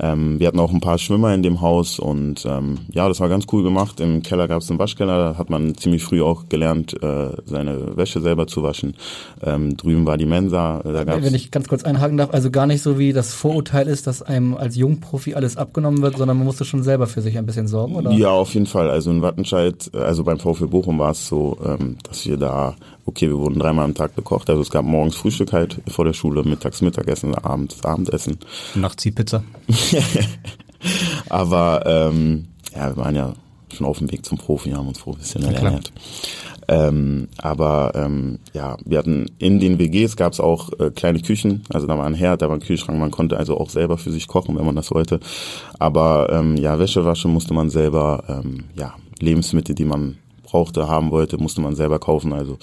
Ähm, 0.00 0.38
wir 0.38 0.46
hatten 0.46 0.60
auch 0.60 0.72
ein 0.72 0.80
paar 0.80 0.98
Schwimmer 0.98 1.34
in 1.34 1.42
dem 1.42 1.60
Haus 1.60 1.98
und 1.98 2.46
ähm, 2.46 2.78
ja, 2.92 3.08
das 3.08 3.20
war 3.20 3.28
ganz 3.28 3.46
cool 3.52 3.62
gemacht. 3.62 4.00
Im 4.00 4.22
Keller 4.22 4.46
gab 4.46 4.62
es 4.62 4.70
einen 4.70 4.78
Waschkeller, 4.78 5.32
da 5.32 5.38
hat 5.38 5.50
man 5.50 5.76
ziemlich 5.76 6.04
früh 6.04 6.22
auch 6.22 6.48
gelernt, 6.48 6.94
äh, 7.02 7.30
seine 7.44 7.96
Wäsche 7.96 8.20
selber 8.20 8.46
zu 8.46 8.62
waschen. 8.62 8.94
Ähm, 9.42 9.76
drüben 9.76 10.06
war 10.06 10.16
die 10.16 10.26
Mensa. 10.26 10.80
Da 10.84 11.04
gab's 11.04 11.24
Wenn 11.24 11.34
ich 11.34 11.50
ganz 11.50 11.68
kurz 11.68 11.84
einhaken 11.84 12.16
darf, 12.16 12.32
also 12.32 12.50
gar 12.50 12.66
nicht 12.66 12.82
so 12.82 12.98
wie 12.98 13.12
das 13.12 13.34
Vorurteil 13.34 13.88
ist, 13.88 14.06
dass 14.06 14.22
einem 14.22 14.56
als 14.56 14.76
Jungprofi 14.76 15.34
alles 15.34 15.56
abgenommen 15.56 16.00
wird, 16.02 16.16
sondern 16.16 16.36
man 16.36 16.46
musste 16.46 16.64
schon 16.64 16.82
selber 16.82 17.06
für 17.06 17.20
sich 17.20 17.36
ein 17.36 17.46
bisschen 17.46 17.66
sorgen, 17.66 17.96
oder? 17.96 18.12
Ja, 18.12 18.30
auf 18.30 18.54
jeden 18.54 18.66
Fall. 18.66 18.90
Also 18.90 19.10
in 19.10 19.22
Wattenscheid, 19.22 19.90
äh, 19.94 19.98
also 19.98 20.22
beim 20.22 20.38
VfL 20.38 20.68
Bochum 20.68 20.98
war 20.98 21.10
es 21.10 21.26
so, 21.26 21.58
ähm, 21.64 21.96
dass 22.04 22.24
wir 22.26 22.36
da, 22.36 22.76
okay, 23.08 23.28
wir 23.28 23.38
wurden 23.38 23.58
dreimal 23.58 23.86
am 23.86 23.94
Tag 23.94 24.14
bekocht. 24.14 24.50
Also 24.50 24.62
es 24.62 24.70
gab 24.70 24.84
morgens 24.84 25.16
Frühstück 25.16 25.52
halt 25.52 25.80
vor 25.88 26.04
der 26.04 26.12
Schule, 26.12 26.44
mittags 26.44 26.82
Mittagessen, 26.82 27.34
abends 27.34 27.84
Abendessen. 27.84 28.38
Nachts 28.74 29.02
die 29.02 29.10
Pizza. 29.10 29.42
Aber 31.28 31.84
ähm, 31.86 32.48
ja, 32.74 32.94
wir 32.94 32.96
waren 32.96 33.16
ja 33.16 33.32
schon 33.74 33.86
auf 33.86 33.98
dem 33.98 34.12
Weg 34.12 34.24
zum 34.24 34.38
Profi, 34.38 34.70
haben 34.70 34.88
uns 34.88 35.00
professionell 35.00 35.52
Ja, 35.52 35.58
ernährt. 35.60 35.92
Ähm, 36.70 37.28
aber 37.38 37.92
ähm, 37.94 38.40
ja, 38.52 38.76
wir 38.84 38.98
hatten 38.98 39.30
in 39.38 39.58
den 39.58 39.78
WGs 39.78 40.16
gab 40.16 40.34
es 40.34 40.40
auch 40.40 40.70
äh, 40.78 40.90
kleine 40.90 41.20
Küchen, 41.20 41.62
also 41.72 41.86
da 41.86 41.96
war 41.96 42.04
ein 42.04 42.12
Herd, 42.12 42.42
da 42.42 42.48
war 42.48 42.56
ein 42.56 42.60
Kühlschrank, 42.60 42.98
man 42.98 43.10
konnte 43.10 43.38
also 43.38 43.58
auch 43.58 43.70
selber 43.70 43.96
für 43.96 44.10
sich 44.10 44.26
kochen, 44.26 44.56
wenn 44.56 44.66
man 44.66 44.76
das 44.76 44.90
wollte. 44.90 45.18
Aber 45.78 46.28
ähm, 46.30 46.58
ja, 46.58 46.78
Wäsche 46.78 47.06
waschen 47.06 47.32
musste 47.32 47.54
man 47.54 47.70
selber, 47.70 48.22
ähm, 48.28 48.64
ja, 48.76 48.94
Lebensmittel, 49.18 49.74
die 49.74 49.86
man 49.86 50.18
brauchte, 50.48 50.88
haben 50.88 51.10
wollte, 51.10 51.38
musste 51.38 51.60
man 51.60 51.74
selber 51.74 51.98
kaufen. 51.98 52.32
Also 52.32 52.58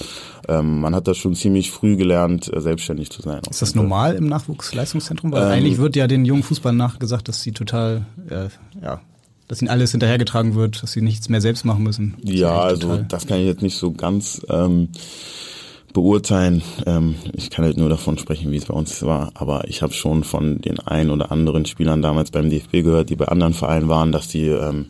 ähm, 0.48 0.82
man 0.82 0.96
hat 0.96 1.08
das 1.08 1.18
schon 1.18 1.36
ziemlich 1.36 1.72
früh 1.72 1.96
gelernt, 1.96 2.52
äh, 2.52 2.60
selbstständig 2.60 3.12
zu 3.12 3.22
sein. 3.22 3.42
Ist 3.50 3.62
das 3.62 3.76
normal 3.76 4.16
im 4.16 4.28
Nachwuchsleistungszentrum? 4.28 5.32
Weil 5.32 5.44
Ähm, 5.44 5.50
eigentlich 5.50 5.78
wird 5.78 5.96
ja 5.96 6.08
den 6.08 6.26
jungen 6.26 6.44
Fußballern 6.44 6.78
nachgesagt, 6.78 7.28
dass 7.28 7.42
sie 7.42 7.52
total, 7.52 8.06
äh, 8.30 8.48
ja, 8.84 9.02
dass 9.48 9.62
ihnen 9.62 9.70
alles 9.70 9.92
hinterhergetragen 9.92 10.56
wird, 10.56 10.82
dass 10.82 10.94
sie 10.94 11.02
nichts 11.02 11.30
mehr 11.30 11.42
selbst 11.42 11.66
machen 11.66 11.84
müssen. 11.84 12.16
Das 12.24 12.34
Ja, 12.34 12.60
also 12.60 12.98
das 13.08 13.28
kann 13.28 13.40
ich 13.40 13.46
jetzt 13.46 13.62
nicht 13.62 13.78
so 13.78 13.92
ganz 13.92 14.42
ähm, 14.50 14.90
beurteilen. 15.94 16.64
Ähm, 16.88 17.16
ich 17.34 17.52
kann 17.52 17.66
halt 17.66 17.78
nur 17.78 17.90
davon 17.90 18.18
sprechen, 18.18 18.52
wie 18.52 18.58
es 18.58 18.66
bei 18.66 18.74
uns 18.74 19.04
war. 19.04 19.32
Aber 19.36 19.68
ich 19.68 19.84
habe 19.84 19.94
schon 19.94 20.24
von 20.24 20.60
den 20.60 20.80
ein 20.80 21.12
oder 21.12 21.32
anderen 21.32 21.66
Spielern 21.66 22.02
damals 22.02 22.32
beim 22.32 22.50
DFB 22.50 22.72
gehört, 22.84 23.10
die 23.12 23.16
bei 23.16 23.28
anderen 23.28 23.54
Vereinen 23.54 23.88
waren, 23.88 24.12
dass 24.12 24.28
die 24.28 24.48
ähm, 24.48 24.88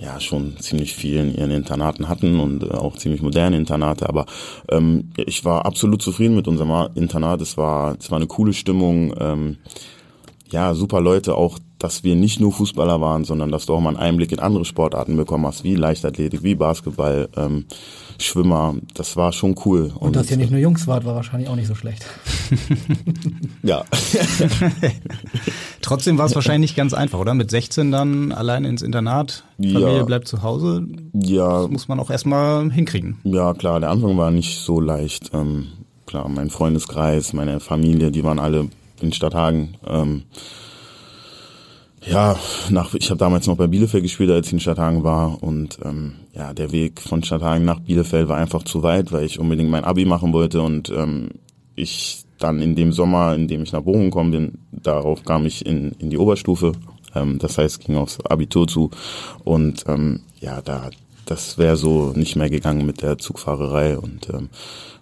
ja 0.00 0.20
schon 0.20 0.56
ziemlich 0.58 0.94
viel 0.94 1.16
in 1.16 1.34
ihren 1.34 1.50
Internaten 1.50 2.08
hatten 2.08 2.40
und 2.40 2.62
äh, 2.62 2.70
auch 2.70 2.96
ziemlich 2.96 3.22
moderne 3.22 3.56
Internate. 3.56 4.08
Aber 4.08 4.26
ähm, 4.70 5.10
ich 5.16 5.44
war 5.44 5.66
absolut 5.66 6.02
zufrieden 6.02 6.36
mit 6.36 6.48
unserem 6.48 6.90
Internat. 6.94 7.40
Es 7.40 7.56
war, 7.56 7.96
es 7.98 8.10
war 8.10 8.16
eine 8.16 8.26
coole 8.26 8.52
Stimmung. 8.52 9.14
Ähm, 9.18 9.56
ja, 10.50 10.74
super 10.74 11.00
Leute, 11.00 11.34
auch, 11.34 11.58
dass 11.78 12.02
wir 12.02 12.16
nicht 12.16 12.40
nur 12.40 12.52
Fußballer 12.52 13.00
waren, 13.00 13.24
sondern 13.24 13.52
dass 13.52 13.66
du 13.66 13.74
auch 13.74 13.80
mal 13.80 13.90
einen 13.90 13.98
Einblick 13.98 14.32
in 14.32 14.40
andere 14.40 14.64
Sportarten 14.64 15.16
bekommen 15.16 15.46
hast, 15.46 15.62
wie 15.64 15.76
Leichtathletik, 15.76 16.42
wie 16.42 16.54
Basketball, 16.56 17.28
ähm, 17.36 17.66
Schwimmer. 18.18 18.74
Das 18.94 19.16
war 19.16 19.32
schon 19.32 19.54
cool. 19.64 19.92
Und 19.94 20.16
dass 20.16 20.28
ihr 20.30 20.36
nicht 20.36 20.50
nur 20.50 20.58
Jungs 20.58 20.88
wart, 20.88 21.04
war 21.04 21.14
wahrscheinlich 21.14 21.48
auch 21.48 21.54
nicht 21.54 21.68
so 21.68 21.76
schlecht. 21.76 22.04
ja. 23.62 23.84
Trotzdem 25.82 26.18
war 26.18 26.26
es 26.26 26.34
wahrscheinlich 26.34 26.70
nicht 26.70 26.76
ganz 26.76 26.94
einfach, 26.94 27.18
oder? 27.20 27.34
Mit 27.34 27.50
16 27.50 27.92
dann 27.92 28.32
allein 28.32 28.64
ins 28.64 28.82
Internat, 28.82 29.44
Familie 29.56 29.98
Ja. 29.98 30.02
bleibt 30.04 30.26
zu 30.28 30.42
Hause. 30.42 30.84
Ja. 31.14 31.62
Das 31.62 31.70
muss 31.70 31.88
man 31.88 32.00
auch 32.00 32.10
erstmal 32.10 32.70
hinkriegen. 32.72 33.18
Ja, 33.24 33.54
klar, 33.54 33.80
der 33.80 33.90
Anfang 33.90 34.16
war 34.18 34.30
nicht 34.30 34.58
so 34.58 34.80
leicht. 34.80 35.30
Ähm, 35.32 35.68
klar, 36.06 36.28
mein 36.28 36.50
Freundeskreis, 36.50 37.32
meine 37.32 37.60
Familie, 37.60 38.10
die 38.10 38.24
waren 38.24 38.38
alle 38.40 38.68
in 39.00 39.12
Stadthagen. 39.12 39.76
Ähm, 39.86 40.24
ja, 42.06 42.38
nach, 42.70 42.94
ich 42.94 43.10
habe 43.10 43.18
damals 43.18 43.46
noch 43.46 43.56
bei 43.56 43.66
Bielefeld 43.66 44.02
gespielt, 44.02 44.30
als 44.30 44.46
ich 44.46 44.52
in 44.52 44.60
Stadthagen 44.60 45.04
war. 45.04 45.42
Und 45.42 45.78
ähm, 45.84 46.14
ja, 46.34 46.54
der 46.54 46.72
Weg 46.72 47.00
von 47.00 47.22
Stadthagen 47.22 47.64
nach 47.64 47.80
Bielefeld 47.80 48.28
war 48.28 48.36
einfach 48.36 48.62
zu 48.62 48.82
weit, 48.82 49.12
weil 49.12 49.24
ich 49.24 49.38
unbedingt 49.38 49.70
mein 49.70 49.84
Abi 49.84 50.04
machen 50.04 50.32
wollte. 50.32 50.62
Und 50.62 50.90
ähm, 50.90 51.30
ich 51.74 52.22
dann 52.38 52.62
in 52.62 52.76
dem 52.76 52.92
Sommer, 52.92 53.34
in 53.34 53.48
dem 53.48 53.62
ich 53.62 53.72
nach 53.72 53.82
Bochum 53.82 54.04
gekommen 54.04 54.30
bin, 54.30 54.58
darauf 54.70 55.24
kam 55.24 55.44
ich 55.44 55.66
in, 55.66 55.92
in 55.98 56.10
die 56.10 56.18
Oberstufe. 56.18 56.72
Ähm, 57.14 57.38
das 57.38 57.58
heißt, 57.58 57.84
ging 57.84 57.96
aufs 57.96 58.20
Abitur 58.24 58.68
zu. 58.68 58.90
Und 59.44 59.84
ähm, 59.88 60.20
ja, 60.40 60.62
da 60.62 60.90
das 61.28 61.58
wäre 61.58 61.76
so 61.76 62.12
nicht 62.16 62.36
mehr 62.36 62.48
gegangen 62.48 62.86
mit 62.86 63.02
der 63.02 63.18
Zugfahrerei. 63.18 63.98
Und 63.98 64.30
ähm, 64.30 64.48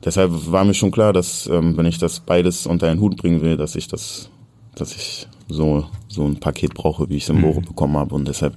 deshalb 0.05 0.33
war 0.51 0.65
mir 0.65 0.75
schon 0.75 0.91
klar, 0.91 1.13
dass 1.13 1.47
ähm, 1.47 1.77
wenn 1.77 1.87
ich 1.87 1.99
das 1.99 2.21
beides 2.21 2.67
unter 2.67 2.89
einen 2.89 3.01
Hut 3.01 3.17
bringen 3.17 3.43
will, 3.43 3.57
dass 3.57 3.77
ich 3.77 3.87
das, 3.87 4.29
dass 4.75 4.95
ich 4.97 5.29
so 5.49 5.87
so 6.09 6.25
ein 6.25 6.41
Paket 6.41 6.75
brauche, 6.75 7.09
wie 7.09 7.17
ich 7.17 7.25
es 7.25 7.29
im 7.29 7.43
Bochum 7.43 7.65
bekommen 7.65 7.97
habe. 7.97 8.15
Und 8.15 8.27
deshalb, 8.27 8.57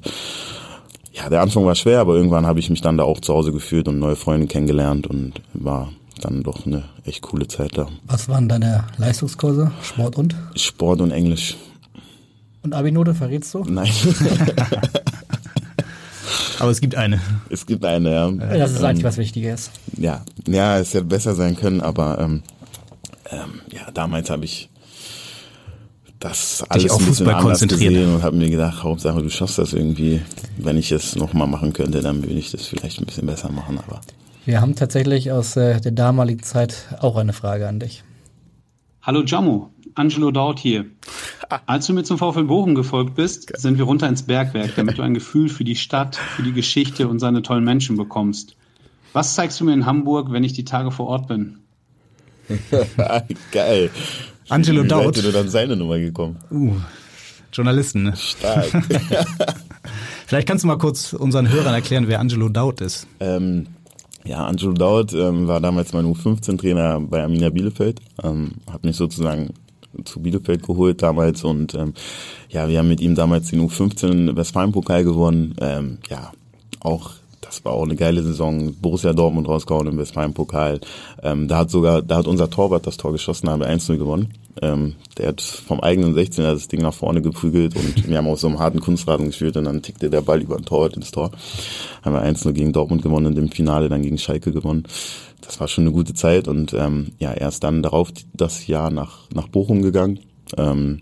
ja, 1.12 1.30
der 1.30 1.42
Anfang 1.42 1.66
war 1.66 1.76
schwer, 1.76 2.00
aber 2.00 2.16
irgendwann 2.16 2.46
habe 2.46 2.60
ich 2.60 2.70
mich 2.70 2.82
dann 2.82 2.98
da 2.98 3.04
auch 3.04 3.20
zu 3.20 3.34
Hause 3.34 3.52
gefühlt 3.52 3.88
und 3.88 4.00
neue 4.00 4.16
Freunde 4.16 4.48
kennengelernt 4.48 5.08
und 5.08 5.42
war 5.54 5.92
dann 6.22 6.44
doch 6.44 6.66
eine 6.66 6.84
echt 7.06 7.22
coole 7.22 7.48
Zeit 7.48 7.78
da. 7.78 7.88
Was 8.06 8.28
waren 8.30 8.50
deine 8.50 8.86
Leistungskurse? 8.98 9.72
Sport 9.82 10.18
und? 10.18 10.36
Sport 10.56 11.02
und 11.02 11.12
Englisch. 11.12 11.56
Und 12.62 12.74
Abi-Note, 12.74 13.14
verrätst 13.14 13.54
du? 13.54 13.64
Nein. 13.64 13.90
Aber 16.60 16.72
es 16.72 16.82
gibt 16.82 16.96
eine. 16.96 17.22
Es 17.50 17.66
gibt 17.66 17.86
eine, 17.86 18.12
ja. 18.12 18.30
Das 18.32 18.72
ist 18.72 18.84
eigentlich 18.84 19.00
Ähm, 19.00 19.04
was 19.06 19.18
Wichtiges. 19.18 19.72
Ja, 19.98 20.24
ja, 20.46 20.78
es 20.78 20.94
hätte 20.94 21.06
besser 21.06 21.34
sein 21.34 21.56
können, 21.56 21.80
aber 21.80 22.20
ähm, 22.20 22.44
ähm, 23.32 23.62
ja, 23.72 23.90
damals 23.94 24.30
habe 24.30 24.44
ich 24.44 24.70
das 26.20 26.64
alles 26.70 26.92
auf 26.92 27.00
ein 27.00 27.06
bisschen 27.06 27.26
Fußball 27.26 27.36
anders 27.36 27.60
konzentriert. 27.60 27.94
gesehen 27.94 28.16
und 28.16 28.24
habe 28.24 28.36
mir 28.36 28.50
gedacht, 28.50 28.84
Hauptsache 28.84 29.22
du 29.22 29.30
schaffst 29.30 29.58
das 29.58 29.74
irgendwie. 29.74 30.22
Wenn 30.58 30.78
ich 30.78 30.92
es 30.92 31.16
nochmal 31.16 31.48
machen 31.48 31.74
könnte, 31.74 32.02
dann 32.02 32.24
würde 32.24 32.36
ich 32.36 32.52
das 32.52 32.66
vielleicht 32.66 33.00
ein 33.00 33.06
bisschen 33.06 33.26
besser 33.26 33.52
machen, 33.52 33.80
aber 33.80 34.02
Wir 34.46 34.62
haben 34.62 34.76
tatsächlich 34.76 35.32
aus 35.32 35.56
äh, 35.56 35.80
der 35.80 35.92
damaligen 35.92 36.44
Zeit 36.44 36.88
auch 37.00 37.16
eine 37.16 37.34
Frage 37.34 37.68
an 37.68 37.80
dich. 37.80 38.04
Hallo 39.02 39.24
Jammo, 39.24 39.72
Angelo 39.96 40.32
Daut 40.32 40.60
hier. 40.60 40.86
Als 41.66 41.88
du 41.88 41.94
mir 41.94 42.04
zum 42.04 42.18
VfL 42.18 42.44
Bochum 42.44 42.76
gefolgt 42.76 43.16
bist, 43.16 43.58
sind 43.58 43.78
wir 43.78 43.86
runter 43.86 44.08
ins 44.08 44.24
Bergwerk, 44.24 44.76
damit 44.76 44.98
du 44.98 45.02
ein 45.02 45.14
Gefühl 45.14 45.50
für 45.50 45.64
die 45.64 45.76
Stadt, 45.76 46.16
für 46.16 46.44
die 46.44 46.54
Geschichte 46.54 47.08
und 47.08 47.20
seine 47.20 47.42
tollen 47.42 47.64
Menschen 47.64 47.98
bekommst. 47.98 48.56
Was 49.14 49.34
zeigst 49.34 49.60
du 49.60 49.66
mir 49.66 49.74
in 49.74 49.86
Hamburg, 49.86 50.32
wenn 50.32 50.44
ich 50.44 50.54
die 50.54 50.66
Tage 50.66 50.92
vor 50.92 51.08
Ort 51.08 51.28
bin? 51.28 51.60
geil. 53.52 53.90
Angelo 54.50 54.84
Wie 54.84 54.88
Daut. 54.88 55.16
seid 55.16 55.26
ihr 55.26 55.32
dann 55.32 55.50
seine 55.50 55.76
Nummer 55.76 56.00
gekommen? 56.00 56.38
Uh, 56.52 56.76
Journalisten, 57.54 58.04
ne? 58.04 58.16
Stark. 58.16 58.68
Vielleicht 60.28 60.48
kannst 60.48 60.64
du 60.64 60.68
mal 60.68 60.78
kurz 60.78 61.14
unseren 61.14 61.50
Hörern 61.50 61.74
erklären, 61.74 62.08
wer 62.08 62.20
Angelo 62.20 62.50
Daut 62.50 62.82
ist. 62.82 63.08
Ähm, 63.20 63.68
ja, 64.26 64.46
Angelo 64.46 64.74
Daut 64.74 65.14
ähm, 65.14 65.48
war 65.48 65.60
damals 65.60 65.94
mein 65.94 66.06
U15-Trainer 66.06 67.00
bei 67.00 67.24
Arminia 67.24 67.50
Bielefeld, 67.50 68.00
ähm, 68.24 68.52
hat 68.72 68.84
mich 68.84 68.96
sozusagen 68.96 69.54
zu 70.06 70.20
Bielefeld 70.22 70.64
geholt 70.64 71.02
damals 71.02 71.44
und 71.44 71.74
ähm, 71.74 71.94
ja, 72.50 72.68
wir 72.68 72.78
haben 72.80 72.90
mit 72.90 73.02
ihm 73.02 73.16
damals 73.16 73.50
den 73.50 73.68
U15 73.68 74.36
Westfalen-Pokal 74.36 75.04
gewonnen. 75.04 75.56
Ähm, 75.62 75.98
ja, 76.10 76.32
auch 76.80 77.12
das 77.50 77.66
war 77.66 77.72
auch 77.72 77.84
eine 77.84 77.96
geile 77.96 78.22
Saison. 78.22 78.76
Borussia 78.80 79.12
Dortmund 79.12 79.48
rausgehauen 79.48 79.88
im 79.88 79.98
Westfalen-Pokal. 79.98 80.80
Ähm, 81.24 81.48
da 81.48 81.58
hat 81.58 81.72
sogar, 81.72 82.04
da 82.04 82.18
hat 82.18 82.28
unser 82.28 82.52
Torwart 82.52 82.86
das 82.86 82.98
Tor 82.98 83.12
geschossen, 83.12 83.50
haben 83.50 83.62
wir 83.62 83.70
1-0 83.70 83.98
gewonnen. 83.98 84.36
Ähm, 84.62 84.96
der 85.18 85.30
hat 85.30 85.42
vom 85.42 85.80
eigenen 85.80 86.16
16er 86.16 86.54
das 86.54 86.68
Ding 86.68 86.82
nach 86.82 86.94
vorne 86.94 87.24
geprügelt 87.24 87.76
und 87.76 88.08
wir 88.08 88.18
haben 88.18 88.28
auf 88.28 88.40
so 88.40 88.48
einem 88.48 88.60
harten 88.60 88.82
Kunstrasen 88.82 89.26
gespielt 89.26 89.58
und 89.58 89.66
dann 89.66 89.82
tickte 89.82 90.12
der 90.12 90.22
Ball 90.22 90.42
über 90.42 90.58
den 90.58 90.66
Torwart 90.66 90.96
ins 90.96 91.10
Tor. 91.10 91.32
Haben 92.04 92.14
wir 92.14 92.24
1-0 92.24 92.52
gegen 92.52 92.72
Dortmund 92.72 93.02
gewonnen 93.02 93.26
und 93.26 93.38
im 93.38 93.50
Finale 93.50 93.90
dann 93.90 94.04
gegen 94.04 94.20
Schalke 94.20 94.52
gewonnen. 94.52 94.84
Das 95.42 95.60
war 95.60 95.68
schon 95.68 95.86
eine 95.86 95.94
gute 95.94 96.14
Zeit 96.14 96.48
und 96.48 96.74
ähm, 96.74 97.14
ja, 97.18 97.34
erst 97.34 97.64
dann 97.64 97.82
darauf 97.82 98.12
das 98.34 98.68
Jahr 98.68 98.92
nach, 98.92 99.22
nach 99.34 99.48
Bochum 99.48 99.82
gegangen. 99.82 100.20
Ähm, 100.56 101.02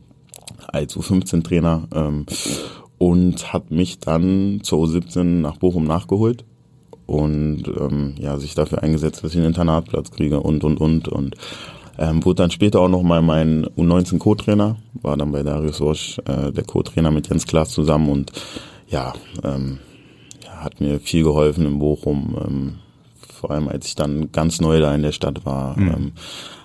als 0.67 0.95
U15-Trainer 0.95 1.88
ähm, 1.93 2.25
und 2.97 3.53
hat 3.53 3.71
mich 3.71 3.99
dann 3.99 4.60
zur 4.63 4.86
U17 4.86 5.23
nach 5.23 5.57
Bochum 5.57 5.86
nachgeholt 5.86 6.45
und 7.05 7.63
ähm, 7.79 8.15
ja 8.19 8.38
sich 8.38 8.55
dafür 8.55 8.83
eingesetzt, 8.83 9.23
dass 9.23 9.31
ich 9.31 9.38
einen 9.38 9.47
Internatplatz 9.47 10.12
kriege 10.12 10.39
und 10.39 10.63
und 10.63 10.79
und 10.79 11.07
und 11.07 11.36
ähm, 11.97 12.23
wurde 12.23 12.43
dann 12.43 12.51
später 12.51 12.79
auch 12.79 12.89
noch 12.89 13.01
mal 13.01 13.21
mein 13.21 13.65
U19 13.65 14.19
Co-Trainer, 14.19 14.77
war 15.01 15.17
dann 15.17 15.31
bei 15.31 15.41
Darius 15.41 15.81
Wosch 15.81 16.19
äh, 16.25 16.51
der 16.51 16.63
Co-Trainer 16.63 17.12
mit 17.12 17.27
Jens 17.27 17.47
Klaas 17.47 17.69
zusammen 17.69 18.10
und 18.10 18.31
ja, 18.88 19.13
ähm, 19.43 19.79
ja 20.43 20.63
hat 20.63 20.79
mir 20.79 20.99
viel 20.99 21.23
geholfen 21.23 21.65
in 21.65 21.79
Bochum, 21.79 22.38
ähm, 22.45 22.75
vor 23.33 23.51
allem 23.51 23.67
als 23.67 23.88
ich 23.88 23.95
dann 23.95 24.31
ganz 24.31 24.62
neu 24.62 24.79
da 24.79 24.93
in 24.93 25.01
der 25.01 25.12
Stadt 25.12 25.45
war. 25.45 25.77
Mhm. 25.77 25.88
Ähm, 25.88 26.12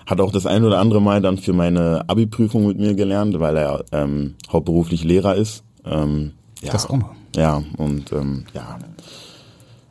hat 0.05 0.19
auch 0.19 0.31
das 0.31 0.45
ein 0.45 0.65
oder 0.65 0.79
andere 0.79 1.01
Mal 1.01 1.21
dann 1.21 1.37
für 1.37 1.53
meine 1.53 2.03
Abi-Prüfung 2.07 2.67
mit 2.67 2.77
mir 2.77 2.93
gelernt, 2.93 3.39
weil 3.39 3.55
er 3.55 3.85
ähm, 3.91 4.35
hauptberuflich 4.51 5.03
Lehrer 5.03 5.35
ist. 5.35 5.63
Ähm, 5.85 6.33
ja, 6.61 6.71
Das 6.71 6.89
auch 6.89 6.97
noch. 6.97 7.11
Ja, 7.35 7.63
und 7.77 8.11
ähm, 8.11 8.45
ja, 8.53 8.77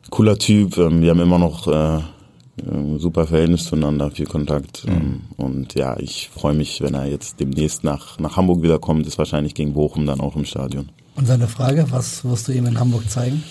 cooler 0.09 0.37
Typ. 0.37 0.77
Ähm, 0.77 1.01
wir 1.01 1.09
haben 1.09 1.19
immer 1.19 1.39
noch 1.39 1.67
äh, 1.67 1.97
äh, 1.97 2.99
super 2.99 3.25
Verhältnis 3.25 3.65
zueinander, 3.65 4.11
viel 4.11 4.27
Kontakt. 4.27 4.85
Mhm. 4.85 4.93
Ähm, 4.93 5.21
und 5.37 5.73
ja, 5.73 5.97
ich 5.99 6.29
freue 6.29 6.53
mich, 6.53 6.81
wenn 6.81 6.93
er 6.93 7.05
jetzt 7.07 7.39
demnächst 7.39 7.83
nach, 7.83 8.19
nach 8.19 8.37
Hamburg 8.37 8.61
wiederkommt, 8.61 9.07
ist 9.07 9.17
wahrscheinlich 9.17 9.55
gegen 9.55 9.73
Bochum 9.73 10.05
dann 10.05 10.21
auch 10.21 10.35
im 10.35 10.45
Stadion. 10.45 10.89
Und 11.15 11.27
seine 11.27 11.47
Frage, 11.47 11.87
was 11.89 12.23
wirst 12.25 12.47
du 12.47 12.51
ihm 12.53 12.65
in 12.65 12.79
Hamburg 12.79 13.09
zeigen? 13.09 13.43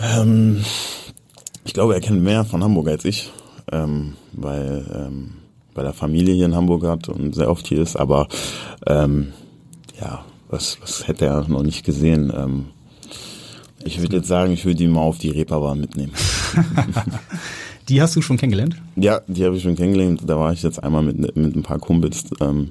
Ähm, 0.00 0.64
ich 1.64 1.72
glaube, 1.72 1.94
er 1.94 2.00
kennt 2.00 2.22
mehr 2.22 2.44
von 2.44 2.62
Hamburg 2.62 2.88
als 2.88 3.04
ich, 3.04 3.30
ähm, 3.72 4.14
weil, 4.32 4.84
ähm, 4.94 5.34
weil 5.74 5.86
er 5.86 5.92
Familie 5.92 6.34
hier 6.34 6.46
in 6.46 6.54
Hamburg 6.54 6.84
hat 6.84 7.08
und 7.08 7.34
sehr 7.34 7.50
oft 7.50 7.66
hier 7.66 7.80
ist. 7.80 7.96
Aber 7.96 8.28
ähm, 8.86 9.32
ja, 9.98 10.24
was, 10.54 10.78
was 10.80 11.06
hätte 11.08 11.26
er 11.26 11.46
noch 11.48 11.62
nicht 11.62 11.84
gesehen? 11.84 12.32
Ähm, 12.34 12.66
ich 13.84 14.00
würde 14.00 14.16
jetzt 14.16 14.28
sagen, 14.28 14.52
ich 14.52 14.64
würde 14.64 14.84
ihn 14.84 14.92
mal 14.92 15.02
auf 15.02 15.18
die 15.18 15.30
Reeperbahn 15.30 15.78
mitnehmen. 15.78 16.12
Die 17.88 18.00
hast 18.00 18.16
du 18.16 18.22
schon 18.22 18.38
kennengelernt? 18.38 18.76
Ja, 18.96 19.20
die 19.26 19.44
habe 19.44 19.56
ich 19.56 19.62
schon 19.62 19.76
kennengelernt. 19.76 20.22
Da 20.24 20.38
war 20.38 20.54
ich 20.54 20.62
jetzt 20.62 20.82
einmal 20.82 21.02
mit, 21.02 21.36
mit 21.36 21.54
ein 21.54 21.62
paar 21.62 21.78
Kumpels, 21.78 22.24
ähm, 22.40 22.70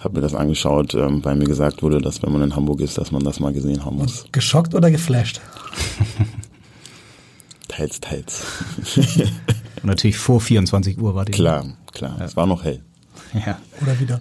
habe 0.00 0.16
mir 0.16 0.20
das 0.20 0.34
angeschaut, 0.34 0.94
ähm, 0.94 1.24
weil 1.24 1.36
mir 1.36 1.46
gesagt 1.46 1.82
wurde, 1.82 2.02
dass 2.02 2.22
wenn 2.22 2.30
man 2.30 2.42
in 2.42 2.54
Hamburg 2.54 2.80
ist, 2.80 2.98
dass 2.98 3.10
man 3.10 3.24
das 3.24 3.40
mal 3.40 3.54
gesehen 3.54 3.86
haben 3.86 3.96
muss. 3.96 4.26
Geschockt 4.32 4.74
oder 4.74 4.90
geflasht? 4.90 5.40
Teils, 7.68 8.00
teils. 8.00 8.44
Und 9.76 9.84
natürlich 9.84 10.18
vor 10.18 10.42
24 10.42 10.98
Uhr 10.98 11.14
war 11.14 11.24
die. 11.24 11.32
Klar, 11.32 11.64
klar. 11.92 12.20
Es 12.20 12.36
war 12.36 12.46
noch 12.46 12.62
hell. 12.62 12.82
Ja. 13.32 13.58
Oder 13.80 13.98
wieder? 13.98 14.20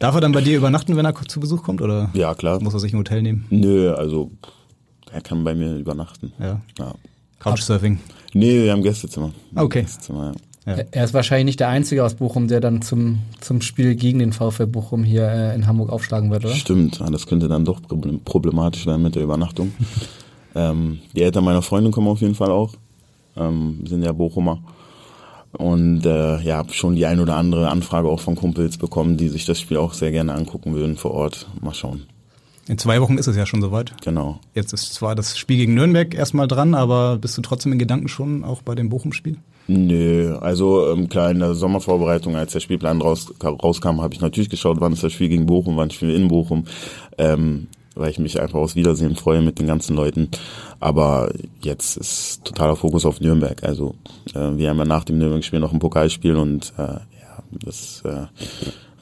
Darf 0.00 0.14
er 0.14 0.20
dann 0.22 0.32
bei 0.32 0.40
dir 0.40 0.56
übernachten, 0.56 0.96
wenn 0.96 1.04
er 1.04 1.14
zu 1.14 1.38
Besuch 1.40 1.62
kommt? 1.62 1.80
Oder 1.82 2.10
Ja, 2.14 2.34
klar. 2.34 2.60
muss 2.62 2.74
er 2.74 2.80
sich 2.80 2.92
ein 2.92 2.98
Hotel 2.98 3.22
nehmen? 3.22 3.44
Nö, 3.50 3.92
also 3.92 4.30
er 5.12 5.20
kann 5.20 5.44
bei 5.44 5.54
mir 5.54 5.76
übernachten. 5.76 6.32
Ja. 6.40 6.60
Ja. 6.78 6.94
Couchsurfing. 7.38 8.00
Nee, 8.32 8.64
wir 8.64 8.72
haben 8.72 8.82
Gästezimmer. 8.82 9.30
Okay. 9.54 9.82
Gästezimmer, 9.82 10.32
ja. 10.66 10.76
Ja. 10.76 10.84
Er 10.90 11.04
ist 11.04 11.14
wahrscheinlich 11.14 11.46
nicht 11.46 11.60
der 11.60 11.68
Einzige 11.68 12.04
aus 12.04 12.14
Bochum, 12.14 12.48
der 12.48 12.60
dann 12.60 12.80
zum, 12.82 13.20
zum 13.40 13.60
Spiel 13.62 13.94
gegen 13.94 14.18
den 14.18 14.32
VfL 14.32 14.66
Bochum 14.66 15.04
hier 15.04 15.26
äh, 15.28 15.54
in 15.54 15.66
Hamburg 15.66 15.90
aufschlagen 15.90 16.30
wird, 16.30 16.44
oder? 16.44 16.54
Stimmt, 16.54 17.00
das 17.00 17.26
könnte 17.26 17.48
dann 17.48 17.64
doch 17.64 17.80
problem- 17.82 18.20
problematisch 18.24 18.86
werden 18.86 19.02
mit 19.02 19.14
der 19.14 19.22
Übernachtung. 19.22 19.72
ähm, 20.54 20.98
die 21.14 21.22
Eltern 21.22 21.44
meiner 21.44 21.62
Freundin 21.62 21.92
kommen 21.92 22.08
auf 22.08 22.20
jeden 22.20 22.34
Fall 22.34 22.50
auch, 22.50 22.74
ähm, 23.36 23.80
sind 23.86 24.02
ja 24.02 24.12
Bochumer. 24.12 24.62
Und 25.52 26.06
äh, 26.06 26.40
ja, 26.40 26.58
hab 26.58 26.72
schon 26.72 26.94
die 26.94 27.06
ein 27.06 27.20
oder 27.20 27.36
andere 27.36 27.68
Anfrage 27.68 28.08
auch 28.08 28.20
von 28.20 28.36
Kumpels 28.36 28.78
bekommen, 28.78 29.16
die 29.16 29.28
sich 29.28 29.46
das 29.46 29.60
Spiel 29.60 29.78
auch 29.78 29.94
sehr 29.94 30.12
gerne 30.12 30.34
angucken 30.34 30.74
würden 30.74 30.96
vor 30.96 31.10
Ort. 31.12 31.48
Mal 31.60 31.74
schauen. 31.74 32.06
In 32.68 32.78
zwei 32.78 33.00
Wochen 33.00 33.18
ist 33.18 33.26
es 33.26 33.34
ja 33.34 33.46
schon 33.46 33.60
soweit. 33.60 33.92
Genau. 34.04 34.38
Jetzt 34.54 34.72
ist 34.72 34.94
zwar 34.94 35.16
das 35.16 35.36
Spiel 35.36 35.56
gegen 35.56 35.74
Nürnberg 35.74 36.14
erstmal 36.14 36.46
dran, 36.46 36.74
aber 36.74 37.18
bist 37.18 37.36
du 37.36 37.42
trotzdem 37.42 37.72
in 37.72 37.80
Gedanken 37.80 38.06
schon 38.06 38.44
auch 38.44 38.62
bei 38.62 38.76
dem 38.76 38.90
Bochum-Spiel? 38.90 39.38
Nö, 39.66 40.36
also 40.36 40.92
ähm, 40.92 41.08
klar, 41.08 41.30
in 41.30 41.40
der 41.40 41.54
Sommervorbereitung, 41.54 42.36
als 42.36 42.52
der 42.52 42.60
Spielplan 42.60 43.00
raus, 43.00 43.32
rauskam, 43.42 44.00
habe 44.00 44.14
ich 44.14 44.20
natürlich 44.20 44.50
geschaut, 44.50 44.80
wann 44.80 44.92
ist 44.92 45.02
das 45.02 45.12
Spiel 45.12 45.28
gegen 45.28 45.46
Bochum, 45.46 45.76
wann 45.76 45.90
spielen 45.90 46.10
wir 46.12 46.16
in 46.16 46.28
Bochum, 46.28 46.64
ähm, 47.18 47.66
weil 48.00 48.10
ich 48.10 48.18
mich 48.18 48.40
einfach 48.40 48.58
aufs 48.58 48.76
Wiedersehen 48.76 49.14
freue 49.14 49.42
mit 49.42 49.58
den 49.58 49.66
ganzen 49.66 49.94
Leuten. 49.94 50.28
Aber 50.80 51.30
jetzt 51.62 51.96
ist 51.96 52.44
totaler 52.44 52.76
Fokus 52.76 53.04
auf 53.04 53.20
Nürnberg. 53.20 53.62
Also 53.62 53.94
äh, 54.34 54.56
wir 54.56 54.70
haben 54.70 54.78
ja 54.78 54.84
nach 54.84 55.04
dem 55.04 55.18
Nürnberg-Spiel 55.18 55.60
noch 55.60 55.72
ein 55.72 55.78
Pokalspiel 55.78 56.36
und 56.36 56.72
äh, 56.78 56.82
ja, 56.82 57.42
das 57.64 58.02
äh, 58.04 58.26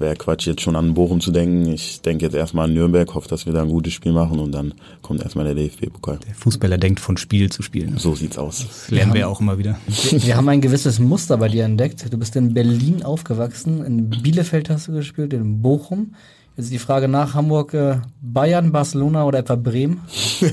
wäre 0.00 0.16
Quatsch, 0.16 0.46
jetzt 0.46 0.62
schon 0.62 0.76
an 0.76 0.94
Bochum 0.94 1.20
zu 1.20 1.30
denken. 1.30 1.68
Ich 1.72 2.00
denke 2.00 2.24
jetzt 2.24 2.34
erstmal 2.34 2.66
an 2.66 2.74
Nürnberg, 2.74 3.14
hoffe, 3.14 3.28
dass 3.28 3.46
wir 3.46 3.52
da 3.52 3.62
ein 3.62 3.68
gutes 3.68 3.92
Spiel 3.92 4.12
machen 4.12 4.38
und 4.38 4.52
dann 4.52 4.74
kommt 5.02 5.22
erstmal 5.22 5.44
der 5.44 5.54
DFB-Pokal. 5.54 6.18
Der 6.26 6.34
Fußballer 6.34 6.78
denkt 6.78 7.00
von 7.00 7.16
Spiel 7.16 7.50
zu 7.50 7.62
Spiel. 7.62 7.90
ne? 7.90 7.98
So 7.98 8.14
sieht's 8.14 8.38
aus. 8.38 8.66
Das 8.66 8.90
lernen 8.90 9.12
wir 9.12 9.20
ja 9.22 9.26
auch 9.28 9.40
immer 9.40 9.58
wieder. 9.58 9.78
Wir, 9.87 10.22
wir 10.22 10.37
haben 10.37 10.48
ein 10.48 10.61
gewisses 10.61 10.98
Muster 10.98 11.37
bei 11.37 11.48
dir 11.48 11.64
entdeckt. 11.64 12.12
Du 12.12 12.18
bist 12.18 12.37
in 12.37 12.54
Berlin 12.54 13.02
aufgewachsen, 13.02 13.84
in 13.84 14.11
Bielefeld 14.11 14.70
hast 14.70 14.88
du 14.88 14.92
gespielt, 14.92 15.32
in 15.32 15.62
Bochum. 15.62 16.14
Jetzt 16.58 16.72
die 16.72 16.78
Frage 16.78 17.06
nach 17.06 17.34
Hamburg, 17.34 17.72
äh, 17.72 17.98
Bayern, 18.20 18.72
Barcelona 18.72 19.24
oder 19.24 19.38
etwa 19.38 19.54
Bremen? 19.54 20.00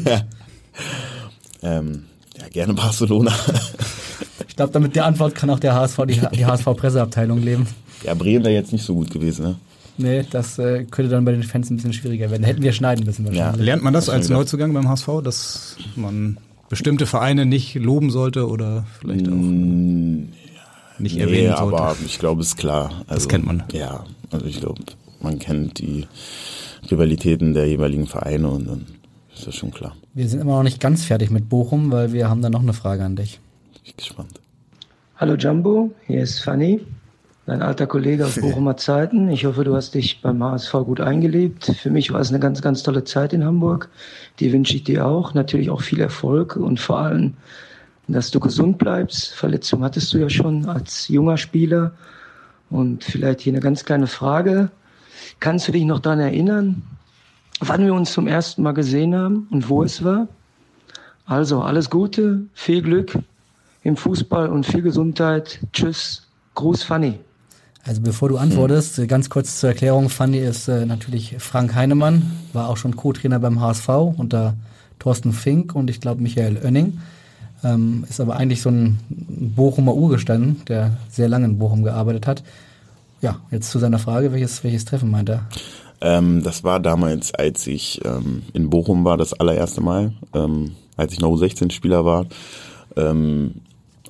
Ähm, 1.63 2.03
ja, 2.37 2.47
gerne 2.49 2.75
Barcelona. 2.75 3.33
Ich 4.47 4.55
glaube, 4.55 4.71
damit 4.71 4.95
der 4.95 5.05
Antwort 5.05 5.33
kann 5.33 5.49
auch 5.49 5.59
der 5.59 5.73
HSV, 5.73 6.01
die, 6.07 6.21
die 6.33 6.45
HSV-Presseabteilung 6.45 7.41
leben. 7.41 7.65
ja, 8.03 8.13
Bremen 8.13 8.45
wäre 8.45 8.53
jetzt 8.53 8.71
nicht 8.71 8.85
so 8.85 8.93
gut 8.93 9.09
gewesen, 9.09 9.43
ne? 9.45 9.55
Nee, 9.97 10.25
das 10.29 10.59
äh, 10.59 10.83
könnte 10.83 11.09
dann 11.09 11.25
bei 11.25 11.31
den 11.31 11.43
Fans 11.43 11.71
ein 11.71 11.77
bisschen 11.77 11.93
schwieriger 11.93 12.29
werden. 12.29 12.43
Hätten 12.43 12.61
wir 12.61 12.71
schneiden 12.71 13.05
müssen 13.05 13.25
wahrscheinlich. 13.25 13.65
Lernt 13.65 13.83
man 13.83 13.93
das 13.93 14.09
als? 14.09 14.29
Neuzugang 14.29 14.73
beim 14.73 14.87
HSV, 14.87 15.09
dass 15.23 15.77
man 15.95 16.37
bestimmte 16.69 17.05
Vereine 17.05 17.45
nicht 17.45 17.75
loben 17.75 18.11
sollte 18.11 18.47
oder 18.47 18.85
vielleicht 18.99 19.27
auch 19.27 19.33
nicht 19.33 21.15
nee, 21.15 21.19
erwähnen 21.19 21.55
sollte? 21.57 21.77
aber 21.77 21.95
ich 22.05 22.19
glaube, 22.19 22.41
es 22.41 22.49
ist 22.49 22.57
klar. 22.57 22.91
Also, 23.07 23.27
kennt 23.27 23.45
man. 23.45 23.63
Ja, 23.71 24.05
also 24.31 24.45
ich 24.45 24.59
glaube, 24.59 24.81
man 25.19 25.39
kennt 25.39 25.79
die 25.79 26.07
Rivalitäten 26.89 27.53
der 27.53 27.67
jeweiligen 27.67 28.07
Vereine 28.07 28.49
und 28.49 28.67
dann 28.67 28.85
ist 29.33 29.47
das 29.47 29.55
schon 29.55 29.71
klar. 29.71 29.95
Wir 30.13 30.27
sind 30.27 30.39
immer 30.39 30.57
noch 30.57 30.63
nicht 30.63 30.79
ganz 30.79 31.03
fertig 31.05 31.29
mit 31.29 31.49
Bochum, 31.49 31.91
weil 31.91 32.13
wir 32.13 32.29
haben 32.29 32.41
da 32.41 32.49
noch 32.49 32.61
eine 32.61 32.73
Frage 32.73 33.03
an 33.03 33.15
dich. 33.15 33.39
Ich 33.83 33.95
bin 33.95 33.97
gespannt. 33.97 34.39
Hallo 35.17 35.35
Jumbo, 35.35 35.91
hier 36.07 36.21
ist 36.21 36.39
Fanny, 36.39 36.81
dein 37.45 37.61
alter 37.61 37.87
Kollege 37.87 38.25
aus 38.25 38.35
Bochumer 38.41 38.77
Zeiten. 38.77 39.29
Ich 39.29 39.45
hoffe, 39.45 39.63
du 39.63 39.75
hast 39.75 39.93
dich 39.95 40.21
beim 40.21 40.43
HSV 40.43 40.71
gut 40.85 41.01
eingelebt. 41.01 41.65
Für 41.81 41.89
mich 41.89 42.11
war 42.11 42.21
es 42.21 42.29
eine 42.29 42.39
ganz, 42.39 42.61
ganz 42.61 42.83
tolle 42.83 43.03
Zeit 43.03 43.33
in 43.33 43.43
Hamburg. 43.43 43.89
Die 44.39 44.51
wünsche 44.51 44.75
ich 44.75 44.83
dir 44.83 45.05
auch. 45.05 45.33
Natürlich 45.33 45.69
auch 45.69 45.81
viel 45.81 45.99
Erfolg 45.99 46.55
und 46.55 46.79
vor 46.79 46.99
allem, 46.99 47.33
dass 48.07 48.31
du 48.31 48.39
gesund 48.39 48.77
bleibst. 48.77 49.33
Verletzung 49.33 49.83
hattest 49.83 50.13
du 50.13 50.17
ja 50.17 50.29
schon 50.29 50.65
als 50.65 51.07
junger 51.07 51.37
Spieler. 51.37 51.93
Und 52.69 53.03
vielleicht 53.03 53.41
hier 53.41 53.53
eine 53.53 53.61
ganz 53.61 53.85
kleine 53.85 54.07
Frage. 54.07 54.69
Kannst 55.39 55.67
du 55.67 55.71
dich 55.71 55.85
noch 55.85 55.99
daran 55.99 56.19
erinnern, 56.19 56.83
wann 57.59 57.85
wir 57.85 57.93
uns 57.93 58.13
zum 58.13 58.27
ersten 58.27 58.63
Mal 58.63 58.73
gesehen 58.73 59.15
haben 59.15 59.47
und 59.51 59.69
wo 59.69 59.83
es 59.83 60.03
war? 60.03 60.27
Also 61.25 61.61
alles 61.61 61.89
Gute, 61.89 62.45
viel 62.53 62.81
Glück 62.81 63.17
im 63.83 63.97
Fußball 63.97 64.49
und 64.49 64.65
viel 64.65 64.81
Gesundheit. 64.81 65.59
Tschüss. 65.73 66.23
Gruß 66.55 66.83
Fanny. 66.83 67.19
Also 67.83 68.01
bevor 68.01 68.29
du 68.29 68.37
antwortest, 68.37 68.97
äh, 68.97 69.05
ganz 69.05 69.29
kurz 69.29 69.59
zur 69.59 69.69
Erklärung, 69.69 70.09
Fanny 70.09 70.39
ist 70.39 70.67
äh, 70.67 70.85
natürlich 70.85 71.35
Frank 71.37 71.75
Heinemann, 71.75 72.31
war 72.51 72.69
auch 72.69 72.77
schon 72.77 72.95
Co-Trainer 72.95 73.39
beim 73.39 73.59
HSV 73.59 73.89
unter 74.17 74.55
Thorsten 74.97 75.33
Fink 75.33 75.75
und 75.75 75.89
ich 75.89 76.01
glaube 76.01 76.21
Michael 76.21 76.57
Oenning. 76.63 76.99
Ähm, 77.63 78.05
ist 78.09 78.19
aber 78.19 78.37
eigentlich 78.37 78.61
so 78.61 78.69
ein 78.69 78.99
Bochumer 79.09 79.93
Urgestein, 79.93 80.61
der 80.67 80.97
sehr 81.09 81.29
lange 81.29 81.45
in 81.45 81.59
Bochum 81.59 81.83
gearbeitet 81.83 82.25
hat. 82.25 82.43
Ja, 83.25 83.39
jetzt 83.49 83.71
zu 83.71 83.79
seiner 83.79 83.97
Frage, 83.97 84.31
welches, 84.33 84.63
welches 84.63 84.85
Treffen 84.85 85.09
meint 85.09 85.29
er? 85.29 85.47
Ähm, 85.99 86.43
das 86.43 86.63
war 86.63 86.79
damals, 86.79 87.33
als 87.33 87.65
ich 87.65 87.99
ähm, 88.05 88.43
in 88.53 88.69
Bochum 88.69 89.03
war, 89.03 89.17
das 89.17 89.33
allererste 89.33 89.81
Mal, 89.81 90.13
ähm, 90.35 90.75
als 90.95 91.13
ich 91.13 91.21
noch 91.21 91.31
U16-Spieler 91.31 92.05
war. 92.05 92.27
Ähm, 92.95 93.61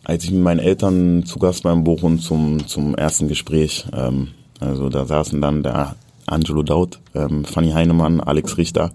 als 0.04 0.26
ich 0.26 0.32
mit 0.32 0.42
meinen 0.42 0.60
Eltern 0.60 1.24
zu 1.26 1.40
Gast 1.40 1.64
war 1.64 1.72
in 1.72 1.86
Bochum 1.86 2.20
zum, 2.20 2.68
zum 2.68 2.94
ersten 2.96 3.30
Gespräch. 3.30 3.86
Ähm, 3.94 4.32
also 4.60 4.90
da 4.90 5.06
saßen 5.06 5.40
dann 5.40 5.64
der 5.64 5.96
Angelo 6.26 6.62
Daut, 6.62 7.00
ähm, 7.14 7.46
Fanny 7.46 7.72
Heinemann, 7.72 8.20
Alex 8.20 8.58
Richter, 8.58 8.92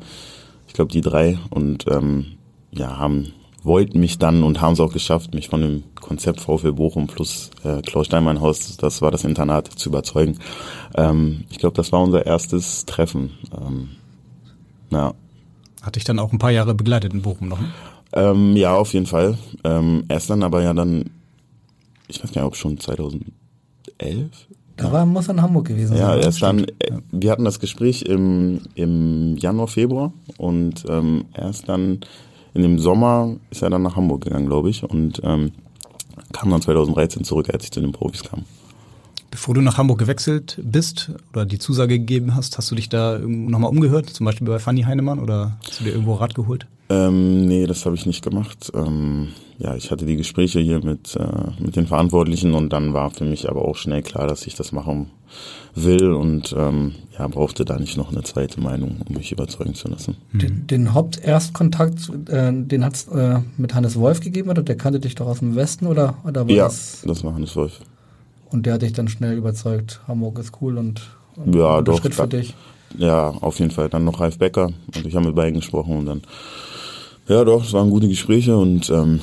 ich 0.69 0.75
glaube 0.75 0.93
die 0.93 1.01
drei 1.01 1.39
und 1.49 1.87
ja, 2.73 2.99
haben 2.99 3.33
wollten 3.63 4.01
mich 4.01 4.19
dann 4.19 4.43
und 4.43 4.61
haben 4.61 4.73
es 4.73 4.81
auch 4.81 4.93
geschafft, 4.93 5.35
mich 5.35 5.49
von 5.49 5.61
dem 5.61 5.83
Konzept 6.01 6.41
VfL 6.41 6.73
Bochum 6.73 7.07
plus 7.07 7.51
äh, 7.65 7.83
Klaus 7.83 8.07
Steinmann 8.07 8.41
Haus, 8.41 8.77
das 8.77 9.03
war 9.03 9.11
das 9.11 9.25
Internat, 9.25 9.69
zu 9.69 9.91
überzeugen. 9.91 10.39
Ähm, 10.95 11.45
ich 11.51 11.59
glaube, 11.59 11.77
das 11.77 11.93
war 11.93 12.03
unser 12.03 12.25
erstes 12.27 12.85
Treffen. 12.87 13.31
Ähm, 13.57 13.89
ja. 14.91 15.15
Hat 15.83 15.97
dich 15.97 16.05
dann 16.05 16.19
auch 16.19 16.33
ein 16.33 16.39
paar 16.39 16.51
Jahre 16.51 16.75
begleitet 16.75 17.13
in 17.13 17.23
Bochum 17.23 17.49
noch? 17.49 17.61
Ne? 17.61 17.69
Ähm, 18.13 18.57
ja, 18.57 18.75
auf 18.75 18.93
jeden 18.93 19.07
Fall. 19.07 19.39
Ähm, 19.65 20.05
erst 20.09 20.31
dann 20.31 20.43
aber 20.43 20.63
ja 20.63 20.75
dann, 20.75 21.11
ich 22.09 22.23
weiß 22.23 22.33
gar 22.33 22.43
nicht, 22.43 22.49
ob 22.49 22.57
schon 22.57 22.79
2011? 22.79 23.31
Da 24.77 24.91
war, 24.91 25.05
muss 25.05 25.29
er 25.29 25.35
in 25.35 25.43
Hamburg 25.43 25.69
gewesen 25.69 25.97
Ja, 25.97 26.09
sein. 26.13 26.21
erst 26.21 26.43
dann, 26.43 26.65
äh, 26.65 26.93
wir 27.13 27.31
hatten 27.31 27.45
das 27.45 27.61
Gespräch 27.61 28.03
im, 28.03 28.63
im 28.75 29.37
Januar, 29.37 29.69
Februar 29.69 30.13
und 30.39 30.85
ähm, 30.89 31.27
erst 31.35 31.69
dann 31.69 32.01
in 32.55 32.63
dem 32.63 32.79
Sommer 32.79 33.37
ist 33.51 33.63
er 33.63 33.71
dann 33.71 33.83
nach 33.83 33.97
Hamburg 33.97 34.25
gegangen, 34.25 34.47
glaube 34.47 34.71
ich, 34.71 34.83
und 34.83 35.21
ähm, 35.25 35.53
kam 36.33 36.51
dann 36.51 36.63
2013 36.63 37.25
zurück, 37.25 37.49
als 37.53 37.65
ich 37.65 37.71
zu 37.71 37.81
den 37.81 37.93
Profis 37.93 38.25
kam. 38.25 38.45
Bevor 39.31 39.55
du 39.55 39.61
nach 39.61 39.79
Hamburg 39.79 39.99
gewechselt 39.99 40.59
bist 40.63 41.13
oder 41.33 41.47
die 41.47 41.59
Zusage 41.59 41.99
gegeben 41.99 42.35
hast, 42.35 42.59
hast 42.59 42.71
du 42.71 42.75
dich 42.75 42.89
da 42.89 43.19
nochmal 43.19 43.71
umgehört, 43.71 44.11
zum 44.11 44.27
Beispiel 44.27 44.47
bei 44.47 44.59
Fanny 44.59 44.83
Heinemann 44.83 45.21
oder 45.21 45.57
hast 45.65 45.81
du 45.81 45.85
dir 45.85 45.91
irgendwo 45.91 46.15
Rat 46.15 46.35
geholt? 46.35 46.67
Ähm, 46.91 47.47
nee, 47.47 47.67
das 47.67 47.87
habe 47.87 47.95
ich 47.95 48.05
nicht 48.05 48.23
gemacht. 48.25 48.71
Ähm, 48.75 49.29
ja, 49.59 49.77
ich 49.77 49.91
hatte 49.91 50.07
die 50.07 50.17
Gespräche 50.17 50.59
hier 50.61 50.85
mit, 50.85 51.15
äh, 51.17 51.63
mit 51.63 51.77
den 51.77 51.87
Verantwortlichen 51.87 52.53
und 52.55 52.73
dann 52.73 52.93
war 52.95 53.11
für 53.11 53.25
mich 53.25 53.49
aber 53.49 53.63
auch 53.65 53.77
schnell 53.77 54.03
klar, 54.03 54.27
dass 54.27 54.47
ich 54.47 54.55
das 54.57 54.73
machen 54.73 55.11
will 55.77 56.13
und 56.13 56.53
ähm, 56.59 56.95
ja, 57.17 57.29
brauchte 57.29 57.65
da 57.65 57.79
nicht 57.79 57.97
noch 57.97 58.11
eine 58.11 58.23
zweite 58.25 58.61
Meinung, 58.61 58.97
um 59.09 59.15
mich 59.17 59.31
überzeugen 59.31 59.75
zu 59.75 59.87
lassen. 59.89 60.17
Den, 60.33 60.67
den 60.67 60.93
Haupterstkontakt, 60.95 62.11
äh, 62.29 62.53
den 62.53 62.85
hat 62.85 62.95
es 62.97 63.07
äh, 63.09 63.39
mit 63.57 63.75
Hannes 63.75 63.97
Wolf 63.97 64.21
gegeben 64.21 64.51
oder 64.51 64.63
der 64.65 64.77
kannte 64.77 64.99
dich 64.99 65.15
doch 65.15 65.27
aus 65.27 65.39
dem 65.39 65.55
Westen 65.55 65.87
oder, 65.87 66.17
oder 66.25 66.49
war 66.49 66.53
ja, 66.55 66.65
das? 66.65 67.03
das 67.07 67.23
war 67.23 67.35
Hannes 67.35 67.55
Wolf. 67.55 67.81
Und 68.51 68.67
der 68.67 68.75
hat 68.75 68.83
dich 68.83 68.95
dann 68.95 69.07
schnell 69.07 69.37
überzeugt, 69.39 70.01
Hamburg 70.09 70.41
ist 70.41 70.55
cool 70.61 70.77
und, 70.77 71.03
und 71.37 71.55
Ja, 71.55 71.81
doch. 71.83 72.01
Schritt 72.01 72.15
für 72.15 72.23
da- 72.27 72.39
dich. 72.39 72.55
Ja, 72.99 73.29
auf 73.41 73.59
jeden 73.59 73.71
Fall. 73.71 73.89
Dann 73.89 74.05
noch 74.05 74.21
Ralf 74.21 74.39
Becker 74.39 74.67
und 74.95 75.07
ich 75.07 75.15
habe 75.15 75.27
mit 75.27 75.37
beiden 75.37 75.55
gesprochen 75.55 75.99
und 75.99 76.07
dann, 76.07 76.23
ja 77.29 77.45
doch, 77.45 77.65
es 77.65 77.73
waren 77.73 77.91
gute 77.91 78.09
Gespräche 78.09 78.57
und 78.57 78.91
ähm, 78.91 79.21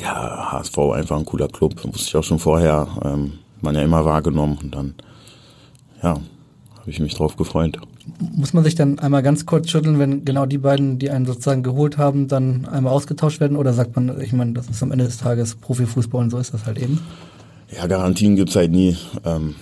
ja, 0.00 0.52
HSV 0.52 0.78
einfach 0.94 1.16
ein 1.16 1.24
cooler 1.24 1.48
Club, 1.48 1.84
wusste 1.84 2.08
ich 2.08 2.16
auch 2.16 2.24
schon 2.24 2.38
vorher, 2.38 2.88
ähm, 3.04 3.34
man 3.60 3.74
ja 3.74 3.82
immer 3.82 4.04
wahrgenommen 4.04 4.58
und 4.62 4.74
dann, 4.74 4.94
ja, 6.02 6.20
habe 6.84 6.90
ich 6.90 7.00
mich 7.00 7.14
drauf 7.14 7.36
gefreut. 7.36 7.78
Muss 8.36 8.52
man 8.52 8.64
sich 8.64 8.74
dann 8.74 8.98
einmal 8.98 9.22
ganz 9.22 9.46
kurz 9.46 9.70
schütteln, 9.70 9.98
wenn 9.98 10.26
genau 10.26 10.44
die 10.44 10.58
beiden, 10.58 10.98
die 10.98 11.08
einen 11.08 11.24
sozusagen 11.24 11.62
geholt 11.62 11.96
haben, 11.96 12.28
dann 12.28 12.66
einmal 12.66 12.92
ausgetauscht 12.92 13.40
werden? 13.40 13.56
Oder 13.56 13.72
sagt 13.72 13.96
man, 13.96 14.20
ich 14.20 14.34
meine, 14.34 14.52
das 14.52 14.68
ist 14.68 14.82
am 14.82 14.92
Ende 14.92 15.06
des 15.06 15.16
Tages 15.16 15.54
Profifußball 15.54 16.22
und 16.22 16.30
so 16.30 16.36
ist 16.36 16.52
das 16.52 16.66
halt 16.66 16.78
eben? 16.78 17.00
Ja, 17.74 17.86
Garantien 17.86 18.36
gibt's 18.36 18.56
halt 18.56 18.72
nie. 18.72 18.98
Ähm, 19.24 19.54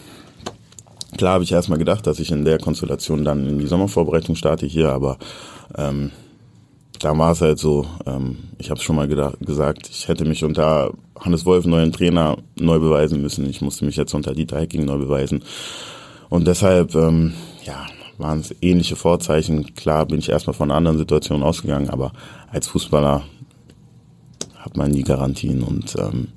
klar 1.17 1.35
habe 1.35 1.45
ich 1.45 1.53
erstmal 1.53 1.79
gedacht, 1.79 2.07
dass 2.07 2.19
ich 2.19 2.31
in 2.31 2.45
der 2.45 2.59
Konstellation 2.59 3.25
dann 3.25 3.47
in 3.49 3.59
die 3.59 3.67
Sommervorbereitung 3.67 4.35
starte 4.35 4.67
hier, 4.67 4.91
aber 4.91 5.19
ähm, 5.77 6.11
da 6.99 7.17
war 7.19 7.33
es 7.33 7.41
halt 7.41 7.59
so, 7.59 7.87
ähm, 8.07 8.39
ich 8.59 8.71
habe 8.71 8.81
schon 8.81 8.97
mal 8.97 9.09
gedacht, 9.09 9.37
gesagt, 9.41 9.89
ich 9.91 10.09
hätte 10.09 10.25
mich 10.25 10.45
unter 10.45 10.93
Hannes 11.19 11.45
Wolf, 11.45 11.67
neuen 11.67 11.93
Trainer, 11.93 12.37
neu 12.57 12.79
beweisen 12.79 13.21
müssen. 13.21 13.49
Ich 13.49 13.61
musste 13.61 13.85
mich 13.85 13.97
jetzt 13.97 14.15
unter 14.15 14.35
Dieter 14.35 14.61
Hecking 14.61 14.85
neu 14.85 14.99
beweisen. 14.99 15.43
Und 16.29 16.47
deshalb, 16.47 16.95
ähm, 16.95 17.35
ja, 17.65 17.87
waren 18.19 18.41
es 18.41 18.55
ähnliche 18.61 18.97
Vorzeichen. 18.97 19.75
Klar 19.75 20.07
bin 20.07 20.19
ich 20.19 20.29
erstmal 20.29 20.55
von 20.55 20.71
anderen 20.71 20.99
Situationen 20.99 21.43
ausgegangen, 21.43 21.91
aber 21.91 22.13
als 22.51 22.69
Fußballer 22.69 23.23
hat 24.57 24.77
man 24.77 24.91
nie 24.93 25.03
Garantien 25.03 25.63
und 25.63 25.97
ähm, 25.99 26.29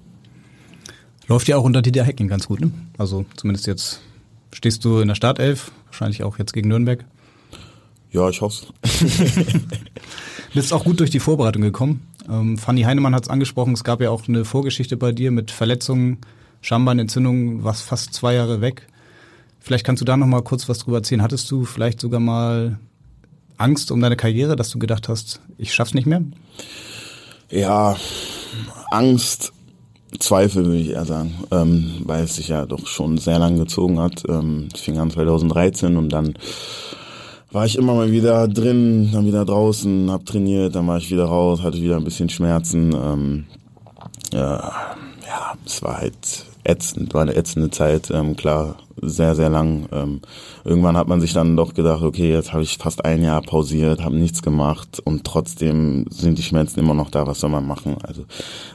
Läuft 1.28 1.48
ja 1.48 1.58
auch 1.58 1.64
unter 1.64 1.82
Dieter 1.82 2.04
Hecking 2.04 2.28
ganz 2.28 2.48
gut, 2.48 2.62
ne? 2.62 2.72
Also 2.98 3.26
zumindest 3.36 3.66
jetzt 3.66 4.02
stehst 4.56 4.86
du 4.86 5.00
in 5.00 5.10
der 5.10 5.16
Startelf, 5.16 5.72
wahrscheinlich 5.88 6.24
auch 6.24 6.40
jetzt 6.40 6.54
gegen 6.54 6.70
Nürnberg. 6.70 7.04
ja, 8.12 8.30
ich 8.30 8.42
hoffe 8.42 8.68
Bist 10.54 10.72
auch 10.72 10.86
gut 10.86 11.02
durch 11.02 11.10
die 11.10 11.20
Vorbereitung 11.20 11.62
gekommen. 11.62 12.08
Ähm, 12.30 12.58
Fanny 12.58 12.84
Heinemann 12.84 13.14
hat 13.14 13.24
es 13.24 13.30
angesprochen, 13.30 13.74
es 13.74 13.84
gab 13.84 14.00
ja 14.00 14.10
auch 14.10 14.28
eine 14.28 14.46
Vorgeschichte 14.46 14.96
bei 14.96 15.12
dir 15.12 15.32
mit 15.32 15.52
Verletzungen, 15.52 16.20
Schambeinentzündungen, 16.62 17.66
warst 17.66 17.84
fast 17.84 18.14
zwei 18.14 18.36
Jahre 18.36 18.62
weg. 18.62 18.88
Vielleicht 19.60 19.86
kannst 19.86 20.00
du 20.00 20.06
da 20.06 20.16
noch 20.16 20.28
mal 20.28 20.42
kurz 20.42 20.70
was 20.70 20.80
drüber 20.80 20.98
erzählen. 20.98 21.22
Hattest 21.22 21.52
du 21.52 21.66
vielleicht 21.66 22.00
sogar 22.00 22.22
mal 22.22 22.80
Angst 23.58 23.92
um 23.92 24.00
deine 24.00 24.16
Karriere, 24.16 24.56
dass 24.56 24.70
du 24.70 24.80
gedacht 24.80 25.10
hast, 25.10 25.42
ich 25.58 25.74
schaff's 25.74 25.94
nicht 25.94 26.08
mehr? 26.08 26.24
Ja, 27.50 27.98
Angst, 28.92 29.52
Zweifel 30.20 30.66
würde 30.66 30.78
ich 30.78 30.90
eher 30.92 31.06
sagen, 31.06 31.36
ähm, 31.52 32.02
weil 32.06 32.24
es 32.24 32.36
sich 32.36 32.48
ja 32.48 32.66
doch 32.66 32.88
schon 32.88 33.18
sehr 33.18 33.40
lang 33.40 33.58
gezogen 33.58 34.00
hat. 34.00 34.24
Ähm, 34.28 34.70
es 34.74 34.80
fing 34.80 34.98
an 34.98 35.12
2013 35.12 35.98
und 35.98 36.10
dann 36.10 36.36
war 37.52 37.66
ich 37.66 37.78
immer 37.78 37.94
mal 37.94 38.12
wieder 38.12 38.48
drin, 38.48 39.12
dann 39.14 39.26
wieder 39.26 39.46
draußen, 39.46 40.12
hab 40.12 40.26
trainiert, 40.26 40.76
dann 40.76 40.88
war 40.88 40.98
ich 40.98 41.10
wieder 41.10 41.26
raus, 41.26 41.62
hatte 41.62 41.82
wieder 41.82 41.98
ein 41.98 42.04
bisschen 42.04 42.30
Schmerzen. 42.30 42.94
Ähm, 42.94 43.46
ja, 44.34 44.74
ja, 45.26 45.54
es 45.66 45.82
war 45.82 45.98
halt 45.98 46.46
ätzend, 46.66 47.14
war 47.14 47.22
eine 47.22 47.36
ätzende 47.36 47.70
Zeit, 47.70 48.10
ähm, 48.12 48.36
klar, 48.36 48.78
sehr, 49.02 49.36
sehr 49.36 49.50
lang. 49.50 49.88
Ähm, 49.92 50.22
irgendwann 50.64 50.98
hat 50.98 51.08
man 51.08 51.22
sich 51.22 51.34
dann 51.34 51.56
doch 51.56 51.74
gedacht, 51.74 52.02
okay, 52.02 52.32
jetzt 52.32 52.54
habe 52.54 52.64
ich 52.64 52.78
fast 52.78 53.04
ein 53.06 53.24
Jahr 53.24 53.42
pausiert, 53.42 54.04
habe 54.04 54.16
nichts 54.16 54.42
gemacht 54.42 55.02
und 55.04 55.24
trotzdem 55.24 56.06
sind 56.10 56.38
die 56.38 56.44
Schmerzen 56.44 56.80
immer 56.80 56.94
noch 56.94 57.10
da, 57.10 57.28
was 57.28 57.40
soll 57.40 57.50
man 57.50 57.68
machen? 57.68 57.98
Also 58.04 58.26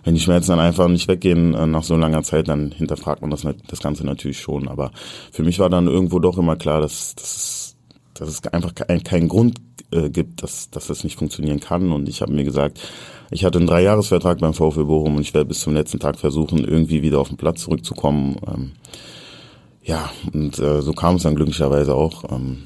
wenn 0.04 0.14
die 0.14 0.20
Schmerzen 0.20 0.50
dann 0.50 0.60
einfach 0.60 0.88
nicht 0.88 1.08
weggehen 1.08 1.54
äh, 1.54 1.66
nach 1.66 1.82
so 1.82 1.96
langer 1.96 2.22
Zeit, 2.22 2.48
dann 2.48 2.72
hinterfragt 2.72 3.22
man 3.22 3.30
das, 3.30 3.46
das 3.66 3.80
Ganze 3.80 4.04
natürlich 4.04 4.40
schon. 4.40 4.68
Aber 4.68 4.90
für 5.32 5.42
mich 5.42 5.58
war 5.58 5.70
dann 5.70 5.86
irgendwo 5.86 6.18
doch 6.18 6.38
immer 6.38 6.56
klar, 6.56 6.80
dass, 6.80 7.14
dass, 7.14 7.76
dass 8.14 8.28
es 8.28 8.46
einfach 8.46 8.74
kein, 8.74 9.02
keinen 9.02 9.28
Grund 9.28 9.58
äh, 9.92 10.10
gibt, 10.10 10.42
dass, 10.42 10.70
dass 10.70 10.86
das 10.86 11.04
nicht 11.04 11.18
funktionieren 11.18 11.60
kann. 11.60 11.92
Und 11.92 12.08
ich 12.08 12.22
habe 12.22 12.32
mir 12.32 12.44
gesagt, 12.44 12.80
ich 13.30 13.44
hatte 13.44 13.58
einen 13.58 13.68
Dreijahresvertrag 13.68 14.38
beim 14.38 14.54
VfL 14.54 14.84
Bochum 14.84 15.16
und 15.16 15.22
ich 15.22 15.34
werde 15.34 15.48
bis 15.48 15.60
zum 15.60 15.74
letzten 15.74 16.00
Tag 16.00 16.18
versuchen, 16.18 16.64
irgendwie 16.64 17.02
wieder 17.02 17.20
auf 17.20 17.28
den 17.28 17.36
Platz 17.36 17.62
zurückzukommen. 17.62 18.36
Ähm, 18.46 18.72
ja, 19.82 20.10
und 20.32 20.58
äh, 20.58 20.82
so 20.82 20.92
kam 20.92 21.16
es 21.16 21.22
dann 21.22 21.36
glücklicherweise 21.36 21.94
auch. 21.94 22.24
Ähm, 22.30 22.64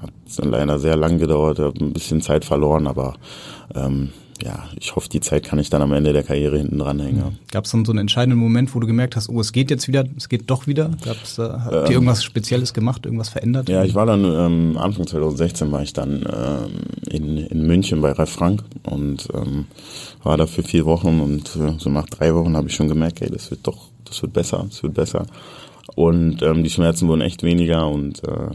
hat 0.00 0.12
dann 0.36 0.50
leider 0.50 0.78
sehr 0.78 0.96
lang 0.96 1.18
gedauert, 1.18 1.58
habe 1.58 1.84
ein 1.84 1.92
bisschen 1.92 2.20
Zeit 2.20 2.44
verloren, 2.44 2.86
aber 2.86 3.14
ähm, 3.74 4.10
ja, 4.44 4.68
ich 4.78 4.94
hoffe, 4.94 5.08
die 5.08 5.20
Zeit 5.20 5.42
kann 5.44 5.58
ich 5.58 5.70
dann 5.70 5.80
am 5.80 5.92
Ende 5.94 6.12
der 6.12 6.22
Karriere 6.22 6.58
hinten 6.58 6.78
dranhängen. 6.78 7.16
Ja. 7.16 7.32
Gab 7.50 7.64
es 7.64 7.70
dann 7.70 7.86
so 7.86 7.92
einen 7.92 8.00
entscheidenden 8.00 8.38
Moment, 8.38 8.74
wo 8.74 8.80
du 8.80 8.86
gemerkt 8.86 9.16
hast, 9.16 9.30
oh, 9.30 9.40
es 9.40 9.52
geht 9.52 9.70
jetzt 9.70 9.88
wieder, 9.88 10.04
es 10.18 10.28
geht 10.28 10.50
doch 10.50 10.66
wieder? 10.66 10.90
Gab's 11.02 11.36
da, 11.36 11.62
habt 11.64 11.72
ihr 11.72 11.86
Ähm, 11.86 11.92
irgendwas 11.92 12.22
Spezielles 12.22 12.74
gemacht, 12.74 13.06
irgendwas 13.06 13.30
verändert? 13.30 13.70
Ja, 13.70 13.84
ich 13.84 13.94
war 13.94 14.04
dann 14.04 14.24
ähm, 14.24 14.76
Anfang 14.76 15.06
2016 15.06 15.72
war 15.72 15.82
ich 15.82 15.94
dann 15.94 16.26
ähm, 16.30 16.72
in, 17.10 17.38
in 17.38 17.66
München 17.66 18.02
bei 18.02 18.12
Ralf 18.12 18.30
Frank 18.30 18.62
und 18.82 19.28
ähm, 19.32 19.64
war 20.22 20.36
da 20.36 20.46
für 20.46 20.62
vier 20.62 20.84
Wochen 20.84 21.20
und 21.20 21.56
äh, 21.56 21.78
so 21.78 21.88
nach 21.88 22.06
drei 22.06 22.34
Wochen 22.34 22.54
habe 22.54 22.68
ich 22.68 22.74
schon 22.74 22.88
gemerkt, 22.88 23.22
ey, 23.22 23.30
das 23.30 23.50
wird 23.50 23.66
doch, 23.66 23.88
das 24.04 24.20
wird 24.20 24.34
besser, 24.34 24.66
das 24.68 24.82
wird 24.82 24.92
besser. 24.92 25.26
Und 25.94 26.42
ähm, 26.42 26.64
die 26.64 26.70
Schmerzen 26.70 27.08
wurden 27.08 27.22
echt 27.22 27.42
weniger 27.42 27.88
und 27.88 28.22
äh, 28.24 28.50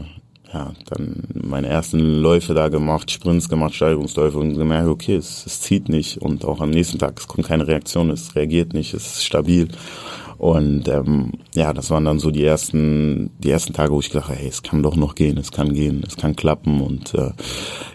ja, 0.52 0.72
dann 0.88 1.24
meine 1.34 1.68
ersten 1.68 2.20
Läufe 2.20 2.54
da 2.54 2.68
gemacht, 2.68 3.10
Sprints 3.10 3.48
gemacht, 3.48 3.74
Steigerungsläufe 3.74 4.38
und 4.38 4.56
gemerkt, 4.56 4.88
okay, 4.88 5.14
es, 5.14 5.46
es 5.46 5.60
zieht 5.60 5.88
nicht 5.88 6.18
und 6.18 6.44
auch 6.44 6.60
am 6.60 6.70
nächsten 6.70 6.98
Tag, 6.98 7.18
es 7.18 7.28
kommt 7.28 7.46
keine 7.46 7.66
Reaktion, 7.66 8.10
es 8.10 8.34
reagiert 8.34 8.74
nicht, 8.74 8.92
es 8.94 9.06
ist 9.06 9.24
stabil. 9.24 9.68
Und 10.40 10.88
ähm, 10.88 11.32
ja, 11.54 11.74
das 11.74 11.90
waren 11.90 12.06
dann 12.06 12.18
so 12.18 12.30
die 12.30 12.46
ersten, 12.46 13.28
die 13.40 13.50
ersten 13.50 13.74
Tage, 13.74 13.92
wo 13.92 14.00
ich 14.00 14.08
gedacht 14.08 14.30
habe, 14.30 14.38
hey, 14.38 14.48
es 14.48 14.62
kann 14.62 14.82
doch 14.82 14.96
noch 14.96 15.14
gehen, 15.14 15.36
es 15.36 15.52
kann 15.52 15.74
gehen, 15.74 16.02
es 16.06 16.16
kann 16.16 16.34
klappen. 16.34 16.80
Und 16.80 17.12
äh, 17.12 17.32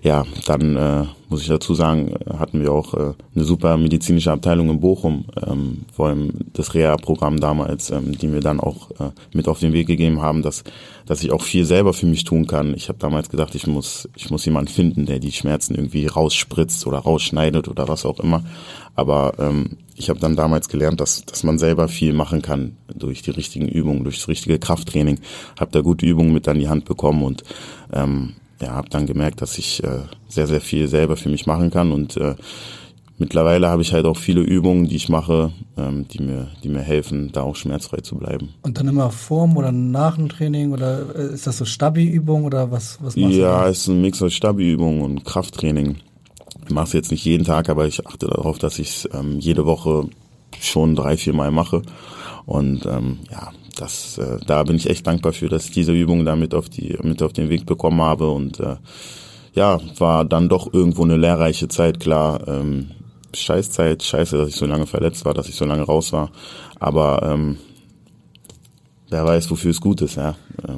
ja, 0.04 0.26
dann 0.46 0.76
äh, 0.76 1.06
muss 1.28 1.42
ich 1.42 1.48
dazu 1.48 1.74
sagen, 1.74 2.14
hatten 2.38 2.62
wir 2.62 2.72
auch 2.72 2.94
äh, 2.94 3.14
eine 3.34 3.44
super 3.46 3.78
medizinische 3.78 4.32
Abteilung 4.32 4.70
in 4.70 4.80
Bochum, 4.80 5.26
ähm, 5.44 5.86
vor 5.92 6.10
allem 6.10 6.34
das 6.54 6.76
Reha-Programm 6.76 7.40
damals, 7.40 7.90
ähm, 7.90 8.16
die 8.16 8.28
mir 8.28 8.42
dann 8.42 8.60
auch 8.60 8.92
äh, 8.92 9.10
mit 9.34 9.48
auf 9.48 9.60
den 9.60 9.74
Weg 9.74 9.88
gegeben 9.88 10.22
haben, 10.22 10.44
dass 10.44 10.64
dass 11.08 11.24
ich 11.24 11.32
auch 11.32 11.44
viel 11.44 11.66
selber 11.66 11.94
für 11.94 12.08
mich 12.08 12.24
tun 12.24 12.48
kann. 12.48 12.74
Ich 12.74 12.90
habe 12.90 12.98
damals 12.98 13.30
gedacht, 13.30 13.54
ich 13.56 13.68
muss 13.68 14.10
ich 14.16 14.30
muss 14.30 14.46
jemanden 14.46 14.72
finden, 14.72 15.06
der 15.06 15.20
die 15.20 15.32
Schmerzen 15.32 15.76
irgendwie 15.76 16.08
rausspritzt 16.08 16.86
oder 16.88 17.00
rausschneidet 17.00 17.68
oder 17.68 17.88
was 17.88 18.06
auch 18.06 18.20
immer. 18.20 18.44
Aber 18.96 19.34
ähm, 19.40 19.78
ich 19.96 20.10
habe 20.10 20.20
dann 20.20 20.36
damals 20.36 20.70
gelernt, 20.70 21.00
dass, 21.02 21.26
dass 21.26 21.44
man 21.44 21.58
selber 21.58 21.88
viel 21.88 22.14
machen 22.14 22.42
kann 22.42 22.78
durch 22.94 23.22
die 23.22 23.32
richtigen 23.32 23.68
Übungen, 23.68 24.04
durch 24.04 24.18
das 24.18 24.28
richtige 24.28 24.60
Krafttraining. 24.60 25.20
Habe 25.60 25.72
da 25.72 25.82
gute 25.82 26.06
Übungen 26.06 26.34
mit 26.34 26.48
an 26.48 26.60
die 26.60 26.68
Hand 26.70 26.86
bekommen 26.86 27.24
und 27.24 27.44
ähm, 27.94 28.34
ja, 28.62 28.70
habe 28.72 28.90
dann 28.90 29.06
gemerkt, 29.06 29.42
dass 29.42 29.58
ich 29.58 29.84
äh, 29.84 30.00
sehr, 30.30 30.48
sehr 30.48 30.62
viel 30.62 30.88
selber 30.88 31.18
für 31.18 31.30
mich 31.30 31.46
machen 31.46 31.72
kann 31.72 31.92
und 31.92 32.16
äh, 32.18 32.36
mittlerweile 33.18 33.68
habe 33.68 33.82
ich 33.82 33.94
halt 33.94 34.06
auch 34.06 34.18
viele 34.18 34.42
Übungen, 34.42 34.88
die 34.88 34.96
ich 34.96 35.10
mache, 35.10 35.52
ähm, 35.78 36.08
die 36.08 36.22
mir, 36.22 36.48
die 36.64 36.70
mir 36.70 36.82
helfen, 36.82 37.32
da 37.34 37.42
auch 37.42 37.56
schmerzfrei 37.56 37.98
zu 37.98 38.16
bleiben. 38.16 38.50
Und 38.62 38.78
dann 38.78 38.88
immer 38.88 39.12
vorm 39.12 39.58
oder 39.58 39.72
nach 39.72 40.16
dem 40.16 40.30
Training 40.30 40.72
oder 40.72 41.16
äh, 41.16 41.34
ist 41.34 41.48
das 41.48 41.58
so 41.58 41.66
Stabi-Übung 41.66 42.46
oder 42.46 42.72
was, 42.72 42.98
was 43.02 43.16
machst 43.16 43.36
Ja, 43.38 43.64
du? 43.64 43.70
es 43.70 43.80
ist 43.80 43.88
ein 43.88 44.02
Mix 44.02 44.22
aus 44.22 44.34
Stabi-Übungen 44.34 45.02
und 45.02 45.26
Krafttraining. 45.26 45.98
Ich 46.66 46.72
mache 46.72 46.86
es 46.86 46.94
jetzt 46.94 47.12
nicht 47.12 47.24
jeden 47.26 47.46
Tag, 47.46 47.70
aber 47.70 47.86
ich 47.86 48.06
achte 48.08 48.28
darauf, 48.28 48.58
dass 48.58 48.80
ich 48.80 48.90
es 48.90 49.10
ähm, 49.14 49.40
jede 49.40 49.66
Woche 49.66 50.10
schon 50.60 50.96
drei, 50.96 51.16
vier 51.16 51.34
Mal 51.34 51.52
mache. 51.52 51.84
Und 52.46 52.86
ähm, 52.86 53.20
ja, 53.32 53.52
das, 53.76 54.18
äh, 54.18 54.40
da 54.46 54.64
bin 54.64 54.76
ich 54.76 54.90
echt 54.90 55.06
dankbar 55.06 55.34
für, 55.34 55.50
dass 55.50 55.66
ich 55.66 55.72
diese 55.72 55.94
Übungen 55.94 56.26
da 56.26 56.36
mit 56.36 56.54
auf, 56.54 56.70
die, 56.70 56.98
mit 57.04 57.22
auf 57.22 57.34
den 57.34 57.50
Weg 57.50 57.66
bekommen 57.66 58.02
habe. 58.02 58.30
Und 58.30 58.60
äh, 58.60 58.78
ja, 59.54 59.80
war 59.98 60.26
dann 60.26 60.50
doch 60.50 60.74
irgendwo 60.74 61.04
eine 61.04 61.18
lehrreiche 61.18 61.68
Zeit, 61.68 62.00
klar. 62.00 62.48
Ähm, 62.48 62.92
Scheißzeit, 63.34 64.02
scheiße, 64.02 64.38
dass 64.38 64.50
ich 64.50 64.56
so 64.56 64.66
lange 64.66 64.88
verletzt 64.88 65.26
war, 65.26 65.34
dass 65.34 65.50
ich 65.50 65.56
so 65.56 65.66
lange 65.66 65.84
raus 65.84 66.14
war. 66.14 66.32
Aber 66.80 67.22
ähm, 67.24 67.58
wer 69.10 69.26
weiß, 69.26 69.52
wofür 69.52 69.72
es 69.72 69.82
gut 69.82 70.02
ist, 70.02 70.16
ja. 70.16 70.36
Ähm, 70.68 70.75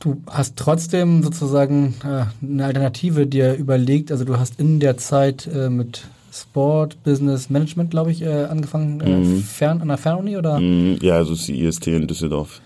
Du 0.00 0.22
hast 0.26 0.56
trotzdem 0.56 1.22
sozusagen 1.22 1.94
äh, 2.04 2.24
eine 2.42 2.64
Alternative 2.64 3.26
dir 3.26 3.54
überlegt. 3.54 4.10
Also 4.10 4.24
du 4.24 4.38
hast 4.38 4.58
in 4.58 4.80
der 4.80 4.96
Zeit 4.96 5.46
äh, 5.46 5.68
mit 5.68 6.02
Sport, 6.32 7.02
Business, 7.04 7.50
Management, 7.50 7.90
glaube 7.90 8.10
ich, 8.10 8.22
äh, 8.22 8.44
angefangen, 8.44 9.00
äh, 9.00 9.18
Mhm. 9.18 9.42
fern, 9.42 9.82
an 9.82 9.88
der 9.88 9.98
Fernuni 9.98 10.36
oder? 10.38 10.58
Mm, 10.58 10.96
Ja, 11.02 11.16
also 11.16 11.34
es 11.34 11.40
ist 11.40 11.48
die 11.48 11.60
IST 11.64 11.86
in 11.88 12.06
Düsseldorf. 12.06 12.62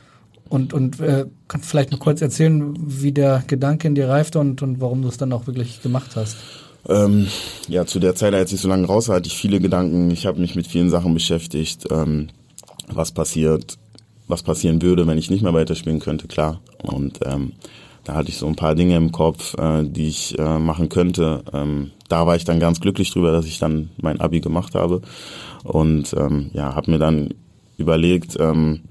Und, 0.49 0.73
und 0.73 1.01
äh, 1.01 1.25
kannst 1.49 1.66
du 1.66 1.70
vielleicht 1.70 1.90
mal 1.90 1.99
kurz 1.99 2.20
erzählen, 2.23 2.77
wie 2.79 3.11
der 3.11 3.42
Gedanke 3.49 3.88
in 3.88 3.94
dir 3.97 4.09
reifte 4.09 4.38
und, 4.38 4.62
und 4.62 4.81
warum 4.81 5.03
du 5.03 5.09
es 5.09 5.16
dann 5.16 5.33
auch 5.33 5.47
wirklich 5.49 5.83
gemacht 5.83 6.12
hast? 6.14 6.37
Ähm, 6.87 7.27
ja, 7.66 7.87
zu 7.87 7.99
der 7.99 8.14
Zeit, 8.14 8.35
als 8.35 8.53
ich 8.53 8.61
so 8.61 8.68
lange 8.68 8.87
raus 8.87 9.09
war, 9.09 9.16
hatte 9.16 9.27
ich 9.27 9.37
viele 9.37 9.59
Gedanken. 9.59 10.11
Ich 10.11 10.27
habe 10.27 10.38
mich 10.40 10.55
mit 10.55 10.66
vielen 10.68 10.90
Sachen 10.90 11.14
beschäftigt. 11.14 11.87
Ähm, 11.90 12.29
was 12.92 13.11
passiert, 13.11 13.79
was 14.27 14.43
passieren 14.43 14.83
würde, 14.83 15.07
wenn 15.07 15.19
ich 15.19 15.31
nicht 15.31 15.43
mehr 15.43 15.55
weiterspielen 15.55 16.01
könnte, 16.01 16.27
klar. 16.27 16.61
Und 16.83 17.21
ähm, 17.25 17.53
da 18.05 18.15
hatte 18.15 18.29
ich 18.29 18.39
so 18.39 18.47
ein 18.47 18.57
paar 18.57 18.75
Dinge 18.75 18.97
im 18.97 19.13
Kopf, 19.13 19.55
äh, 19.59 19.85
die 19.85 20.09
ich 20.09 20.39
äh, 20.39 20.59
machen 20.59 20.89
könnte. 20.89 21.43
Ähm, 21.53 21.91
da 22.09 22.27
war 22.27 22.37
ich 22.37 22.45
dann 22.45 22.61
ganz 22.61 22.81
glücklich 22.81 23.11
drüber, 23.11 23.33
dass 23.33 23.47
ich 23.47 23.59
dann 23.59 23.91
mein 23.97 24.21
Abi 24.21 24.41
gemacht 24.41 24.75
habe. 24.75 25.03
Und 25.63 26.15
ähm, 26.15 26.51
ja, 26.53 26.75
habe 26.75 26.91
mir 26.91 26.99
dann 26.99 27.35
überlegt, 27.77 28.37
ähm, 28.39 28.83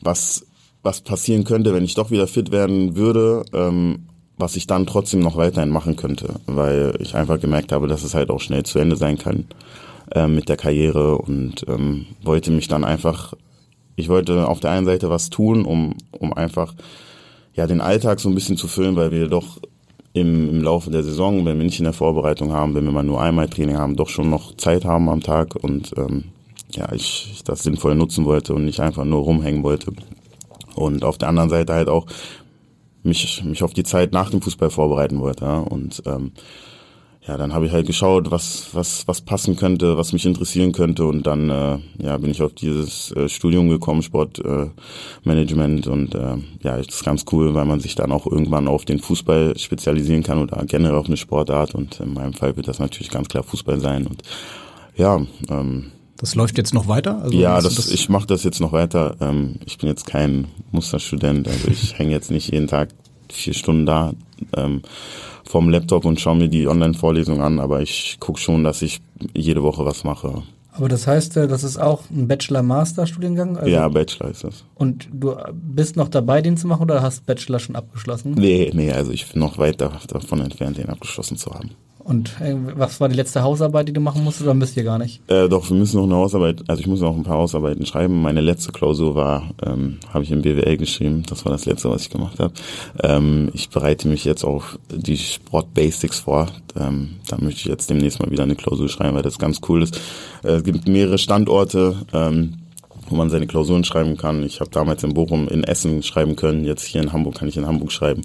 was 0.00 0.46
was 0.82 1.00
passieren 1.00 1.44
könnte, 1.44 1.74
wenn 1.74 1.84
ich 1.84 1.94
doch 1.94 2.10
wieder 2.10 2.26
fit 2.26 2.50
werden 2.52 2.96
würde, 2.96 3.44
ähm, 3.52 4.06
was 4.38 4.56
ich 4.56 4.66
dann 4.66 4.86
trotzdem 4.86 5.20
noch 5.20 5.36
weiterhin 5.36 5.68
machen 5.68 5.96
könnte, 5.96 6.36
weil 6.46 6.96
ich 7.00 7.14
einfach 7.14 7.38
gemerkt 7.38 7.72
habe, 7.72 7.86
dass 7.86 8.02
es 8.02 8.14
halt 8.14 8.30
auch 8.30 8.40
schnell 8.40 8.62
zu 8.62 8.78
Ende 8.78 8.96
sein 8.96 9.18
kann 9.18 9.44
äh, 10.12 10.26
mit 10.26 10.48
der 10.48 10.56
Karriere 10.56 11.18
und 11.18 11.66
ähm, 11.68 12.06
wollte 12.22 12.50
mich 12.50 12.68
dann 12.68 12.84
einfach, 12.84 13.34
ich 13.96 14.08
wollte 14.08 14.48
auf 14.48 14.60
der 14.60 14.70
einen 14.70 14.86
Seite 14.86 15.10
was 15.10 15.30
tun, 15.30 15.64
um, 15.64 15.94
um 16.10 16.32
einfach 16.32 16.74
ja 17.54 17.66
den 17.66 17.80
Alltag 17.80 18.20
so 18.20 18.28
ein 18.28 18.34
bisschen 18.34 18.56
zu 18.56 18.68
füllen, 18.68 18.96
weil 18.96 19.10
wir 19.10 19.28
doch 19.28 19.58
im, 20.12 20.48
im 20.48 20.62
Laufe 20.62 20.90
der 20.90 21.02
Saison, 21.02 21.44
wenn 21.44 21.58
wir 21.58 21.64
nicht 21.64 21.78
in 21.78 21.84
der 21.84 21.92
Vorbereitung 21.92 22.52
haben, 22.52 22.74
wenn 22.74 22.84
wir 22.84 22.92
mal 22.92 23.02
nur 23.02 23.20
einmal 23.20 23.48
Training 23.48 23.76
haben, 23.76 23.96
doch 23.96 24.08
schon 24.08 24.30
noch 24.30 24.56
Zeit 24.56 24.84
haben 24.84 25.08
am 25.08 25.20
Tag 25.20 25.54
und 25.56 25.92
ähm, 25.96 26.24
ja, 26.74 26.92
ich, 26.92 27.30
ich 27.32 27.44
das 27.44 27.62
sinnvoll 27.62 27.94
nutzen 27.94 28.24
wollte 28.24 28.54
und 28.54 28.64
nicht 28.64 28.80
einfach 28.80 29.04
nur 29.04 29.22
rumhängen 29.22 29.62
wollte. 29.62 29.92
Und 30.74 31.04
auf 31.04 31.18
der 31.18 31.28
anderen 31.28 31.50
Seite 31.50 31.74
halt 31.74 31.88
auch 31.88 32.06
mich, 33.02 33.42
mich 33.44 33.62
auf 33.62 33.72
die 33.72 33.82
Zeit 33.82 34.12
nach 34.12 34.30
dem 34.30 34.42
Fußball 34.42 34.70
vorbereiten 34.70 35.20
wollte. 35.20 35.44
Ja. 35.44 35.58
Und 35.58 36.02
ähm, 36.06 36.32
ja, 37.26 37.36
dann 37.36 37.52
habe 37.52 37.66
ich 37.66 37.72
halt 37.72 37.86
geschaut, 37.86 38.30
was, 38.30 38.68
was, 38.72 39.06
was 39.06 39.20
passen 39.20 39.56
könnte, 39.56 39.98
was 39.98 40.14
mich 40.14 40.24
interessieren 40.24 40.72
könnte. 40.72 41.04
Und 41.04 41.26
dann 41.26 41.50
äh, 41.50 41.78
ja, 41.98 42.16
bin 42.16 42.30
ich 42.30 42.40
auf 42.40 42.54
dieses 42.54 43.12
äh, 43.12 43.28
Studium 43.28 43.68
gekommen, 43.68 44.02
Sportmanagement. 44.02 45.86
Äh, 45.86 45.90
und 45.90 46.14
äh, 46.14 46.36
ja, 46.62 46.78
das 46.78 46.86
ist 46.86 47.04
ganz 47.04 47.26
cool, 47.30 47.52
weil 47.54 47.66
man 47.66 47.80
sich 47.80 47.94
dann 47.94 48.10
auch 48.10 48.26
irgendwann 48.26 48.68
auf 48.68 48.86
den 48.86 49.00
Fußball 49.00 49.58
spezialisieren 49.58 50.22
kann 50.22 50.38
oder 50.38 50.64
generell 50.64 50.96
auf 50.96 51.06
eine 51.06 51.18
Sportart. 51.18 51.74
Und 51.74 52.00
in 52.00 52.14
meinem 52.14 52.32
Fall 52.32 52.56
wird 52.56 52.68
das 52.68 52.78
natürlich 52.78 53.10
ganz 53.10 53.28
klar 53.28 53.42
Fußball 53.42 53.80
sein. 53.80 54.06
Und 54.06 54.22
ja, 54.96 55.20
ähm, 55.50 55.92
das 56.16 56.34
läuft 56.34 56.56
jetzt 56.56 56.74
noch 56.74 56.88
weiter? 56.88 57.22
Also 57.22 57.36
ja, 57.36 57.60
das, 57.60 57.76
das, 57.76 57.90
ich 57.90 58.08
mache 58.08 58.26
das 58.26 58.44
jetzt 58.44 58.60
noch 58.60 58.72
weiter. 58.72 59.16
Ähm, 59.20 59.56
ich 59.66 59.76
bin 59.76 59.88
jetzt 59.88 60.06
kein 60.06 60.48
Musterstudent, 60.70 61.48
also 61.48 61.68
ich 61.68 61.98
hänge 61.98 62.12
jetzt 62.12 62.30
nicht 62.30 62.50
jeden 62.50 62.66
Tag 62.66 62.90
vier 63.32 63.54
Stunden 63.54 63.86
da 63.86 64.12
ähm, 64.56 64.82
vorm 65.44 65.68
Laptop 65.68 66.04
und 66.04 66.20
schaue 66.20 66.36
mir 66.36 66.48
die 66.48 66.68
Online-Vorlesung 66.68 67.42
an, 67.42 67.58
aber 67.58 67.82
ich 67.82 68.18
gucke 68.20 68.40
schon, 68.40 68.64
dass 68.64 68.82
ich 68.82 69.00
jede 69.34 69.62
Woche 69.62 69.84
was 69.84 70.04
mache. 70.04 70.42
Aber 70.72 70.88
das 70.88 71.06
heißt, 71.06 71.36
äh, 71.36 71.48
das 71.48 71.64
ist 71.64 71.78
auch 71.78 72.04
ein 72.10 72.28
Bachelor-Master-Studiengang? 72.28 73.56
Also 73.56 73.68
ja, 73.68 73.88
Bachelor 73.88 74.30
ist 74.30 74.44
das. 74.44 74.64
Und 74.76 75.08
du 75.12 75.36
bist 75.52 75.96
noch 75.96 76.08
dabei, 76.08 76.42
den 76.42 76.56
zu 76.56 76.66
machen 76.68 76.82
oder 76.82 77.02
hast 77.02 77.26
Bachelor 77.26 77.58
schon 77.58 77.76
abgeschlossen? 77.76 78.34
Nee, 78.34 78.70
nee, 78.72 78.92
also 78.92 79.10
ich 79.10 79.30
bin 79.30 79.40
noch 79.40 79.58
weit 79.58 79.80
davon 79.80 80.40
entfernt, 80.40 80.78
den 80.78 80.88
abgeschlossen 80.88 81.36
zu 81.36 81.50
haben. 81.50 81.70
Und 82.02 82.40
äh, 82.40 82.56
was 82.76 83.00
war 83.00 83.08
die 83.08 83.14
letzte 83.14 83.42
Hausarbeit, 83.42 83.88
die 83.88 83.92
du 83.92 84.00
machen 84.00 84.24
musstest, 84.24 84.46
oder 84.46 84.54
müsst 84.54 84.76
ihr 84.76 84.84
gar 84.84 84.98
nicht? 84.98 85.20
Äh, 85.28 85.48
doch, 85.48 85.68
wir 85.68 85.76
müssen 85.76 85.98
noch 85.98 86.04
eine 86.04 86.16
Hausarbeit, 86.16 86.62
also 86.66 86.80
ich 86.80 86.86
muss 86.86 87.00
noch 87.00 87.14
ein 87.14 87.22
paar 87.22 87.36
Hausarbeiten 87.36 87.84
schreiben. 87.84 88.22
Meine 88.22 88.40
letzte 88.40 88.72
Klausur 88.72 89.14
war, 89.14 89.50
ähm, 89.64 89.98
habe 90.12 90.24
ich 90.24 90.30
im 90.30 90.42
BWL 90.42 90.76
geschrieben, 90.76 91.22
das 91.28 91.44
war 91.44 91.52
das 91.52 91.66
letzte, 91.66 91.90
was 91.90 92.02
ich 92.02 92.10
gemacht 92.10 92.38
habe. 92.38 92.52
Ähm, 93.02 93.50
ich 93.52 93.68
bereite 93.68 94.08
mich 94.08 94.24
jetzt 94.24 94.44
auf 94.44 94.78
die 94.90 95.18
Sport 95.18 95.74
Basics 95.74 96.20
vor. 96.20 96.46
Ähm, 96.74 97.16
da 97.28 97.36
möchte 97.38 97.60
ich 97.60 97.66
jetzt 97.66 97.90
demnächst 97.90 98.20
mal 98.20 98.30
wieder 98.30 98.44
eine 98.44 98.56
Klausur 98.56 98.88
schreiben, 98.88 99.14
weil 99.14 99.22
das 99.22 99.38
ganz 99.38 99.60
cool 99.68 99.82
ist. 99.82 100.00
Äh, 100.42 100.52
es 100.52 100.64
gibt 100.64 100.88
mehrere 100.88 101.18
Standorte, 101.18 101.96
ähm, 102.12 102.54
wo 103.08 103.16
man 103.16 103.28
seine 103.28 103.46
Klausuren 103.46 103.84
schreiben 103.84 104.16
kann. 104.16 104.42
Ich 104.42 104.60
habe 104.60 104.70
damals 104.70 105.04
in 105.04 105.14
Bochum 105.14 105.48
in 105.48 105.64
Essen 105.64 106.02
schreiben 106.02 106.36
können, 106.36 106.64
jetzt 106.64 106.84
hier 106.84 107.02
in 107.02 107.12
Hamburg 107.12 107.34
kann 107.34 107.48
ich 107.48 107.56
in 107.56 107.66
Hamburg 107.66 107.92
schreiben. 107.92 108.22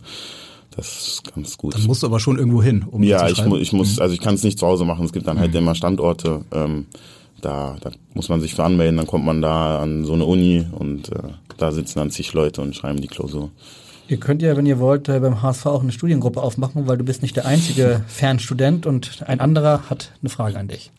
Das 0.75 0.88
ist 0.88 1.33
ganz 1.33 1.57
gut. 1.57 1.73
Dann 1.73 1.83
musst 1.83 2.03
du 2.03 2.07
aber 2.07 2.19
schon 2.19 2.38
irgendwo 2.38 2.61
hin, 2.61 2.85
um 2.89 3.01
Ja, 3.03 3.29
ich, 3.29 3.43
mu 3.45 3.55
ich 3.55 3.71
muss, 3.71 3.95
mhm. 3.95 4.01
also 4.01 4.13
ich 4.13 4.21
kann 4.21 4.35
es 4.35 4.43
nicht 4.43 4.59
zu 4.59 4.67
Hause 4.67 4.85
machen. 4.85 5.05
Es 5.05 5.13
gibt 5.13 5.27
dann 5.27 5.39
halt 5.39 5.51
mhm. 5.51 5.59
immer 5.59 5.75
Standorte. 5.75 6.43
Ähm, 6.51 6.85
da, 7.41 7.77
da 7.81 7.91
muss 8.13 8.29
man 8.29 8.41
sich 8.41 8.55
für 8.55 8.63
anmelden, 8.63 8.97
dann 8.97 9.07
kommt 9.07 9.25
man 9.25 9.41
da 9.41 9.79
an 9.79 10.05
so 10.05 10.13
eine 10.13 10.25
Uni 10.25 10.65
und 10.71 11.11
äh, 11.11 11.19
da 11.57 11.71
sitzen 11.71 11.99
dann 11.99 12.09
zig 12.09 12.33
Leute 12.33 12.61
und 12.61 12.75
schreiben 12.75 12.99
die 12.99 13.07
Klausur. 13.07 13.51
Ihr 14.07 14.17
könnt 14.17 14.41
ja, 14.41 14.55
wenn 14.55 14.65
ihr 14.65 14.79
wollt, 14.79 15.09
äh, 15.09 15.19
beim 15.19 15.41
HSV 15.41 15.65
auch 15.67 15.81
eine 15.81 15.91
Studiengruppe 15.91 16.41
aufmachen, 16.41 16.88
weil 16.88 16.97
du 16.97 17.03
bist 17.03 17.21
nicht 17.21 17.35
der 17.35 17.45
einzige 17.45 18.03
Fernstudent 18.07 18.85
und 18.85 19.23
ein 19.25 19.39
anderer 19.39 19.89
hat 19.89 20.11
eine 20.21 20.29
Frage 20.29 20.57
an 20.57 20.67
dich. 20.67 20.91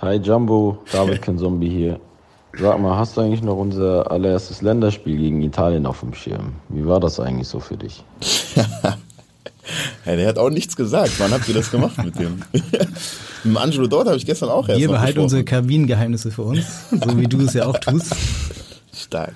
Hi 0.00 0.16
Jumbo, 0.16 0.78
David 0.92 1.22
Kensombi 1.22 1.68
hier. 1.70 2.00
Sag 2.58 2.80
mal, 2.80 2.96
hast 2.96 3.16
du 3.16 3.20
eigentlich 3.20 3.42
noch 3.42 3.56
unser 3.56 4.10
allererstes 4.10 4.62
Länderspiel 4.62 5.16
gegen 5.16 5.42
Italien 5.42 5.84
auf 5.84 6.00
dem 6.00 6.14
Schirm? 6.14 6.54
Wie 6.68 6.86
war 6.86 7.00
das 7.00 7.20
eigentlich 7.20 7.48
so 7.48 7.60
für 7.60 7.76
dich? 7.76 8.02
ja, 10.06 10.16
der 10.16 10.26
hat 10.26 10.38
auch 10.38 10.48
nichts 10.48 10.74
gesagt. 10.74 11.12
Wann 11.18 11.32
habt 11.32 11.46
ihr 11.48 11.54
das 11.54 11.70
gemacht 11.70 12.02
mit 12.02 12.18
dem? 12.18 12.42
mit 13.44 13.56
Angelo 13.56 13.86
dort 13.86 14.06
habe 14.06 14.16
ich 14.16 14.24
gestern 14.24 14.48
auch 14.48 14.68
erst 14.68 14.80
Wir 14.80 14.88
behalten 14.88 15.20
unsere 15.20 15.44
Kabinengeheimnisse 15.44 16.30
für 16.30 16.42
uns, 16.42 16.64
so 16.90 17.18
wie 17.18 17.26
du 17.26 17.40
es 17.42 17.52
ja 17.52 17.66
auch 17.66 17.78
tust. 17.78 18.14
Stark. 18.94 19.34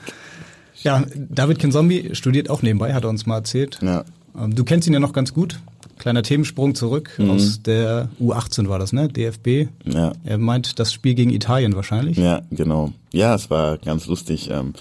Ja, 0.82 1.04
David 1.14 1.58
Kinzombie 1.58 2.14
studiert 2.14 2.48
auch 2.48 2.62
nebenbei, 2.62 2.94
hat 2.94 3.04
er 3.04 3.10
uns 3.10 3.26
mal 3.26 3.36
erzählt. 3.36 3.78
Ja. 3.82 4.04
Ähm, 4.38 4.54
du 4.54 4.64
kennst 4.64 4.88
ihn 4.88 4.94
ja 4.94 5.00
noch 5.00 5.12
ganz 5.12 5.34
gut. 5.34 5.60
Kleiner 6.00 6.22
Themensprung 6.22 6.74
zurück 6.74 7.12
mhm. 7.18 7.30
aus 7.30 7.62
der 7.62 8.08
U18 8.18 8.70
war 8.70 8.78
das, 8.78 8.94
ne? 8.94 9.08
DFB. 9.08 9.68
Ja. 9.84 10.12
Er 10.24 10.38
meint 10.38 10.78
das 10.78 10.94
Spiel 10.94 11.12
gegen 11.12 11.30
Italien 11.30 11.76
wahrscheinlich. 11.76 12.16
Ja, 12.16 12.40
genau. 12.50 12.92
Ja, 13.12 13.34
es 13.34 13.50
war 13.50 13.76
ganz 13.76 14.06
lustig. 14.06 14.48
Ähm, 14.50 14.72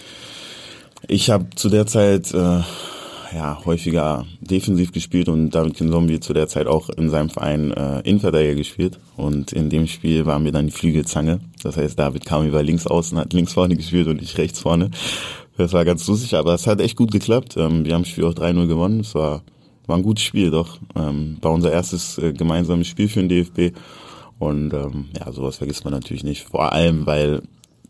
ich 1.10 1.30
habe 1.30 1.48
zu 1.56 1.68
der 1.68 1.86
Zeit 1.88 2.34
äh, 2.34 2.62
ja 3.36 3.60
häufiger 3.66 4.26
defensiv 4.40 4.94
gespielt 4.94 5.28
und 5.28 5.50
David 5.50 5.74
Kinzombie 5.74 6.22
zu 6.22 6.32
der 6.32 6.48
Zeit 6.48 6.68
auch 6.68 6.90
in 6.90 7.10
seinem 7.10 7.30
Verein 7.30 7.74
äh, 7.74 8.00
Innenverteidiger 8.08 8.56
gespielt. 8.56 8.98
Und 9.18 9.52
in 9.52 9.70
dem 9.70 9.88
Spiel 9.88 10.26
waren 10.26 10.46
wir 10.46 10.54
dann 10.54 10.68
die 10.68 10.72
Flügelzange. 10.72 11.42
Das 11.62 11.76
heißt, 11.76 12.00
David 12.00 12.26
kam 12.26 12.48
über 12.48 12.64
links 12.64 12.88
außen, 12.88 13.18
hat 13.18 13.34
links 13.34 13.52
vorne 13.52 13.76
gespielt 13.76 14.08
und 14.08 14.22
ich 14.22 14.38
rechts 14.38 14.60
vorne. 14.60 14.90
Das 15.58 15.74
war 15.74 15.84
ganz 15.84 16.08
lustig, 16.08 16.36
aber 16.36 16.54
es 16.54 16.66
hat 16.66 16.80
echt 16.80 16.96
gut 16.96 17.12
geklappt. 17.12 17.58
Ähm, 17.58 17.84
wir 17.84 17.94
haben 17.94 18.04
das 18.04 18.12
Spiel 18.12 18.24
auch 18.24 18.34
3-0 18.34 18.68
gewonnen. 18.68 19.02
Es 19.02 19.14
war 19.16 19.42
war 19.90 19.98
ein 19.98 20.04
gutes 20.04 20.24
Spiel, 20.24 20.52
doch. 20.52 20.78
Ähm, 20.96 21.38
war 21.42 21.52
unser 21.52 21.72
erstes 21.72 22.18
äh, 22.18 22.32
gemeinsames 22.32 22.88
Spiel 22.88 23.10
für 23.10 23.20
den 23.20 23.30
DFB. 23.30 23.76
Und 24.38 24.74
ähm, 24.74 25.06
ja, 25.20 25.32
sowas 25.32 25.58
vergisst 25.58 25.84
man 25.84 25.94
natürlich 25.94 26.24
nicht. 26.24 26.44
Vor 26.44 26.72
allem, 26.72 27.06
weil 27.06 27.42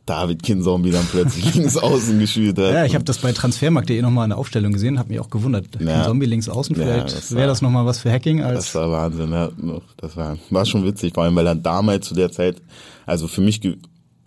David 0.09 0.41
Kinzombie 0.41 0.89
dann 0.89 1.05
plötzlich 1.05 1.53
links 1.53 1.77
außen 1.77 2.17
gespielt 2.17 2.57
hat. 2.57 2.73
Ja, 2.73 2.85
ich 2.85 2.95
habe 2.95 3.05
das 3.05 3.19
bei 3.19 3.31
transfermarkt.de 3.31 4.01
nochmal 4.01 4.25
in 4.25 4.29
der 4.31 4.39
Aufstellung 4.39 4.73
gesehen, 4.73 4.97
habe 4.97 5.09
mich 5.09 5.19
auch 5.19 5.29
gewundert. 5.29 5.67
Ja. 5.79 5.97
Kinzombie 5.97 6.25
links 6.25 6.49
außen, 6.49 6.75
vielleicht 6.75 7.29
ja, 7.29 7.37
wäre 7.37 7.47
das 7.47 7.61
nochmal 7.61 7.85
was 7.85 7.99
für 7.99 8.11
Hacking. 8.11 8.41
Als 8.41 8.71
das 8.71 8.75
war 8.75 8.89
Wahnsinn, 8.89 9.31
ja. 9.31 9.49
Das 9.97 10.17
war, 10.17 10.37
war 10.49 10.65
schon 10.65 10.83
witzig, 10.85 11.13
vor 11.13 11.23
allem, 11.25 11.35
weil 11.35 11.45
er 11.45 11.55
damals 11.55 12.07
zu 12.07 12.15
der 12.15 12.31
Zeit, 12.31 12.59
also 13.05 13.27
für 13.27 13.41
mich 13.41 13.61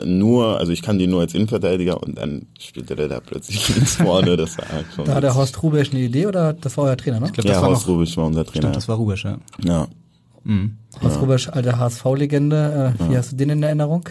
nur, 0.05 0.59
also 0.59 0.73
ich 0.73 0.83
kann 0.83 0.99
die 0.99 1.07
nur 1.07 1.21
als 1.21 1.35
Innenverteidiger 1.35 2.03
und 2.03 2.19
dann 2.19 2.47
spielte 2.59 2.97
der 2.97 3.09
da 3.09 3.21
plötzlich 3.21 3.69
links 3.75 3.97
vorne. 3.97 4.37
Das 4.37 4.59
war 4.59 4.69
halt 4.69 4.87
schon 4.95 5.05
Da 5.05 5.15
hat 5.15 5.23
der 5.23 5.35
Horst 5.35 5.63
Rubisch 5.63 5.91
eine 5.91 6.01
Idee 6.01 6.27
oder 6.27 6.53
das 6.53 6.77
war 6.77 6.85
euer 6.85 6.97
Trainer, 6.97 7.21
ne? 7.21 7.27
Ich 7.27 7.33
glaub, 7.33 7.47
das 7.47 7.57
ja, 7.57 7.63
war 7.63 7.71
Horst 7.71 7.87
noch, 7.87 7.95
Rubisch 7.95 8.17
war 8.17 8.27
unser 8.27 8.45
Trainer. 8.45 8.63
Stimmt, 8.63 8.77
das 8.77 8.89
war 8.89 8.97
Rubisch, 8.97 9.25
ja. 9.25 9.39
Ja. 9.65 9.89
Mhm. 10.45 10.77
Horst 11.03 11.17
ja. 11.17 11.21
Rubisch, 11.21 11.49
alte 11.49 11.79
HSV-Legende. 11.79 12.95
Äh, 12.99 13.09
wie 13.09 13.13
ja. 13.13 13.19
hast 13.19 13.33
du 13.33 13.37
den 13.37 13.51
in 13.51 13.63
Erinnerung? 13.63 14.09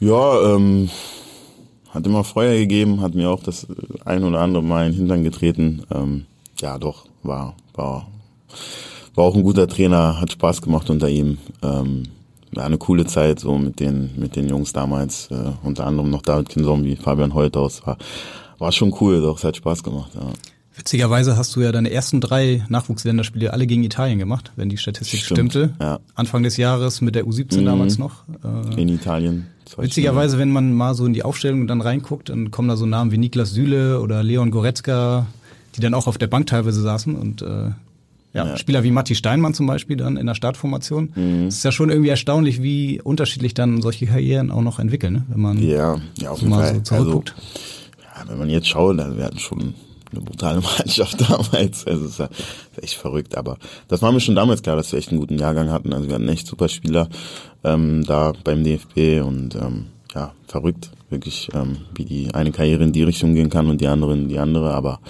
Ja, 0.00 0.54
ähm, 0.54 0.88
hat 1.90 2.06
immer 2.06 2.24
Feuer 2.24 2.54
gegeben, 2.54 3.00
hat 3.00 3.14
mir 3.14 3.30
auch 3.30 3.42
das 3.42 3.66
ein 4.04 4.22
oder 4.24 4.40
andere 4.40 4.62
Mal 4.62 4.86
in 4.86 4.92
den 4.92 4.98
Hintern 4.98 5.24
getreten. 5.24 5.82
Ähm, 5.92 6.26
ja, 6.60 6.78
doch, 6.78 7.06
war, 7.22 7.56
war, 7.74 8.08
war 9.14 9.24
auch 9.24 9.34
ein 9.34 9.42
guter 9.42 9.68
Trainer, 9.68 10.20
hat 10.20 10.32
Spaß 10.32 10.62
gemacht 10.62 10.90
unter 10.90 11.08
ihm. 11.08 11.38
Ähm, 11.62 12.04
war 12.52 12.64
eine 12.64 12.78
coole 12.78 13.06
Zeit 13.06 13.40
so 13.40 13.58
mit 13.58 13.80
den 13.80 14.10
mit 14.16 14.36
den 14.36 14.48
Jungs 14.48 14.72
damals, 14.72 15.28
äh, 15.30 15.52
unter 15.62 15.86
anderem 15.86 16.10
noch 16.10 16.22
David 16.22 16.48
Kinzombie, 16.48 16.96
Fabian 16.96 17.34
Holthaus, 17.34 17.86
war 17.86 17.98
war 18.58 18.72
schon 18.72 18.94
cool, 19.00 19.20
doch 19.20 19.38
es 19.38 19.44
hat 19.44 19.56
Spaß 19.56 19.82
gemacht. 19.82 20.10
Ja. 20.14 20.32
Witzigerweise 20.78 21.36
hast 21.36 21.56
du 21.56 21.60
ja 21.60 21.72
deine 21.72 21.90
ersten 21.90 22.20
drei 22.20 22.64
Nachwuchsländerspiele 22.68 23.52
alle 23.52 23.66
gegen 23.66 23.82
Italien 23.82 24.18
gemacht, 24.20 24.52
wenn 24.54 24.68
die 24.68 24.76
Statistik 24.76 25.20
Stimmt, 25.20 25.52
stimmte. 25.52 25.74
Ja. 25.80 25.98
Anfang 26.14 26.44
des 26.44 26.56
Jahres 26.56 27.00
mit 27.00 27.16
der 27.16 27.24
U17 27.24 27.60
mhm. 27.60 27.64
damals 27.64 27.98
noch. 27.98 28.22
Äh, 28.44 28.80
in 28.80 28.88
Italien. 28.88 29.48
Witzigerweise, 29.76 30.36
Spiele. 30.36 30.42
wenn 30.42 30.52
man 30.52 30.72
mal 30.72 30.94
so 30.94 31.04
in 31.04 31.14
die 31.14 31.24
Aufstellung 31.24 31.66
dann 31.66 31.80
reinguckt, 31.80 32.28
dann 32.28 32.52
kommen 32.52 32.68
da 32.68 32.76
so 32.76 32.86
Namen 32.86 33.10
wie 33.10 33.18
Niklas 33.18 33.50
Süle 33.50 34.00
oder 34.00 34.22
Leon 34.22 34.52
Goretzka, 34.52 35.26
die 35.74 35.80
dann 35.80 35.94
auch 35.94 36.06
auf 36.06 36.16
der 36.16 36.28
Bank 36.28 36.46
teilweise 36.46 36.80
saßen 36.80 37.16
und 37.16 37.42
äh, 37.42 37.70
ja, 38.34 38.46
ja, 38.46 38.56
Spieler 38.56 38.82
wie 38.84 38.90
Matti 38.90 39.14
Steinmann 39.14 39.54
zum 39.54 39.66
Beispiel 39.66 39.96
dann 39.96 40.16
in 40.16 40.26
der 40.26 40.34
Startformation. 40.34 41.12
Mhm. 41.14 41.46
Es 41.46 41.56
ist 41.56 41.64
ja 41.64 41.72
schon 41.72 41.90
irgendwie 41.90 42.10
erstaunlich, 42.10 42.62
wie 42.62 43.00
unterschiedlich 43.00 43.54
dann 43.54 43.80
solche 43.80 44.06
Karrieren 44.06 44.50
auch 44.50 44.62
noch 44.62 44.78
entwickeln, 44.78 45.14
ne? 45.14 45.24
wenn 45.28 45.40
man 45.40 45.62
ja, 45.62 45.96
ja, 46.18 46.30
auf 46.30 46.40
jeden 46.40 46.50
mal 46.50 46.64
Fall. 46.64 46.74
so 46.76 46.80
zurückguckt. 46.82 47.34
Also, 47.36 48.02
ja, 48.02 48.30
wenn 48.30 48.38
man 48.38 48.50
jetzt 48.50 48.68
schaut, 48.68 48.98
dann 48.98 49.16
werden 49.16 49.38
schon 49.38 49.74
eine 50.12 50.20
brutale 50.20 50.60
Mannschaft 50.78 51.20
damals. 51.28 51.86
Also 51.86 52.06
es 52.06 52.20
ist 52.20 52.82
echt 52.82 52.94
verrückt. 52.94 53.36
Aber 53.36 53.58
das 53.88 54.02
war 54.02 54.12
mir 54.12 54.20
schon 54.20 54.34
damals 54.34 54.62
klar, 54.62 54.76
dass 54.76 54.92
wir 54.92 54.98
echt 54.98 55.10
einen 55.10 55.20
guten 55.20 55.38
Jahrgang 55.38 55.70
hatten. 55.70 55.92
Also 55.92 56.08
wir 56.08 56.14
hatten 56.14 56.28
echt 56.28 56.46
super 56.46 56.68
Spieler 56.68 57.08
ähm, 57.64 58.04
da 58.06 58.32
beim 58.44 58.64
DFB 58.64 59.22
und 59.24 59.54
ähm, 59.54 59.86
ja, 60.14 60.32
verrückt, 60.46 60.90
wirklich, 61.10 61.48
ähm, 61.54 61.78
wie 61.94 62.04
die 62.04 62.34
eine 62.34 62.52
Karriere 62.52 62.84
in 62.84 62.92
die 62.92 63.02
Richtung 63.02 63.34
gehen 63.34 63.50
kann 63.50 63.68
und 63.68 63.80
die 63.80 63.88
andere 63.88 64.14
in 64.14 64.28
die 64.28 64.38
andere. 64.38 64.72
Aber 64.74 65.00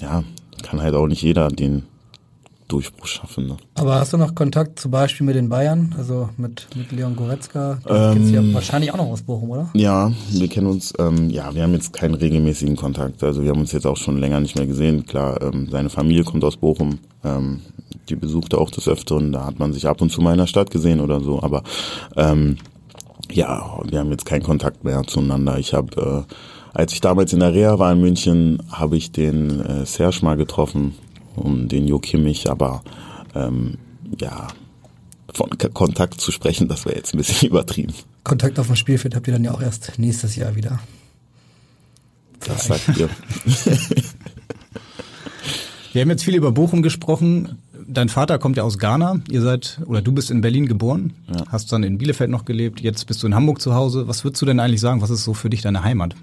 ja, 0.00 0.24
kann 0.62 0.82
halt 0.82 0.94
auch 0.94 1.06
nicht 1.06 1.22
jeder 1.22 1.48
den 1.48 1.84
Durchbruch 2.72 3.06
schaffen. 3.06 3.46
Ne? 3.46 3.56
Aber 3.74 3.96
hast 3.96 4.14
du 4.14 4.16
noch 4.16 4.34
Kontakt 4.34 4.80
zum 4.80 4.90
Beispiel 4.90 5.26
mit 5.26 5.36
den 5.36 5.50
Bayern, 5.50 5.94
also 5.98 6.30
mit, 6.38 6.66
mit 6.74 6.90
Leon 6.90 7.14
Goretzka? 7.14 7.78
Ähm, 7.86 8.32
ja 8.32 8.54
wahrscheinlich 8.54 8.92
auch 8.92 8.96
noch 8.96 9.08
aus 9.08 9.22
Bochum, 9.22 9.50
oder? 9.50 9.70
Ja, 9.74 10.10
wir 10.30 10.48
kennen 10.48 10.68
uns, 10.68 10.94
ähm, 10.98 11.28
ja, 11.28 11.54
wir 11.54 11.62
haben 11.62 11.74
jetzt 11.74 11.92
keinen 11.92 12.14
regelmäßigen 12.14 12.76
Kontakt. 12.76 13.22
Also 13.22 13.42
wir 13.42 13.50
haben 13.50 13.60
uns 13.60 13.72
jetzt 13.72 13.86
auch 13.86 13.98
schon 13.98 14.18
länger 14.18 14.40
nicht 14.40 14.56
mehr 14.56 14.66
gesehen. 14.66 15.04
Klar, 15.04 15.42
ähm, 15.42 15.68
seine 15.70 15.90
Familie 15.90 16.24
kommt 16.24 16.44
aus 16.44 16.56
Bochum. 16.56 16.98
Ähm, 17.22 17.60
die 18.08 18.16
besuchte 18.16 18.56
auch 18.56 18.70
des 18.70 18.88
Öfteren. 18.88 19.32
Da 19.32 19.44
hat 19.44 19.58
man 19.58 19.74
sich 19.74 19.86
ab 19.86 20.00
und 20.00 20.10
zu 20.10 20.22
mal 20.22 20.32
in 20.32 20.38
der 20.38 20.46
Stadt 20.46 20.70
gesehen 20.70 21.00
oder 21.00 21.20
so. 21.20 21.42
Aber 21.42 21.62
ähm, 22.16 22.56
ja, 23.30 23.80
wir 23.84 23.98
haben 23.98 24.10
jetzt 24.10 24.24
keinen 24.24 24.42
Kontakt 24.42 24.82
mehr 24.82 25.02
zueinander. 25.06 25.58
Ich 25.58 25.74
habe, 25.74 26.26
äh, 26.26 26.34
als 26.72 26.94
ich 26.94 27.02
damals 27.02 27.34
in 27.34 27.40
der 27.40 27.52
Reha 27.52 27.78
war 27.78 27.92
in 27.92 28.00
München, 28.00 28.62
habe 28.70 28.96
ich 28.96 29.12
den 29.12 29.60
äh, 29.60 29.84
Serge 29.84 30.20
mal 30.22 30.38
getroffen 30.38 30.94
und 31.36 31.68
den 31.68 31.86
Jo 31.86 31.98
Kimmich, 31.98 32.50
aber 32.50 32.82
ähm, 33.34 33.78
ja, 34.20 34.48
von 35.32 35.50
K 35.58 35.68
Kontakt 35.68 36.20
zu 36.20 36.32
sprechen, 36.32 36.68
das 36.68 36.84
wäre 36.84 36.96
jetzt 36.96 37.14
ein 37.14 37.18
bisschen 37.18 37.48
übertrieben. 37.50 37.94
Kontakt 38.24 38.58
auf 38.58 38.66
dem 38.66 38.76
Spielfeld 38.76 39.14
habt 39.14 39.26
ihr 39.26 39.32
dann 39.32 39.44
ja 39.44 39.52
auch 39.52 39.62
erst 39.62 39.98
nächstes 39.98 40.36
Jahr 40.36 40.54
wieder. 40.54 40.80
Das 42.40 42.66
sagt 42.66 42.96
ihr. 42.98 43.08
Wir 45.92 46.00
haben 46.00 46.10
jetzt 46.10 46.24
viel 46.24 46.34
über 46.34 46.52
Bochum 46.52 46.80
gesprochen. 46.82 47.58
Dein 47.86 48.08
Vater 48.08 48.38
kommt 48.38 48.56
ja 48.56 48.62
aus 48.62 48.78
Ghana. 48.78 49.20
Ihr 49.28 49.42
seid, 49.42 49.78
oder 49.86 50.00
du 50.00 50.12
bist 50.12 50.30
in 50.30 50.40
Berlin 50.40 50.66
geboren, 50.66 51.12
ja. 51.28 51.44
hast 51.48 51.70
dann 51.72 51.82
in 51.82 51.98
Bielefeld 51.98 52.30
noch 52.30 52.46
gelebt. 52.46 52.80
Jetzt 52.80 53.06
bist 53.06 53.22
du 53.22 53.26
in 53.26 53.34
Hamburg 53.34 53.60
zu 53.60 53.74
Hause. 53.74 54.08
Was 54.08 54.24
würdest 54.24 54.40
du 54.40 54.46
denn 54.46 54.58
eigentlich 54.58 54.80
sagen? 54.80 55.02
Was 55.02 55.10
ist 55.10 55.24
so 55.24 55.34
für 55.34 55.50
dich 55.50 55.60
deine 55.60 55.84
Heimat? 55.84 56.14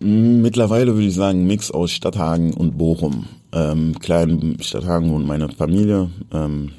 Mittlerweile 0.00 0.94
würde 0.94 1.06
ich 1.06 1.14
sagen, 1.14 1.46
Mix 1.46 1.70
aus 1.70 1.90
Stadthagen 1.90 2.54
und 2.54 2.78
Bochum. 2.78 3.26
Ähm, 3.52 3.98
kleinen 3.98 4.60
Stadthagen 4.62 5.12
wohnt 5.12 5.26
meine 5.26 5.50
Familie. 5.50 6.08
Ähm, 6.32 6.70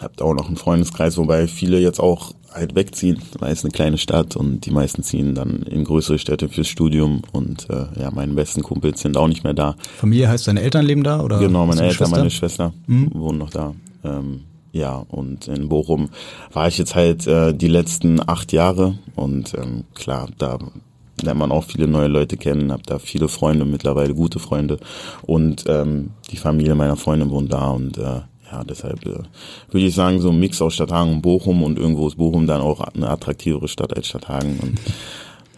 habt 0.00 0.20
auch 0.20 0.34
noch 0.34 0.46
einen 0.46 0.56
Freundeskreis, 0.56 1.16
wobei 1.16 1.46
viele 1.46 1.78
jetzt 1.78 1.98
auch 1.98 2.32
halt 2.52 2.74
wegziehen, 2.74 3.20
weil 3.38 3.52
es 3.52 3.64
eine 3.64 3.70
kleine 3.70 3.98
Stadt 3.98 4.36
und 4.36 4.66
die 4.66 4.70
meisten 4.70 5.02
ziehen 5.02 5.34
dann 5.34 5.62
in 5.62 5.84
größere 5.84 6.18
Städte 6.18 6.48
fürs 6.48 6.68
Studium 6.68 7.22
und 7.32 7.68
äh, 7.70 7.86
ja, 8.00 8.10
meine 8.10 8.32
besten 8.34 8.62
Kumpels 8.62 9.00
sind 9.00 9.16
auch 9.16 9.28
nicht 9.28 9.44
mehr 9.44 9.54
da. 9.54 9.76
Familie 9.96 10.28
heißt 10.28 10.46
deine 10.46 10.62
Eltern 10.62 10.84
leben 10.84 11.04
da 11.04 11.20
oder? 11.22 11.38
Genau, 11.38 11.66
meine 11.66 11.82
Eltern, 11.82 11.96
Schwester? 11.96 12.16
meine 12.16 12.30
Schwester 12.30 12.72
mhm. 12.86 13.10
wohnen 13.14 13.38
noch 13.38 13.50
da. 13.50 13.74
Ähm, 14.04 14.40
ja, 14.72 15.04
und 15.08 15.48
in 15.48 15.68
Bochum 15.68 16.10
war 16.52 16.68
ich 16.68 16.76
jetzt 16.78 16.94
halt 16.94 17.26
äh, 17.26 17.54
die 17.54 17.68
letzten 17.68 18.26
acht 18.26 18.52
Jahre 18.52 18.98
und 19.14 19.54
ähm, 19.54 19.84
klar, 19.94 20.28
da 20.38 20.58
lernt 21.22 21.38
man 21.38 21.52
auch 21.52 21.64
viele 21.64 21.88
neue 21.88 22.08
Leute 22.08 22.36
kennen, 22.36 22.72
habe 22.72 22.82
da 22.84 22.98
viele 22.98 23.28
Freunde, 23.28 23.64
mittlerweile 23.64 24.14
gute 24.14 24.38
Freunde 24.38 24.78
und 25.22 25.64
ähm, 25.66 26.10
die 26.30 26.36
Familie 26.36 26.74
meiner 26.74 26.96
Freundin 26.96 27.30
wohnt 27.30 27.52
da 27.52 27.70
und 27.70 27.98
äh, 27.98 28.20
ja, 28.52 28.62
deshalb 28.64 29.04
äh, 29.06 29.22
würde 29.70 29.86
ich 29.86 29.94
sagen, 29.94 30.20
so 30.20 30.30
ein 30.30 30.38
Mix 30.38 30.62
aus 30.62 30.74
Stadthagen 30.74 31.14
und 31.14 31.22
Bochum 31.22 31.62
und 31.62 31.78
irgendwo 31.78 32.06
ist 32.06 32.16
Bochum 32.16 32.46
dann 32.46 32.60
auch 32.60 32.80
eine 32.80 33.08
attraktivere 33.08 33.68
Stadt 33.68 33.96
als 33.96 34.08
Stadthagen 34.08 34.58
und 34.60 34.80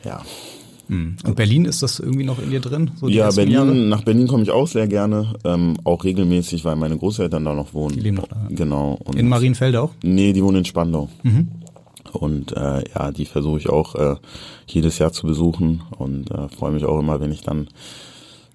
ja. 0.04 0.22
Hm. 0.88 1.16
Und 1.22 1.36
Berlin 1.36 1.66
ist 1.66 1.82
das 1.82 2.00
irgendwie 2.00 2.24
noch 2.24 2.42
in 2.42 2.50
dir 2.50 2.61
drin? 2.61 2.92
So 2.96 3.09
ja, 3.09 3.30
Berlin, 3.30 3.52
Jahre? 3.52 3.74
nach 3.74 4.02
Berlin 4.02 4.26
komme 4.26 4.42
ich 4.42 4.50
auch 4.50 4.66
sehr 4.66 4.86
gerne, 4.86 5.34
ähm, 5.44 5.76
auch 5.84 6.02
regelmäßig, 6.02 6.64
weil 6.64 6.76
meine 6.76 6.96
Großeltern 6.96 7.44
da 7.44 7.52
noch 7.52 7.74
wohnen. 7.74 7.94
Die 7.94 8.00
leben 8.00 8.16
noch 8.16 8.28
da. 8.28 8.46
Genau. 8.48 8.98
In 9.14 9.28
Marienfeld 9.28 9.76
auch? 9.76 9.90
Nee, 10.02 10.32
die 10.32 10.42
wohnen 10.42 10.59
in 10.59 10.64
Spandau. 10.64 11.11
Mhm. 11.22 11.48
Und 12.12 12.56
äh, 12.56 12.84
ja, 12.94 13.12
die 13.12 13.24
versuche 13.24 13.59
ich 13.59 13.68
auch 13.68 13.94
äh, 13.94 14.16
jedes 14.66 14.98
Jahr 14.98 15.12
zu 15.12 15.26
besuchen 15.26 15.82
und 15.98 16.30
äh, 16.30 16.48
freue 16.48 16.72
mich 16.72 16.84
auch 16.84 16.98
immer, 16.98 17.20
wenn 17.20 17.32
ich 17.32 17.42
dann 17.42 17.68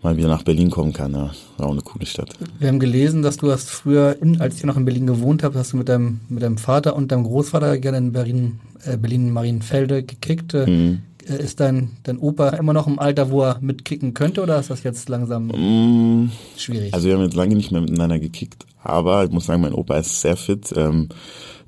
mal 0.04 0.18
wieder 0.18 0.28
nach 0.28 0.44
Berlin 0.44 0.70
kommen 0.70 0.94
kann. 0.94 1.14
Ja, 1.14 1.32
war 1.58 1.68
auch 1.68 1.72
eine 1.72 1.82
coole 1.82 2.06
Stadt. 2.06 2.34
Wir 2.60 2.68
haben 2.68 2.80
gelesen, 2.80 3.22
dass 3.22 3.38
du 3.38 3.52
hast 3.52 3.70
früher, 3.70 4.18
in, 4.22 4.42
als 4.42 4.60
ihr 4.60 4.68
noch 4.68 4.78
in 4.78 4.86
Berlin 4.86 5.08
gewohnt 5.08 5.44
habt, 5.44 5.56
hast 5.56 5.74
du 5.74 5.78
mit 5.78 5.90
deinem, 5.90 6.20
mit 6.30 6.44
deinem 6.44 6.58
Vater 6.58 6.96
und 6.96 7.12
deinem 7.12 7.24
Großvater 7.24 7.78
gerne 7.80 7.98
in 7.98 8.12
Berlin, 8.12 8.60
äh, 8.86 8.98
Berlin 8.98 9.32
Marienfelde 9.32 10.04
gekickt. 10.04 10.54
Äh, 10.54 10.70
mhm. 10.70 11.02
Ist 11.26 11.62
dein, 11.62 11.92
dein 12.04 12.18
Opa 12.18 12.50
immer 12.50 12.74
noch 12.74 12.86
im 12.86 13.00
Alter, 13.00 13.32
wo 13.32 13.44
er 13.44 13.58
mitkicken 13.62 14.14
könnte 14.14 14.44
oder 14.44 14.60
ist 14.60 14.70
das 14.70 14.84
jetzt 14.84 15.08
langsam 15.08 15.48
mhm. 15.48 16.32
schwierig? 16.58 16.94
Also 16.94 17.08
wir 17.08 17.16
haben 17.16 17.24
jetzt 17.24 17.36
lange 17.36 17.56
nicht 17.56 17.72
mehr 17.72 17.80
miteinander 17.80 18.20
gekickt, 18.20 18.66
aber 18.84 19.24
ich 19.24 19.32
muss 19.32 19.46
sagen, 19.46 19.62
mein 19.62 19.74
Opa 19.74 19.96
ist 20.00 20.20
sehr 20.20 20.36
fit. 20.36 20.74
Ähm, 20.76 21.08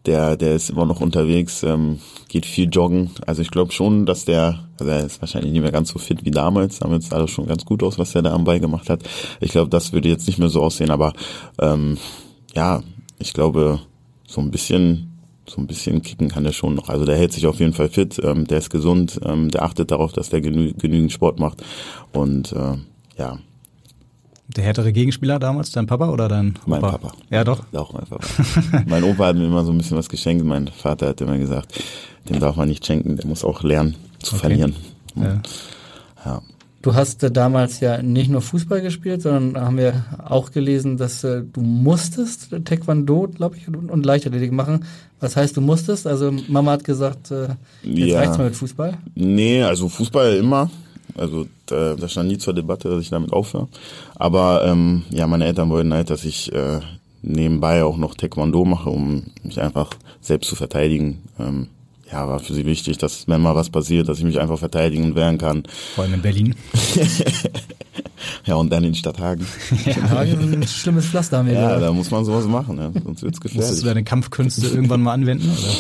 der, 0.06 0.36
der 0.38 0.56
ist 0.56 0.70
immer 0.70 0.86
noch 0.86 1.01
unterwegs, 1.01 1.64
ähm, 1.64 1.99
geht 2.28 2.45
viel 2.45 2.70
joggen. 2.70 3.12
Also 3.26 3.41
ich 3.41 3.51
glaube 3.51 3.72
schon, 3.72 4.06
dass 4.06 4.26
der, 4.26 4.68
also 4.80 4.91
er 4.91 5.06
ist 5.06 5.22
wahrscheinlich 5.22 5.51
nicht 5.51 5.62
mehr 5.62 5.72
ganz 5.72 5.89
so 5.89 5.99
fit 5.99 6.26
wie 6.26 6.32
damals. 6.32 6.80
Damals 6.80 7.10
sah 7.10 7.20
das 7.20 7.32
schon 7.32 7.47
ganz 7.47 7.66
gut 7.66 7.84
aus, 7.84 7.97
was 7.97 8.16
er 8.16 8.22
da 8.22 8.34
am 8.34 8.43
Ball 8.43 8.60
gemacht 8.60 8.89
hat. 8.89 9.03
Ich 9.39 9.51
glaube, 9.51 9.70
das 9.70 9.93
würde 9.93 10.10
jetzt 10.10 10.28
nicht 10.28 10.39
mehr 10.39 10.49
so 10.49 10.62
aussehen, 10.62 10.91
aber 10.91 11.14
ähm, 11.60 11.97
ja, 12.53 12.82
ich 13.20 13.34
glaube, 13.34 13.80
so 14.28 14.41
ein 14.41 14.51
bisschen 14.51 15.12
so 15.47 15.62
ein 15.62 15.68
bisschen 15.68 16.01
kicken 16.01 16.30
kann 16.30 16.43
der 16.43 16.53
schon 16.53 16.74
noch. 16.74 16.89
Also 16.89 17.06
der 17.06 17.18
hält 17.18 17.32
sich 17.32 17.45
auf 17.45 17.60
jeden 17.60 17.74
Fall 17.74 17.89
fit, 17.89 18.20
ähm, 18.24 18.47
der 18.47 18.58
ist 18.58 18.70
gesund, 18.70 19.20
ähm, 19.24 19.51
der 19.51 19.64
achtet 19.64 19.91
darauf, 19.91 20.12
dass 20.12 20.30
der 20.30 20.41
genü 20.41 20.74
genügend 20.74 21.12
Sport 21.12 21.39
macht 21.39 21.64
und 22.14 22.51
äh, 22.51 22.78
ja, 23.18 23.38
der 24.56 24.64
härtere 24.64 24.93
Gegenspieler 24.93 25.39
damals, 25.39 25.72
dein 25.72 25.88
Papa 25.88 26.10
oder 26.10 26.28
dein 26.28 26.49
Opa? 26.49 26.62
Mein 26.66 26.82
Papa. 26.82 27.12
Ja, 27.30 27.43
doch. 27.43 27.64
Auch 27.74 27.93
mein 27.93 28.06
Papa. 28.06 28.26
mein 28.88 29.03
Opa 29.03 29.28
hat 29.28 29.36
mir 29.36 29.45
immer 29.45 29.66
so 29.66 29.72
ein 29.72 29.78
bisschen 29.78 29.97
was 29.97 30.10
geschenkt. 30.10 30.43
Mein 30.45 30.68
Vater 30.68 31.10
hat 31.10 31.22
immer 31.22 31.38
gesagt, 31.38 31.84
dem 32.30 32.39
darf 32.39 32.56
man 32.56 32.70
nicht 32.70 32.86
schenken, 32.86 33.18
der 33.18 33.28
muss 33.28 33.43
auch 33.43 33.64
lernen 33.64 33.95
zu 34.20 34.36
okay. 34.36 34.41
verlieren. 34.41 34.76
Ja. 35.16 35.41
ja. 36.26 36.41
Du 36.86 36.93
hast 36.93 37.24
äh, 37.24 37.32
damals 37.32 37.80
ja 37.80 38.03
nicht 38.03 38.30
nur 38.30 38.41
Fußball 38.41 38.80
gespielt, 38.80 39.24
sondern 39.24 39.66
haben 39.66 39.78
wir 39.78 40.06
auch 40.24 40.51
gelesen, 40.51 40.97
dass 40.97 41.24
äh, 41.24 41.41
du 41.41 41.62
musstest 41.62 42.49
Taekwondo, 42.64 43.28
glaube 43.28 43.58
ich, 43.58 43.68
und, 43.68 44.06
Leichtathletik 44.06 44.51
machen. 44.51 44.86
Was 45.20 45.36
heißt, 45.36 45.58
du 45.58 45.62
musstest? 45.62 46.06
Also 46.06 46.32
Mama 46.47 46.74
hat 46.74 46.84
gesagt, 46.84 47.32
äh, 47.32 47.47
jetzt 47.82 48.10
ja. 48.10 48.20
reicht's 48.20 48.38
mal 48.38 48.43
mit 48.43 48.56
Fußball? 48.56 48.99
Nee, 49.16 49.64
also 49.64 49.89
Fußball 49.89 50.36
immer. 50.36 50.70
Also 51.18 51.47
da, 51.66 51.95
da 51.95 52.07
stand 52.07 52.30
nie 52.30 52.38
zur 52.38 52.53
Debatte, 52.53 52.89
dass 52.89 53.01
ich 53.01 53.09
damit 53.09 53.32
aufhöre. 53.34 53.68
Aber 54.16 54.66
ähm, 54.66 55.03
ja, 55.09 55.28
meine 55.28 55.45
Eltern 55.45 55.70
wollten 55.70 55.93
halt, 55.93 56.09
dass 56.09 56.26
ich 56.26 56.51
äh, 56.53 56.80
nebenbei 57.22 57.84
auch 57.84 57.97
noch 57.97 58.16
Taekwondo 58.16 58.66
mache, 58.66 58.89
um 58.89 59.24
mich 59.43 59.61
einfach 59.61 59.91
selbst 60.22 60.49
zu 60.49 60.55
verteidigen. 60.55 61.22
Ähm, 61.39 61.68
ja, 62.11 62.28
war 62.28 62.39
für 62.39 62.53
sie 62.53 62.66
wichtig, 62.66 62.97
dass 62.97 63.28
wenn 63.28 63.41
mal 63.41 63.55
was 63.55 63.70
passiert, 63.70 64.07
dass 64.07 64.20
ich 64.20 64.26
mich 64.26 64.39
einfach 64.39 64.59
verteidigen 64.59 65.05
und 65.05 65.16
wehren 65.16 65.38
kann. 65.38 65.63
Vor 65.95 66.03
allem 66.03 66.13
in 66.16 66.22
Berlin. 66.22 66.55
ja, 68.45 68.55
und 68.55 68.72
dann 68.72 68.84
in 68.84 68.93
Stadthagen. 68.93 69.45
ja, 69.86 70.09
Hagen 70.09 70.39
ist 70.39 70.53
ein 70.53 70.68
schlimmes 70.68 71.07
Pflaster. 71.07 71.39
Haben 71.39 71.47
wir 71.47 71.55
ja, 71.55 71.80
da 71.80 71.91
muss 71.91 72.11
man 72.11 72.24
sowas 72.24 72.45
machen, 72.45 72.78
ja. 72.78 72.91
sonst 73.03 73.24
wird's 73.24 73.41
gefährlich. 73.41 73.68
Musstest 73.68 73.84
du 73.84 73.88
deine 73.88 74.03
Kampfkünste 74.03 74.68
irgendwann 74.68 75.01
mal 75.01 75.13
anwenden? 75.13 75.49
Oder? 75.49 75.74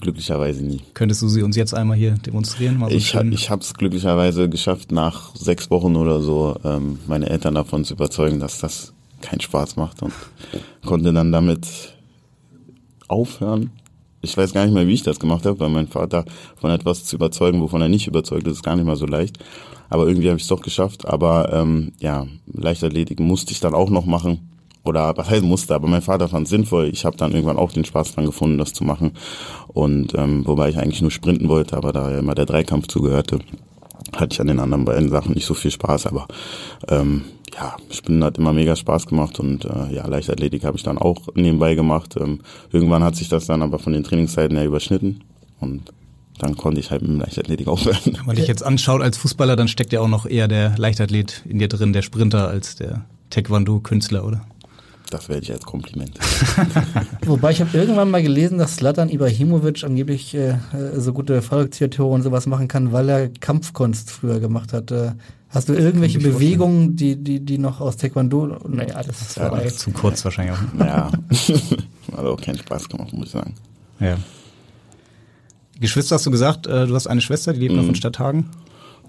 Glücklicherweise 0.00 0.64
nie. 0.64 0.82
Könntest 0.94 1.22
du 1.22 1.28
sie 1.28 1.42
uns 1.42 1.56
jetzt 1.56 1.74
einmal 1.74 1.96
hier 1.96 2.12
demonstrieren? 2.12 2.80
So 2.80 2.88
ich 2.88 3.14
habe 3.14 3.28
ich 3.28 3.50
es 3.50 3.74
glücklicherweise 3.74 4.48
geschafft, 4.48 4.92
nach 4.92 5.34
sechs 5.34 5.70
Wochen 5.70 5.96
oder 5.96 6.20
so 6.20 6.56
ähm, 6.64 6.98
meine 7.06 7.28
Eltern 7.28 7.54
davon 7.54 7.84
zu 7.84 7.94
überzeugen, 7.94 8.40
dass 8.40 8.58
das 8.58 8.92
keinen 9.22 9.40
Spaß 9.40 9.76
macht 9.76 10.02
und 10.02 10.12
konnte 10.84 11.12
dann 11.12 11.32
damit 11.32 11.66
aufhören. 13.08 13.70
Ich 14.20 14.36
weiß 14.36 14.52
gar 14.52 14.64
nicht 14.64 14.74
mehr, 14.74 14.86
wie 14.86 14.94
ich 14.94 15.02
das 15.02 15.20
gemacht 15.20 15.46
habe, 15.46 15.60
weil 15.60 15.68
mein 15.68 15.88
Vater 15.88 16.24
von 16.56 16.70
etwas 16.70 17.04
zu 17.04 17.16
überzeugen, 17.16 17.60
wovon 17.60 17.80
er 17.80 17.88
nicht 17.88 18.06
überzeugt 18.06 18.46
ist, 18.46 18.54
ist 18.54 18.62
gar 18.62 18.76
nicht 18.76 18.84
mal 18.84 18.96
so 18.96 19.06
leicht. 19.06 19.38
Aber 19.88 20.06
irgendwie 20.08 20.28
habe 20.28 20.36
ich 20.36 20.42
es 20.42 20.48
doch 20.48 20.62
geschafft. 20.62 21.06
Aber 21.06 21.52
ähm, 21.52 21.92
ja, 22.00 22.26
Leichtathletik 22.52 23.20
musste 23.20 23.52
ich 23.52 23.60
dann 23.60 23.74
auch 23.74 23.88
noch 23.88 24.04
machen 24.04 24.55
oder 24.88 25.16
was 25.16 25.30
heißt 25.30 25.42
musste, 25.42 25.74
aber 25.74 25.88
mein 25.88 26.02
Vater 26.02 26.28
fand 26.28 26.44
es 26.44 26.50
sinnvoll. 26.50 26.88
Ich 26.92 27.04
habe 27.04 27.16
dann 27.16 27.32
irgendwann 27.32 27.58
auch 27.58 27.72
den 27.72 27.84
Spaß 27.84 28.14
dran 28.14 28.26
gefunden, 28.26 28.58
das 28.58 28.72
zu 28.72 28.84
machen. 28.84 29.12
Und 29.68 30.14
ähm, 30.14 30.46
wobei 30.46 30.68
ich 30.68 30.78
eigentlich 30.78 31.02
nur 31.02 31.10
sprinten 31.10 31.48
wollte, 31.48 31.76
aber 31.76 31.92
da 31.92 32.10
ja 32.10 32.18
immer 32.18 32.34
der 32.34 32.46
Dreikampf 32.46 32.88
zugehörte, 32.88 33.40
hatte 34.14 34.34
ich 34.34 34.40
an 34.40 34.46
den 34.46 34.60
anderen 34.60 34.84
beiden 34.84 35.08
Sachen 35.08 35.34
nicht 35.34 35.46
so 35.46 35.54
viel 35.54 35.70
Spaß. 35.70 36.06
Aber 36.06 36.26
ähm, 36.88 37.24
ja, 37.54 37.76
Sprinten 37.90 38.24
hat 38.24 38.38
immer 38.38 38.52
mega 38.52 38.76
Spaß 38.76 39.06
gemacht 39.06 39.40
und 39.40 39.64
äh, 39.64 39.94
ja, 39.94 40.06
Leichtathletik 40.06 40.64
habe 40.64 40.76
ich 40.76 40.82
dann 40.82 40.98
auch 40.98 41.28
nebenbei 41.34 41.74
gemacht. 41.74 42.16
Ähm, 42.18 42.40
irgendwann 42.72 43.04
hat 43.04 43.16
sich 43.16 43.28
das 43.28 43.46
dann 43.46 43.62
aber 43.62 43.78
von 43.78 43.92
den 43.92 44.04
Trainingszeiten 44.04 44.56
her 44.56 44.66
überschnitten 44.66 45.22
und 45.60 45.92
dann 46.38 46.56
konnte 46.56 46.80
ich 46.80 46.90
halt 46.90 47.02
mit 47.02 47.10
dem 47.12 47.20
Leichtathletik 47.20 47.66
aufhören. 47.66 47.98
Wenn 48.04 48.26
man 48.26 48.36
dich 48.36 48.46
jetzt 48.46 48.62
anschaut 48.62 49.00
als 49.00 49.16
Fußballer, 49.16 49.56
dann 49.56 49.68
steckt 49.68 49.92
ja 49.92 50.00
auch 50.00 50.08
noch 50.08 50.26
eher 50.26 50.48
der 50.48 50.76
Leichtathlet 50.76 51.42
in 51.48 51.58
dir 51.58 51.68
drin, 51.68 51.92
der 51.92 52.02
Sprinter, 52.02 52.48
als 52.48 52.76
der 52.76 53.06
Taekwondo-Künstler, 53.30 54.24
oder? 54.24 54.42
Das 55.10 55.28
werde 55.28 55.42
ich 55.42 55.52
als 55.52 55.64
Kompliment. 55.64 56.18
Wobei 57.26 57.52
ich 57.52 57.60
habe 57.60 57.76
irgendwann 57.76 58.10
mal 58.10 58.22
gelesen, 58.22 58.58
dass 58.58 58.76
Slatan 58.76 59.08
Ibrahimovic 59.08 59.84
angeblich 59.84 60.34
äh, 60.34 60.50
äh 60.50 60.56
so 60.96 61.12
gute 61.12 61.42
Fallrückzieher-Tore 61.42 62.14
und 62.14 62.22
sowas 62.22 62.46
machen 62.46 62.68
kann, 62.68 62.92
weil 62.92 63.08
er 63.08 63.28
Kampfkunst 63.28 64.10
früher 64.10 64.40
gemacht 64.40 64.72
hat. 64.72 64.90
Äh, 64.90 65.12
hast 65.48 65.68
du 65.68 65.74
irgendwelche 65.74 66.18
Bewegungen, 66.18 66.96
die, 66.96 67.16
die, 67.16 67.40
die 67.40 67.58
noch 67.58 67.80
aus 67.80 67.96
Taekwondo? 67.96 68.58
Naja, 68.68 69.02
das 69.02 69.20
ist 69.22 69.36
ja, 69.36 69.48
vorbei. 69.48 69.68
zu 69.68 69.90
kurz 69.90 70.24
wahrscheinlich 70.24 70.56
auch. 70.56 70.84
Ja, 70.84 71.10
hat 72.16 72.24
auch 72.24 72.40
keinen 72.40 72.58
Spaß 72.58 72.88
gemacht, 72.88 73.12
muss 73.12 73.26
ich 73.26 73.32
sagen. 73.32 73.54
Ja. 74.00 74.16
Geschwister 75.78 76.16
hast 76.16 76.26
du 76.26 76.30
gesagt, 76.30 76.66
äh, 76.66 76.86
du 76.86 76.94
hast 76.94 77.06
eine 77.06 77.20
Schwester, 77.20 77.52
die 77.52 77.60
lebt 77.60 77.74
noch 77.74 77.82
Mhm. 77.82 77.90
in 77.90 77.94
Stadthagen. 77.94 78.50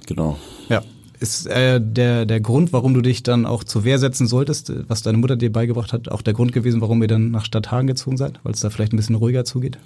Genau. 0.06 0.38
Ja. 0.70 0.82
Ist 1.20 1.48
äh, 1.48 1.82
der, 1.82 2.26
der 2.26 2.40
Grund, 2.40 2.74
warum 2.74 2.94
du 2.94 3.02
dich 3.02 3.24
dann 3.24 3.48
auch 3.48 3.64
zur 3.64 3.84
Wehr 3.84 3.98
setzen 3.98 4.28
solltest, 4.28 4.70
äh, 4.70 4.84
was 4.88 5.02
deine 5.02 5.18
Mutter 5.18 5.36
dir 5.36 5.52
beigebracht 5.52 5.92
hat, 5.92 6.10
auch 6.10 6.22
der 6.22 6.34
Grund 6.34 6.52
gewesen, 6.52 6.80
warum 6.80 7.02
ihr 7.02 7.08
dann 7.08 7.32
nach 7.32 7.46
Stadthagen 7.46 7.88
gezogen 7.88 8.18
seid? 8.18 8.40
Weil 8.44 8.54
es 8.54 8.60
da 8.60 8.70
vielleicht 8.70 8.94
ein 8.94 8.98
bisschen 8.98 9.16
ruhiger 9.16 9.44
zugeht? 9.44 9.80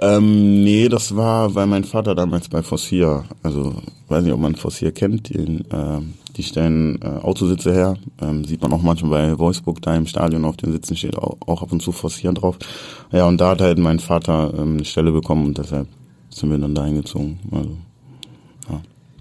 Ähm, 0.00 0.62
nee, 0.62 0.88
das 0.88 1.16
war, 1.16 1.54
weil 1.56 1.66
mein 1.66 1.84
Vater 1.84 2.14
damals 2.14 2.48
bei 2.48 2.62
Fossier, 2.62 3.24
also 3.42 3.82
weiß 4.08 4.22
nicht, 4.22 4.32
ob 4.32 4.40
man 4.40 4.54
Fossier 4.54 4.92
kennt, 4.92 5.28
die, 5.28 5.64
ähm, 5.72 6.14
die 6.36 6.42
stellen 6.42 7.00
äh, 7.02 7.06
Autositze 7.06 7.72
her, 7.72 7.96
ähm, 8.20 8.44
sieht 8.44 8.62
man 8.62 8.72
auch 8.72 8.82
manchmal 8.82 9.32
bei 9.32 9.38
Wolfsburg 9.38 9.82
da 9.82 9.96
im 9.96 10.06
Stadion 10.06 10.44
auf 10.44 10.56
den 10.56 10.70
Sitzen 10.70 10.96
steht 10.96 11.18
auch, 11.18 11.36
auch 11.46 11.62
ab 11.62 11.72
und 11.72 11.82
zu 11.82 11.90
Fossier 11.90 12.32
drauf. 12.32 12.58
Ja, 13.10 13.26
und 13.26 13.40
da 13.40 13.50
hat 13.50 13.60
halt 13.60 13.78
mein 13.78 13.98
Vater 13.98 14.52
ähm, 14.56 14.74
eine 14.74 14.84
Stelle 14.84 15.10
bekommen 15.10 15.46
und 15.46 15.58
deshalb 15.58 15.88
sind 16.30 16.50
wir 16.50 16.58
dann 16.58 16.74
da 16.74 16.84
hingezogen. 16.84 17.38
Also, 17.50 17.76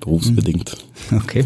berufsbedingt. 0.06 0.78
Okay. 1.12 1.46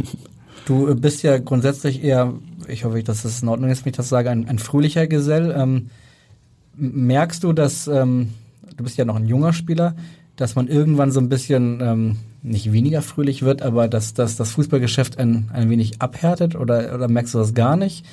Du 0.65 0.87
äh, 0.87 0.93
bist 0.93 1.23
ja 1.23 1.39
grundsätzlich 1.39 2.03
eher, 2.03 2.33
ich 2.67 2.85
hoffe, 2.85 3.01
dass 3.01 3.25
es 3.25 3.41
in 3.41 3.47
Ordnung 3.47 3.71
ist, 3.71 3.83
wenn 3.83 3.89
ich 3.89 3.97
das 3.97 4.09
sage, 4.09 4.29
ein, 4.29 4.47
ein 4.47 4.59
fröhlicher 4.59 5.07
Gesell. 5.07 5.53
Ähm, 5.57 5.89
merkst 6.75 7.43
du, 7.43 7.53
dass, 7.53 7.87
ähm, 7.87 8.29
du 8.77 8.83
bist 8.83 8.97
ja 8.97 9.05
noch 9.05 9.15
ein 9.15 9.25
junger 9.25 9.53
Spieler, 9.53 9.95
dass 10.35 10.55
man 10.55 10.67
irgendwann 10.67 11.11
so 11.11 11.19
ein 11.19 11.27
bisschen 11.27 11.79
ähm, 11.81 12.17
nicht 12.43 12.71
weniger 12.71 13.01
fröhlich 13.01 13.41
wird, 13.41 13.61
aber 13.61 13.87
dass, 13.87 14.13
dass 14.13 14.37
das 14.37 14.51
Fußballgeschäft 14.51 15.17
ein, 15.17 15.49
ein 15.51 15.69
wenig 15.69 16.01
abhärtet 16.01 16.55
oder, 16.55 16.95
oder 16.95 17.07
merkst 17.07 17.33
du 17.33 17.39
das 17.39 17.53
gar 17.53 17.75
nicht? 17.75 18.05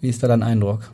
Wie 0.00 0.08
ist 0.08 0.22
da 0.22 0.28
dein 0.28 0.42
Eindruck? 0.42 0.90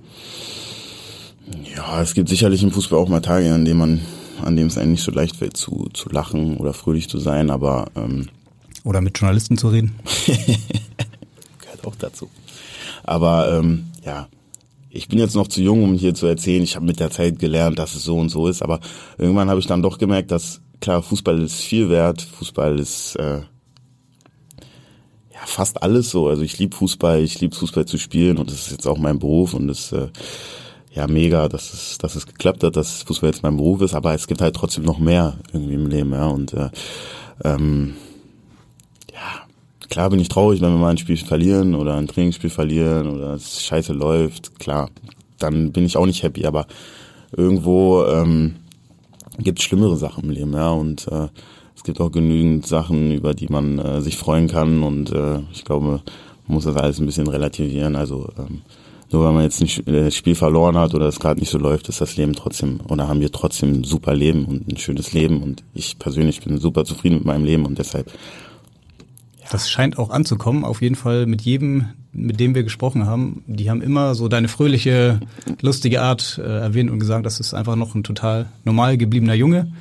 Ja, 1.75 2.03
es 2.03 2.15
gibt 2.15 2.29
sicherlich 2.29 2.63
im 2.63 2.73
Fußball 2.73 2.99
auch 2.99 3.09
mal 3.09 3.21
Tage, 3.21 3.53
an 3.53 3.65
denen 3.65 3.79
man, 3.79 4.01
an 4.45 4.57
dem 4.57 4.67
es 4.67 4.79
einem 4.79 4.93
nicht 4.93 5.03
so 5.03 5.13
leicht 5.13 5.37
fällt, 5.37 5.57
zu, 5.57 5.89
zu 5.93 6.09
lachen 6.09 6.57
oder 6.59 6.73
fröhlich 6.73 7.09
zu 7.09 7.19
sein, 7.19 7.51
aber 7.51 7.87
ähm, 7.97 8.29
Oder 8.87 9.01
mit 9.01 9.19
Journalisten 9.19 9.59
zu 9.59 9.69
reden? 9.69 9.97
gehört 10.27 11.85
auch 11.85 11.97
dazu. 11.97 12.31
Aber 13.03 13.59
ähm, 13.59 13.87
ja, 14.05 14.29
ich 14.91 15.09
bin 15.09 15.19
jetzt 15.19 15.35
noch 15.35 15.49
zu 15.49 15.61
jung, 15.61 15.83
um 15.83 15.95
hier 15.95 16.15
zu 16.15 16.27
erzählen. 16.27 16.63
Ich 16.63 16.77
habe 16.77 16.87
mit 16.87 17.01
der 17.01 17.11
Zeit 17.11 17.41
gelernt, 17.41 17.81
dass 17.81 17.97
es 17.97 18.05
so 18.05 18.17
und 18.17 18.29
so 18.29 18.47
ist. 18.47 18.63
Aber 18.63 18.79
irgendwann 19.19 19.51
habe 19.51 19.59
ich 19.59 19.67
dann 19.67 19.83
doch 19.83 19.99
gemerkt, 19.99 20.31
dass 20.31 20.61
klar 20.81 21.03
Fußball 21.03 21.43
ist 21.43 21.57
viel 21.57 21.91
wert. 21.91 22.23
Fußball 22.23 22.79
ist 22.79 23.17
äh, 23.17 23.39
ja 23.39 23.43
fast 25.47 25.83
alles 25.83 26.11
so. 26.11 26.29
Also 26.29 26.43
ich 26.43 26.57
liebe 26.61 26.77
Fußball, 26.77 27.25
ich 27.25 27.41
liebe 27.41 27.57
Fußball 27.57 27.87
zu 27.87 27.99
spielen 27.99 28.39
und 28.39 28.53
das 28.53 28.67
ist 28.67 28.71
jetzt 28.71 28.87
auch 28.87 28.99
mein 28.99 29.19
Beruf 29.19 29.53
und 29.53 29.69
es 29.69 29.91
äh, 29.91 30.11
ja 30.93 31.09
mega, 31.09 31.49
dass 31.49 31.75
es, 31.75 31.99
dass 31.99 32.15
es 32.15 32.25
geklappt 32.25 32.63
hat, 32.63 32.77
dass 32.77 33.03
Fußball 33.03 33.31
jetzt 33.31 33.43
mein 33.43 33.57
Beruf 33.57 33.83
ist. 33.83 33.95
Aber 33.95 34.15
es 34.15 34.29
gibt 34.29 34.41
halt 34.41 34.55
trotzdem 34.55 34.85
noch 34.85 35.01
mehr 35.01 35.39
irgendwie 35.53 35.75
im 35.75 35.89
Leben, 35.89 36.13
ja 36.13 36.29
und 36.29 36.55
äh, 36.55 36.71
ähm, 37.43 37.97
Klar 39.89 40.11
bin 40.11 40.21
ich 40.21 40.29
traurig, 40.29 40.61
wenn 40.61 40.73
wir 40.73 40.79
mal 40.79 40.91
ein 40.91 40.99
Spiel 40.99 41.17
verlieren 41.17 41.75
oder 41.75 41.95
ein 41.95 42.09
Trainingsspiel 42.09 42.51
verlieren 42.51 43.09
oder 43.09 43.35
es 43.35 43.63
scheiße 43.63 43.93
läuft. 43.93 44.59
Klar, 44.59 44.91
dann 45.39 45.73
bin 45.73 45.85
ich 45.85 45.97
auch 45.97 46.07
nicht 46.07 46.23
happy, 46.23 46.47
aber 46.47 46.67
irgendwo 47.37 48.05
ähm, 48.05 48.57
gibt 49.39 49.59
es 49.59 49.65
schlimmere 49.65 49.97
Sachen 49.97 50.25
im 50.25 50.31
Leben, 50.31 50.53
ja. 50.53 50.71
Und 50.71 51.07
äh, 51.09 51.29
es 51.75 51.85
gibt 51.85 52.01
auch 52.01 52.11
genügend 52.11 52.67
Sachen, 52.67 53.13
über 53.13 53.35
die 53.35 53.49
man 53.49 53.79
äh, 53.79 54.01
sich 54.01 54.17
freuen 54.17 54.49
kann. 54.49 54.83
Und 54.83 55.13
äh, 55.13 55.41
ich 55.53 55.65
glaube, 55.65 55.87
man 55.87 56.03
muss 56.47 56.65
das 56.65 56.77
alles 56.77 56.99
ein 56.99 57.07
bisschen 57.07 57.29
relativieren. 57.29 57.97
Also 57.97 58.29
ähm, 58.39 58.63
nur 59.13 59.25
weil 59.25 59.33
man 59.33 59.45
jetzt 59.45 59.61
nicht 59.61 59.87
äh, 59.87 60.11
Spiel 60.11 60.35
verloren 60.35 60.77
hat 60.77 60.95
oder 60.95 61.07
es 61.07 61.21
gerade 61.21 61.39
nicht 61.39 61.51
so 61.51 61.59
läuft, 61.59 61.89
ist 61.89 62.01
das 62.01 62.17
Leben 62.17 62.33
trotzdem 62.33 62.81
oder 62.89 63.07
haben 63.07 63.21
wir 63.21 63.31
trotzdem 63.31 63.73
ein 63.73 63.85
super 63.85 64.15
Leben 64.15 64.47
und 64.47 64.69
ein 64.69 64.77
schönes 64.79 65.13
Leben. 65.13 65.43
Und 65.43 65.63
ich 65.75 65.99
persönlich 65.99 66.43
bin 66.43 66.59
super 66.59 66.85
zufrieden 66.85 67.17
mit 67.17 67.25
meinem 67.25 67.45
Leben 67.45 67.67
und 67.67 67.79
deshalb 67.79 68.11
Das 69.51 69.71
scheint 69.71 69.99
auch 69.99 70.11
anzukommen, 70.11 70.65
auf 70.65 70.83
jeden 70.83 70.97
Fall 70.97 71.27
mit 71.27 71.43
jedem, 71.43 71.91
mit 72.13 72.41
dem 72.41 72.55
wir 72.55 72.65
gesprochen 72.65 73.07
haben. 73.07 73.45
Die 73.47 73.71
haben 73.71 73.81
immer 73.81 74.15
so 74.15 74.29
deine 74.29 74.49
fröhliche, 74.49 75.21
lustige 75.61 76.03
Art 76.03 76.41
äh, 76.43 76.61
erwähnt 76.61 76.91
und 76.91 76.99
gesagt, 76.99 77.27
das 77.27 77.39
ist 77.39 77.55
einfach 77.55 77.77
noch 77.77 77.95
ein 77.95 78.03
total 78.03 78.47
normal 78.65 78.97
gebliebener 78.97 79.35
Junge. 79.35 79.73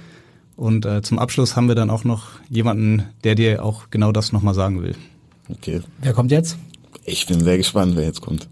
Und 0.55 0.86
äh, 0.86 1.01
zum 1.01 1.20
Abschluss 1.20 1.55
haben 1.55 1.68
wir 1.68 1.76
dann 1.76 1.89
auch 1.89 2.03
noch 2.03 2.28
jemanden, 2.49 3.03
der 3.24 3.36
dir 3.36 3.63
auch 3.63 3.89
genau 3.89 4.11
das 4.11 4.32
nochmal 4.32 4.53
sagen 4.53 4.82
will. 4.84 4.95
Okay. 5.49 5.82
Wer 5.99 6.13
kommt 6.13 6.32
jetzt? 6.32 6.57
Ich 7.03 7.26
bin 7.28 7.43
sehr 7.43 7.57
gespannt, 7.57 7.95
wer 7.95 8.05
jetzt 8.05 8.22
kommt. 8.22 8.47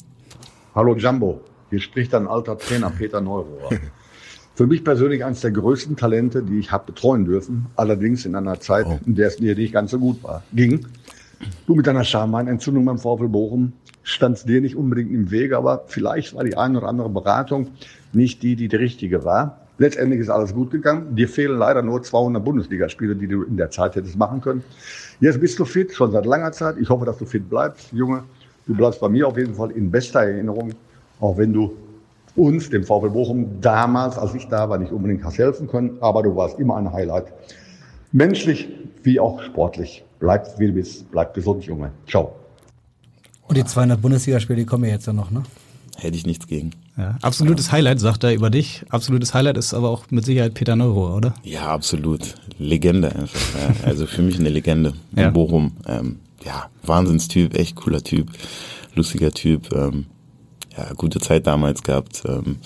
Hallo 0.75 0.95
Jumbo, 0.95 1.41
hier 1.69 1.79
spricht 1.79 2.13
ein 2.13 2.27
alter 2.27 2.57
Trainer 2.57 2.89
Peter 2.89 3.21
Neurohr. 3.21 3.69
Für 4.55 4.67
mich 4.67 4.83
persönlich 4.83 5.25
eines 5.25 5.41
der 5.41 5.49
größten 5.49 5.95
Talente, 5.95 6.43
die 6.43 6.59
ich 6.59 6.71
habe 6.71 6.85
betreuen 6.91 7.25
dürfen, 7.25 7.65
allerdings 7.75 8.23
in 8.25 8.35
einer 8.35 8.59
Zeit, 8.59 8.85
in 9.05 9.15
der 9.15 9.27
es 9.27 9.39
mir 9.39 9.55
nicht 9.55 9.73
ganz 9.73 9.89
so 9.89 9.97
gut 9.97 10.23
war, 10.23 10.43
ging. 10.53 10.85
Du 11.65 11.73
mit 11.73 11.87
deiner 11.87 12.03
Schamheilentzündung 12.03 12.85
beim 12.85 12.99
VfL 12.99 13.29
Bochum 13.29 13.73
standst 14.03 14.47
dir 14.47 14.61
nicht 14.61 14.75
unbedingt 14.75 15.11
im 15.11 15.31
Wege, 15.31 15.57
aber 15.57 15.85
vielleicht 15.87 16.35
war 16.35 16.43
die 16.43 16.55
eine 16.55 16.77
oder 16.77 16.87
andere 16.87 17.09
Beratung 17.09 17.69
nicht 18.11 18.43
die, 18.43 18.55
die 18.55 18.67
die 18.67 18.75
richtige 18.75 19.23
war. 19.23 19.59
Letztendlich 19.79 20.19
ist 20.19 20.29
alles 20.29 20.53
gut 20.53 20.69
gegangen. 20.69 21.15
Dir 21.15 21.27
fehlen 21.27 21.57
leider 21.57 21.81
nur 21.81 22.03
200 22.03 22.45
Bundesligaspiele, 22.45 23.15
die 23.15 23.27
du 23.27 23.41
in 23.41 23.57
der 23.57 23.71
Zeit 23.71 23.95
hättest 23.95 24.17
machen 24.17 24.39
können. 24.39 24.63
Jetzt 25.19 25.41
bist 25.41 25.57
du 25.57 25.65
fit, 25.65 25.93
schon 25.93 26.11
seit 26.11 26.27
langer 26.27 26.51
Zeit. 26.51 26.75
Ich 26.79 26.89
hoffe, 26.89 27.05
dass 27.05 27.17
du 27.17 27.25
fit 27.25 27.49
bleibst, 27.49 27.91
Junge. 27.91 28.23
Du 28.67 28.75
bleibst 28.75 28.99
bei 28.99 29.09
mir 29.09 29.27
auf 29.27 29.37
jeden 29.37 29.55
Fall 29.55 29.71
in 29.71 29.89
bester 29.89 30.21
Erinnerung, 30.21 30.73
auch 31.19 31.37
wenn 31.37 31.53
du 31.53 31.73
uns, 32.35 32.69
dem 32.69 32.83
VfL 32.83 33.09
Bochum, 33.09 33.61
damals, 33.61 34.17
als 34.17 34.33
ich 34.33 34.47
da 34.47 34.69
war, 34.69 34.77
nicht 34.77 34.91
unbedingt 34.91 35.23
hast 35.23 35.37
helfen 35.37 35.67
können, 35.67 35.97
aber 36.01 36.23
du 36.23 36.35
warst 36.35 36.59
immer 36.59 36.77
ein 36.77 36.91
Highlight. 36.91 37.25
Menschlich 38.11 38.67
wie 39.03 39.19
auch 39.19 39.41
sportlich. 39.43 40.03
Bleib 40.19 40.59
wie 40.59 40.67
du 40.67 40.73
bist, 40.73 41.11
bleib 41.11 41.33
gesund, 41.33 41.65
Junge. 41.65 41.91
Ciao. 42.07 42.33
Und 43.47 43.57
die 43.57 43.65
200 43.65 44.01
Bundesligaspiele, 44.01 44.59
die 44.59 44.65
kommen 44.65 44.85
ja 44.85 44.91
jetzt 44.91 45.05
ja 45.05 45.13
noch, 45.13 45.31
ne? 45.31 45.43
Hätte 45.97 46.17
ich 46.17 46.25
nichts 46.25 46.47
gegen. 46.47 46.71
Ja, 46.97 47.17
absolutes 47.21 47.71
Highlight, 47.71 47.99
sagt 47.99 48.23
er 48.23 48.33
über 48.33 48.49
dich. 48.49 48.83
Absolutes 48.89 49.33
Highlight 49.33 49.57
ist 49.57 49.73
aber 49.73 49.89
auch 49.89 50.09
mit 50.11 50.25
Sicherheit 50.25 50.53
Peter 50.53 50.75
Neurohr, 50.75 51.15
oder? 51.15 51.33
Ja, 51.43 51.67
absolut. 51.67 52.35
Legende 52.57 53.13
einfach. 53.13 53.39
Ja. 53.59 53.87
Also 53.87 54.05
für 54.05 54.21
mich 54.21 54.39
eine 54.39 54.49
Legende. 54.49 54.93
Ja. 55.15 55.27
In 55.27 55.33
Bochum. 55.33 55.73
Ähm, 55.87 56.19
ja, 56.43 56.65
Wahnsinnstyp, 56.83 57.55
echt 57.55 57.75
cooler 57.75 58.01
Typ, 58.01 58.31
lustiger 58.95 59.31
Typ. 59.31 59.71
Ähm, 59.73 60.05
ja, 60.77 60.93
gute 60.93 61.19
Zeit 61.19 61.47
damals 61.47 61.83
gehabt. 61.83 62.23
Ähm, 62.27 62.57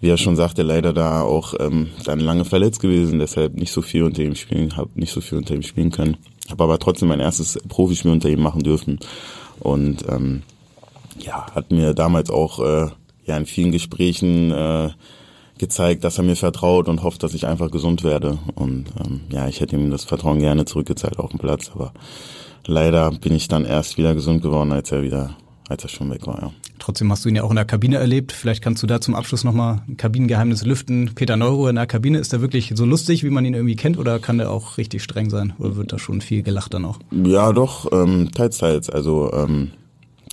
wie 0.00 0.10
er 0.10 0.18
schon 0.18 0.36
sagte, 0.36 0.62
leider 0.62 0.92
da 0.92 1.22
auch 1.22 1.54
ähm, 1.58 1.88
dann 2.04 2.20
lange 2.20 2.44
verletzt 2.44 2.80
gewesen, 2.80 3.18
deshalb 3.18 3.54
nicht 3.54 3.72
so 3.72 3.80
viel 3.80 4.02
unter 4.02 4.22
ihm 4.22 4.34
spielen, 4.34 4.76
habe 4.76 4.90
nicht 4.94 5.12
so 5.12 5.20
viel 5.20 5.38
unter 5.38 5.54
ihm 5.54 5.62
spielen 5.62 5.90
können. 5.90 6.18
Habe 6.50 6.64
aber 6.64 6.78
trotzdem 6.78 7.08
mein 7.08 7.20
erstes 7.20 7.58
Profispiel 7.68 8.10
unter 8.10 8.28
ihm 8.28 8.42
machen 8.42 8.62
dürfen. 8.62 8.98
Und 9.60 10.04
ähm, 10.08 10.42
ja, 11.18 11.46
hat 11.54 11.70
mir 11.70 11.94
damals 11.94 12.30
auch 12.30 12.60
äh, 12.60 12.90
ja 13.24 13.36
in 13.36 13.46
vielen 13.46 13.72
Gesprächen 13.72 14.50
äh, 14.52 14.90
gezeigt, 15.58 16.04
dass 16.04 16.18
er 16.18 16.24
mir 16.24 16.36
vertraut 16.36 16.88
und 16.88 17.02
hofft, 17.02 17.22
dass 17.22 17.34
ich 17.34 17.46
einfach 17.46 17.70
gesund 17.70 18.04
werde. 18.04 18.38
Und 18.54 18.86
ähm, 19.02 19.22
ja, 19.30 19.48
ich 19.48 19.60
hätte 19.60 19.76
ihm 19.76 19.90
das 19.90 20.04
Vertrauen 20.04 20.38
gerne 20.38 20.66
zurückgezahlt 20.66 21.18
auf 21.18 21.30
dem 21.30 21.40
Platz, 21.40 21.70
aber 21.74 21.92
leider 22.66 23.10
bin 23.10 23.34
ich 23.34 23.48
dann 23.48 23.64
erst 23.64 23.96
wieder 23.96 24.14
gesund 24.14 24.42
geworden, 24.42 24.72
als 24.72 24.92
er 24.92 25.02
wieder, 25.02 25.36
als 25.68 25.82
er 25.82 25.88
schon 25.88 26.10
weg 26.10 26.26
war. 26.26 26.42
Ja. 26.42 26.52
Trotzdem 26.78 27.10
hast 27.10 27.24
du 27.24 27.28
ihn 27.28 27.36
ja 27.36 27.42
auch 27.42 27.50
in 27.50 27.56
der 27.56 27.64
Kabine 27.64 27.96
erlebt. 27.96 28.32
Vielleicht 28.32 28.62
kannst 28.62 28.82
du 28.82 28.86
da 28.86 29.00
zum 29.00 29.14
Abschluss 29.14 29.44
nochmal 29.44 29.82
ein 29.88 29.96
Kabinengeheimnis 29.96 30.64
lüften. 30.64 31.12
Peter 31.14 31.36
Neuro 31.36 31.68
in 31.68 31.76
der 31.76 31.86
Kabine, 31.86 32.18
ist 32.18 32.32
er 32.32 32.40
wirklich 32.40 32.72
so 32.74 32.84
lustig, 32.84 33.24
wie 33.24 33.30
man 33.30 33.44
ihn 33.44 33.54
irgendwie 33.54 33.76
kennt, 33.76 33.98
oder 33.98 34.18
kann 34.18 34.38
der 34.38 34.50
auch 34.50 34.78
richtig 34.78 35.02
streng 35.02 35.30
sein? 35.30 35.52
Oder 35.58 35.76
wird 35.76 35.92
da 35.92 35.98
schon 35.98 36.20
viel 36.20 36.42
gelacht 36.42 36.74
dann 36.74 36.84
auch? 36.84 36.98
Ja, 37.10 37.52
doch, 37.52 37.90
ähm, 37.92 38.30
teils, 38.32 38.58
teils. 38.58 38.90
Also 38.90 39.32
ähm, 39.32 39.70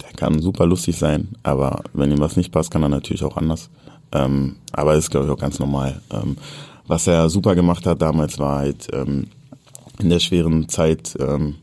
der 0.02 0.12
kann 0.14 0.42
super 0.42 0.66
lustig 0.66 0.98
sein, 0.98 1.30
aber 1.44 1.84
wenn 1.94 2.12
ihm 2.12 2.20
was 2.20 2.36
nicht 2.36 2.52
passt, 2.52 2.72
kann 2.72 2.84
er 2.84 2.90
natürlich 2.90 3.24
auch 3.24 3.38
anders. 3.38 3.70
Ähm, 4.12 4.58
aber 4.72 4.96
ist, 4.96 5.12
glaube 5.12 5.28
ich, 5.28 5.32
auch 5.32 5.40
ganz 5.40 5.60
normal. 5.60 6.02
Ähm, 6.12 6.38
was 6.88 7.08
er 7.08 7.30
super 7.30 7.56
gemacht 7.56 7.86
hat 7.86 8.02
damals 8.02 8.40
war 8.40 8.58
halt 8.58 8.88
ähm, 8.94 9.28
in 10.00 10.10
der 10.10 10.20
schweren 10.20 10.68
Zeit, 10.70 11.16
ähm, 11.20 11.56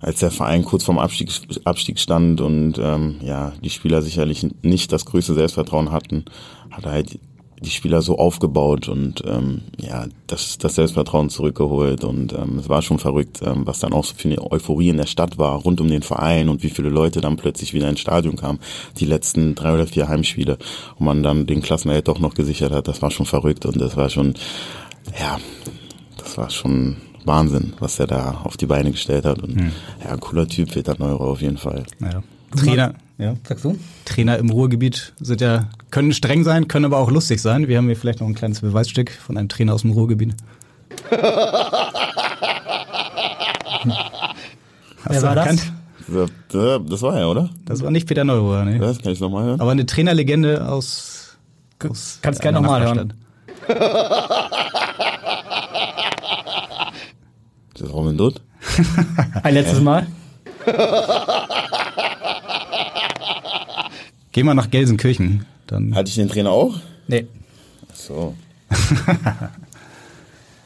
als 0.00 0.20
der 0.20 0.30
Verein 0.30 0.64
kurz 0.64 0.84
vorm 0.84 0.98
Abstieg, 0.98 1.30
Abstieg 1.64 1.98
stand 1.98 2.40
und 2.40 2.78
ähm, 2.78 3.16
ja 3.22 3.52
die 3.62 3.70
Spieler 3.70 4.02
sicherlich 4.02 4.46
nicht 4.62 4.92
das 4.92 5.04
größte 5.04 5.34
Selbstvertrauen 5.34 5.92
hatten, 5.92 6.24
hat 6.70 6.84
er 6.84 6.92
halt 6.92 7.18
die 7.60 7.70
Spieler 7.70 8.02
so 8.02 8.18
aufgebaut 8.18 8.88
und 8.88 9.22
ähm, 9.26 9.62
ja, 9.78 10.06
das, 10.26 10.58
das 10.58 10.76
Selbstvertrauen 10.76 11.30
zurückgeholt 11.30 12.04
und 12.04 12.32
ähm, 12.32 12.58
es 12.58 12.68
war 12.68 12.82
schon 12.82 12.98
verrückt, 12.98 13.40
ähm, 13.42 13.66
was 13.66 13.80
dann 13.80 13.92
auch 13.92 14.04
so 14.04 14.14
für 14.14 14.28
eine 14.28 14.50
Euphorie 14.50 14.90
in 14.90 14.96
der 14.96 15.06
Stadt 15.06 15.38
war, 15.38 15.56
rund 15.56 15.80
um 15.80 15.88
den 15.88 16.02
Verein 16.02 16.48
und 16.48 16.62
wie 16.62 16.70
viele 16.70 16.88
Leute 16.88 17.20
dann 17.20 17.36
plötzlich 17.36 17.74
wieder 17.74 17.88
ins 17.88 18.00
Stadion 18.00 18.36
kamen, 18.36 18.60
die 18.98 19.06
letzten 19.06 19.54
drei 19.54 19.74
oder 19.74 19.86
vier 19.86 20.08
Heimspiele 20.08 20.58
und 20.98 21.06
man 21.06 21.22
dann 21.22 21.46
den 21.46 21.62
Klassenerhalt 21.62 22.08
doch 22.08 22.20
noch 22.20 22.34
gesichert 22.34 22.72
hat, 22.72 22.88
das 22.88 23.02
war 23.02 23.10
schon 23.10 23.26
verrückt 23.26 23.66
und 23.66 23.80
das 23.80 23.96
war 23.96 24.08
schon, 24.08 24.34
ja, 25.18 25.38
das 26.16 26.38
war 26.38 26.50
schon 26.50 26.96
Wahnsinn, 27.28 27.74
was 27.78 28.00
er 28.00 28.08
da 28.08 28.40
auf 28.42 28.56
die 28.56 28.66
Beine 28.66 28.90
gestellt 28.90 29.24
hat 29.24 29.40
und 29.40 29.54
Hm. 29.54 29.70
ja, 30.04 30.16
cooler 30.16 30.48
Typ, 30.48 30.72
Peter 30.72 30.96
Neuro 30.98 31.30
auf 31.30 31.40
jeden 31.40 31.58
Fall. 31.58 31.84
Ja. 32.00 32.22
Trainer, 32.56 32.94
ja. 33.18 33.34
Sagst 33.46 33.64
du? 33.64 33.78
Trainer 34.06 34.38
im 34.38 34.50
Ruhrgebiet 34.50 35.12
sind 35.20 35.40
ja, 35.42 35.68
können 35.90 36.12
streng 36.12 36.42
sein, 36.44 36.66
können 36.66 36.86
aber 36.86 36.96
auch 36.98 37.10
lustig 37.10 37.40
sein. 37.40 37.68
Wir 37.68 37.76
haben 37.76 37.86
hier 37.86 37.96
vielleicht 37.96 38.20
noch 38.20 38.26
ein 38.26 38.34
kleines 38.34 38.62
Beweisstück 38.62 39.10
von 39.12 39.36
einem 39.36 39.48
Trainer 39.48 39.74
aus 39.74 39.82
dem 39.82 39.90
Ruhrgebiet. 39.92 40.34
Hast 45.04 45.10
Wer 45.10 45.20
du 45.20 45.26
war 45.26 45.34
das? 45.34 45.46
erkannt? 45.46 45.72
Das, 46.08 46.80
das 46.88 47.02
war 47.02 47.18
er, 47.18 47.28
oder? 47.28 47.50
Das 47.66 47.82
war 47.82 47.90
nicht 47.90 48.08
Peter 48.08 48.24
Neururer, 48.24 48.64
ne? 48.64 48.78
Das 48.78 48.98
kann 49.02 49.12
ich 49.12 49.20
nochmal 49.20 49.44
hören. 49.44 49.60
Aber 49.60 49.70
eine 49.72 49.84
Trainerlegende 49.84 50.66
aus. 50.66 51.36
aus 51.86 52.18
Kannst 52.22 52.40
gerne 52.40 52.60
nochmal 52.60 52.82
hören. 52.82 53.12
Das 57.78 57.92
Robin 57.92 58.16
Dutt? 58.16 58.40
Ein 59.42 59.54
letztes 59.54 59.80
Mal. 59.80 60.06
Geh 64.32 64.42
mal 64.42 64.54
nach 64.54 64.70
Gelsenkirchen. 64.70 65.46
Dann 65.66 65.94
Hatte 65.94 66.08
ich 66.08 66.16
den 66.16 66.28
Trainer 66.28 66.50
auch? 66.50 66.74
Nee. 67.06 67.26
Ach 67.90 67.96
so. 67.96 68.34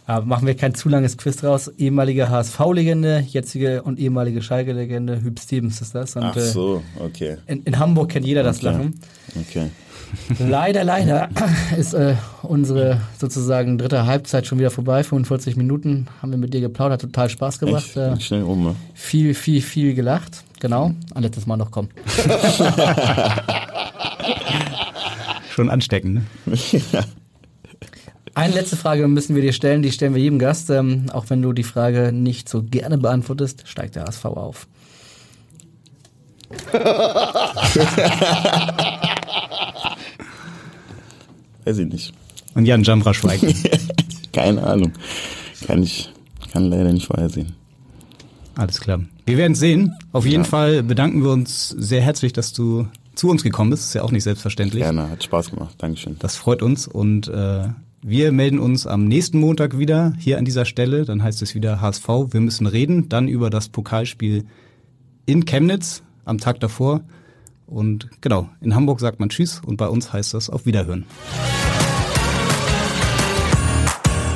Aber 0.07 0.27
machen 0.27 0.47
wir 0.47 0.57
kein 0.57 0.75
zu 0.75 0.89
langes 0.89 1.17
Quiz 1.17 1.37
draus. 1.37 1.69
Ehemalige 1.79 2.29
HSV-Legende, 2.29 3.25
jetzige 3.29 3.83
und 3.83 3.99
ehemalige 4.01 4.43
Schalke-Legende, 4.43 5.23
Hüb 5.23 5.39
Stevens 5.39 5.81
ist 5.81 5.95
das. 5.95 6.17
Und, 6.17 6.25
Ach 6.25 6.37
so, 6.37 6.83
okay. 6.99 7.37
äh, 7.47 7.53
in, 7.53 7.63
in 7.63 7.79
Hamburg 7.79 8.11
kennt 8.11 8.27
jeder 8.27 8.43
das 8.43 8.59
Okay. 8.59 8.67
Lachen. 8.67 9.01
Okay. 9.41 9.71
Leider, 10.39 10.85
leider 10.85 11.29
ist 11.79 11.95
äh, 11.95 12.17
unsere 12.43 13.01
sozusagen 13.19 13.79
dritte 13.79 14.05
Halbzeit 14.07 14.47
schon 14.47 14.59
wieder 14.59 14.71
vorbei. 14.71 15.03
45 15.05 15.57
Minuten 15.57 16.09
haben 16.21 16.31
wir 16.33 16.39
mit 16.39 16.53
dir 16.53 16.61
geplaudert, 16.61 17.03
hat 17.03 17.11
total 17.13 17.31
Spaß 17.31 17.59
gemacht. 17.59 17.87
Echt? 17.87 17.97
Äh, 17.97 18.21
schnell 18.21 18.43
um, 18.43 18.65
ne? 18.65 18.77
viel, 18.95 19.35
viel, 19.35 19.63
viel 19.63 19.95
gelacht. 19.95 20.45
Genau. 20.61 20.93
Ein 21.15 21.23
letztes 21.23 21.47
Mal 21.47 21.57
noch 21.57 21.71
kommen. 21.71 21.89
schon 25.51 25.71
anstecken, 25.71 26.13
ne? 26.15 26.23
Eine 28.35 28.55
letzte 28.55 28.77
Frage 28.77 29.07
müssen 29.09 29.35
wir 29.35 29.43
dir 29.43 29.53
stellen, 29.53 29.83
die 29.83 29.93
stellen 29.93 30.15
wir 30.15 30.23
jedem 30.23 30.39
Gast. 30.39 30.71
Ähm, 30.71 31.07
auch 31.13 31.29
wenn 31.29 31.43
du 31.43 31.53
die 31.53 31.65
Frage 31.65 32.13
nicht 32.13 32.49
so 32.49 32.63
gerne 32.63 32.97
beantwortest, 32.97 33.69
steigt 33.69 33.97
der 33.97 34.05
HSV 34.05 34.25
auf. 34.25 34.67
Weiß 41.65 41.79
ich 41.79 41.89
nicht. 41.89 42.15
Und 42.55 42.67
Jan 42.67 42.83
Jamra 42.83 43.15
schweigt. 43.15 43.45
Keine 44.33 44.63
Ahnung. 44.63 44.93
Kann 45.67 45.83
ich, 45.83 46.11
kann 46.53 46.71
leider 46.71 46.93
nicht 46.93 47.07
vorhersehen. 47.07 47.55
Alles 48.55 48.81
klar. 48.81 49.01
Wir 49.27 49.37
werden 49.37 49.55
sehen. 49.55 49.95
Auf 50.13 50.27
jeden 50.27 50.45
Fall 50.45 50.83
bedanken 50.83 51.23
wir 51.23 51.31
uns 51.31 51.69
sehr 51.71 52.01
herzlich, 52.03 52.33
dass 52.33 52.53
du 52.53 52.89
zu 53.15 53.29
uns 53.29 53.43
gekommen 53.43 53.71
bist. 53.71 53.85
Ist 53.85 53.95
ja 53.95 54.03
auch 54.03 54.11
nicht 54.11 54.25
selbstverständlich. 54.25 54.83
Gerne, 54.83 55.11
hat 55.11 55.23
Spaß 55.23 55.51
gemacht. 55.51 55.75
Dankeschön. 55.79 56.17
Das 56.19 56.37
freut 56.37 56.63
uns 56.63 56.87
und 56.87 57.29
äh, 57.29 57.69
wir 58.05 58.33
melden 58.33 58.59
uns 58.59 58.87
am 58.87 59.05
nächsten 59.07 59.39
Montag 59.39 59.79
wieder 59.79 60.13
hier 60.19 60.39
an 60.39 60.45
dieser 60.45 60.65
Stelle. 60.65 61.05
Dann 61.05 61.23
heißt 61.23 61.41
es 61.41 61.55
wieder 61.55 61.81
HSV. 61.81 62.09
Wir 62.31 62.41
müssen 62.41 62.67
reden. 62.67 63.09
Dann 63.09 63.29
über 63.29 63.49
das 63.49 63.69
Pokalspiel 63.69 64.45
in 65.25 65.45
Chemnitz 65.45 66.03
am 66.25 66.39
Tag 66.39 66.59
davor. 66.59 67.03
Und 67.65 68.11
genau, 68.21 68.49
in 68.61 68.75
Hamburg 68.75 68.99
sagt 68.99 69.21
man 69.21 69.29
Tschüss 69.29 69.63
und 69.65 69.77
bei 69.77 69.87
uns 69.87 70.13
heißt 70.13 70.35
das 70.35 70.51
auf 70.51 70.67
Wiederhören. 70.67 71.07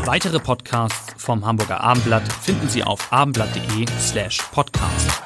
Weitere 0.04 0.38
Podcasts 0.38 1.14
vom 1.16 1.44
Hamburger 1.44 1.80
Abendblatt 1.80 2.32
finden 2.32 2.68
Sie 2.68 2.84
auf 2.84 3.12
abendblatt.de 3.12 3.86
slash 3.98 4.38
podcast. 4.52 5.22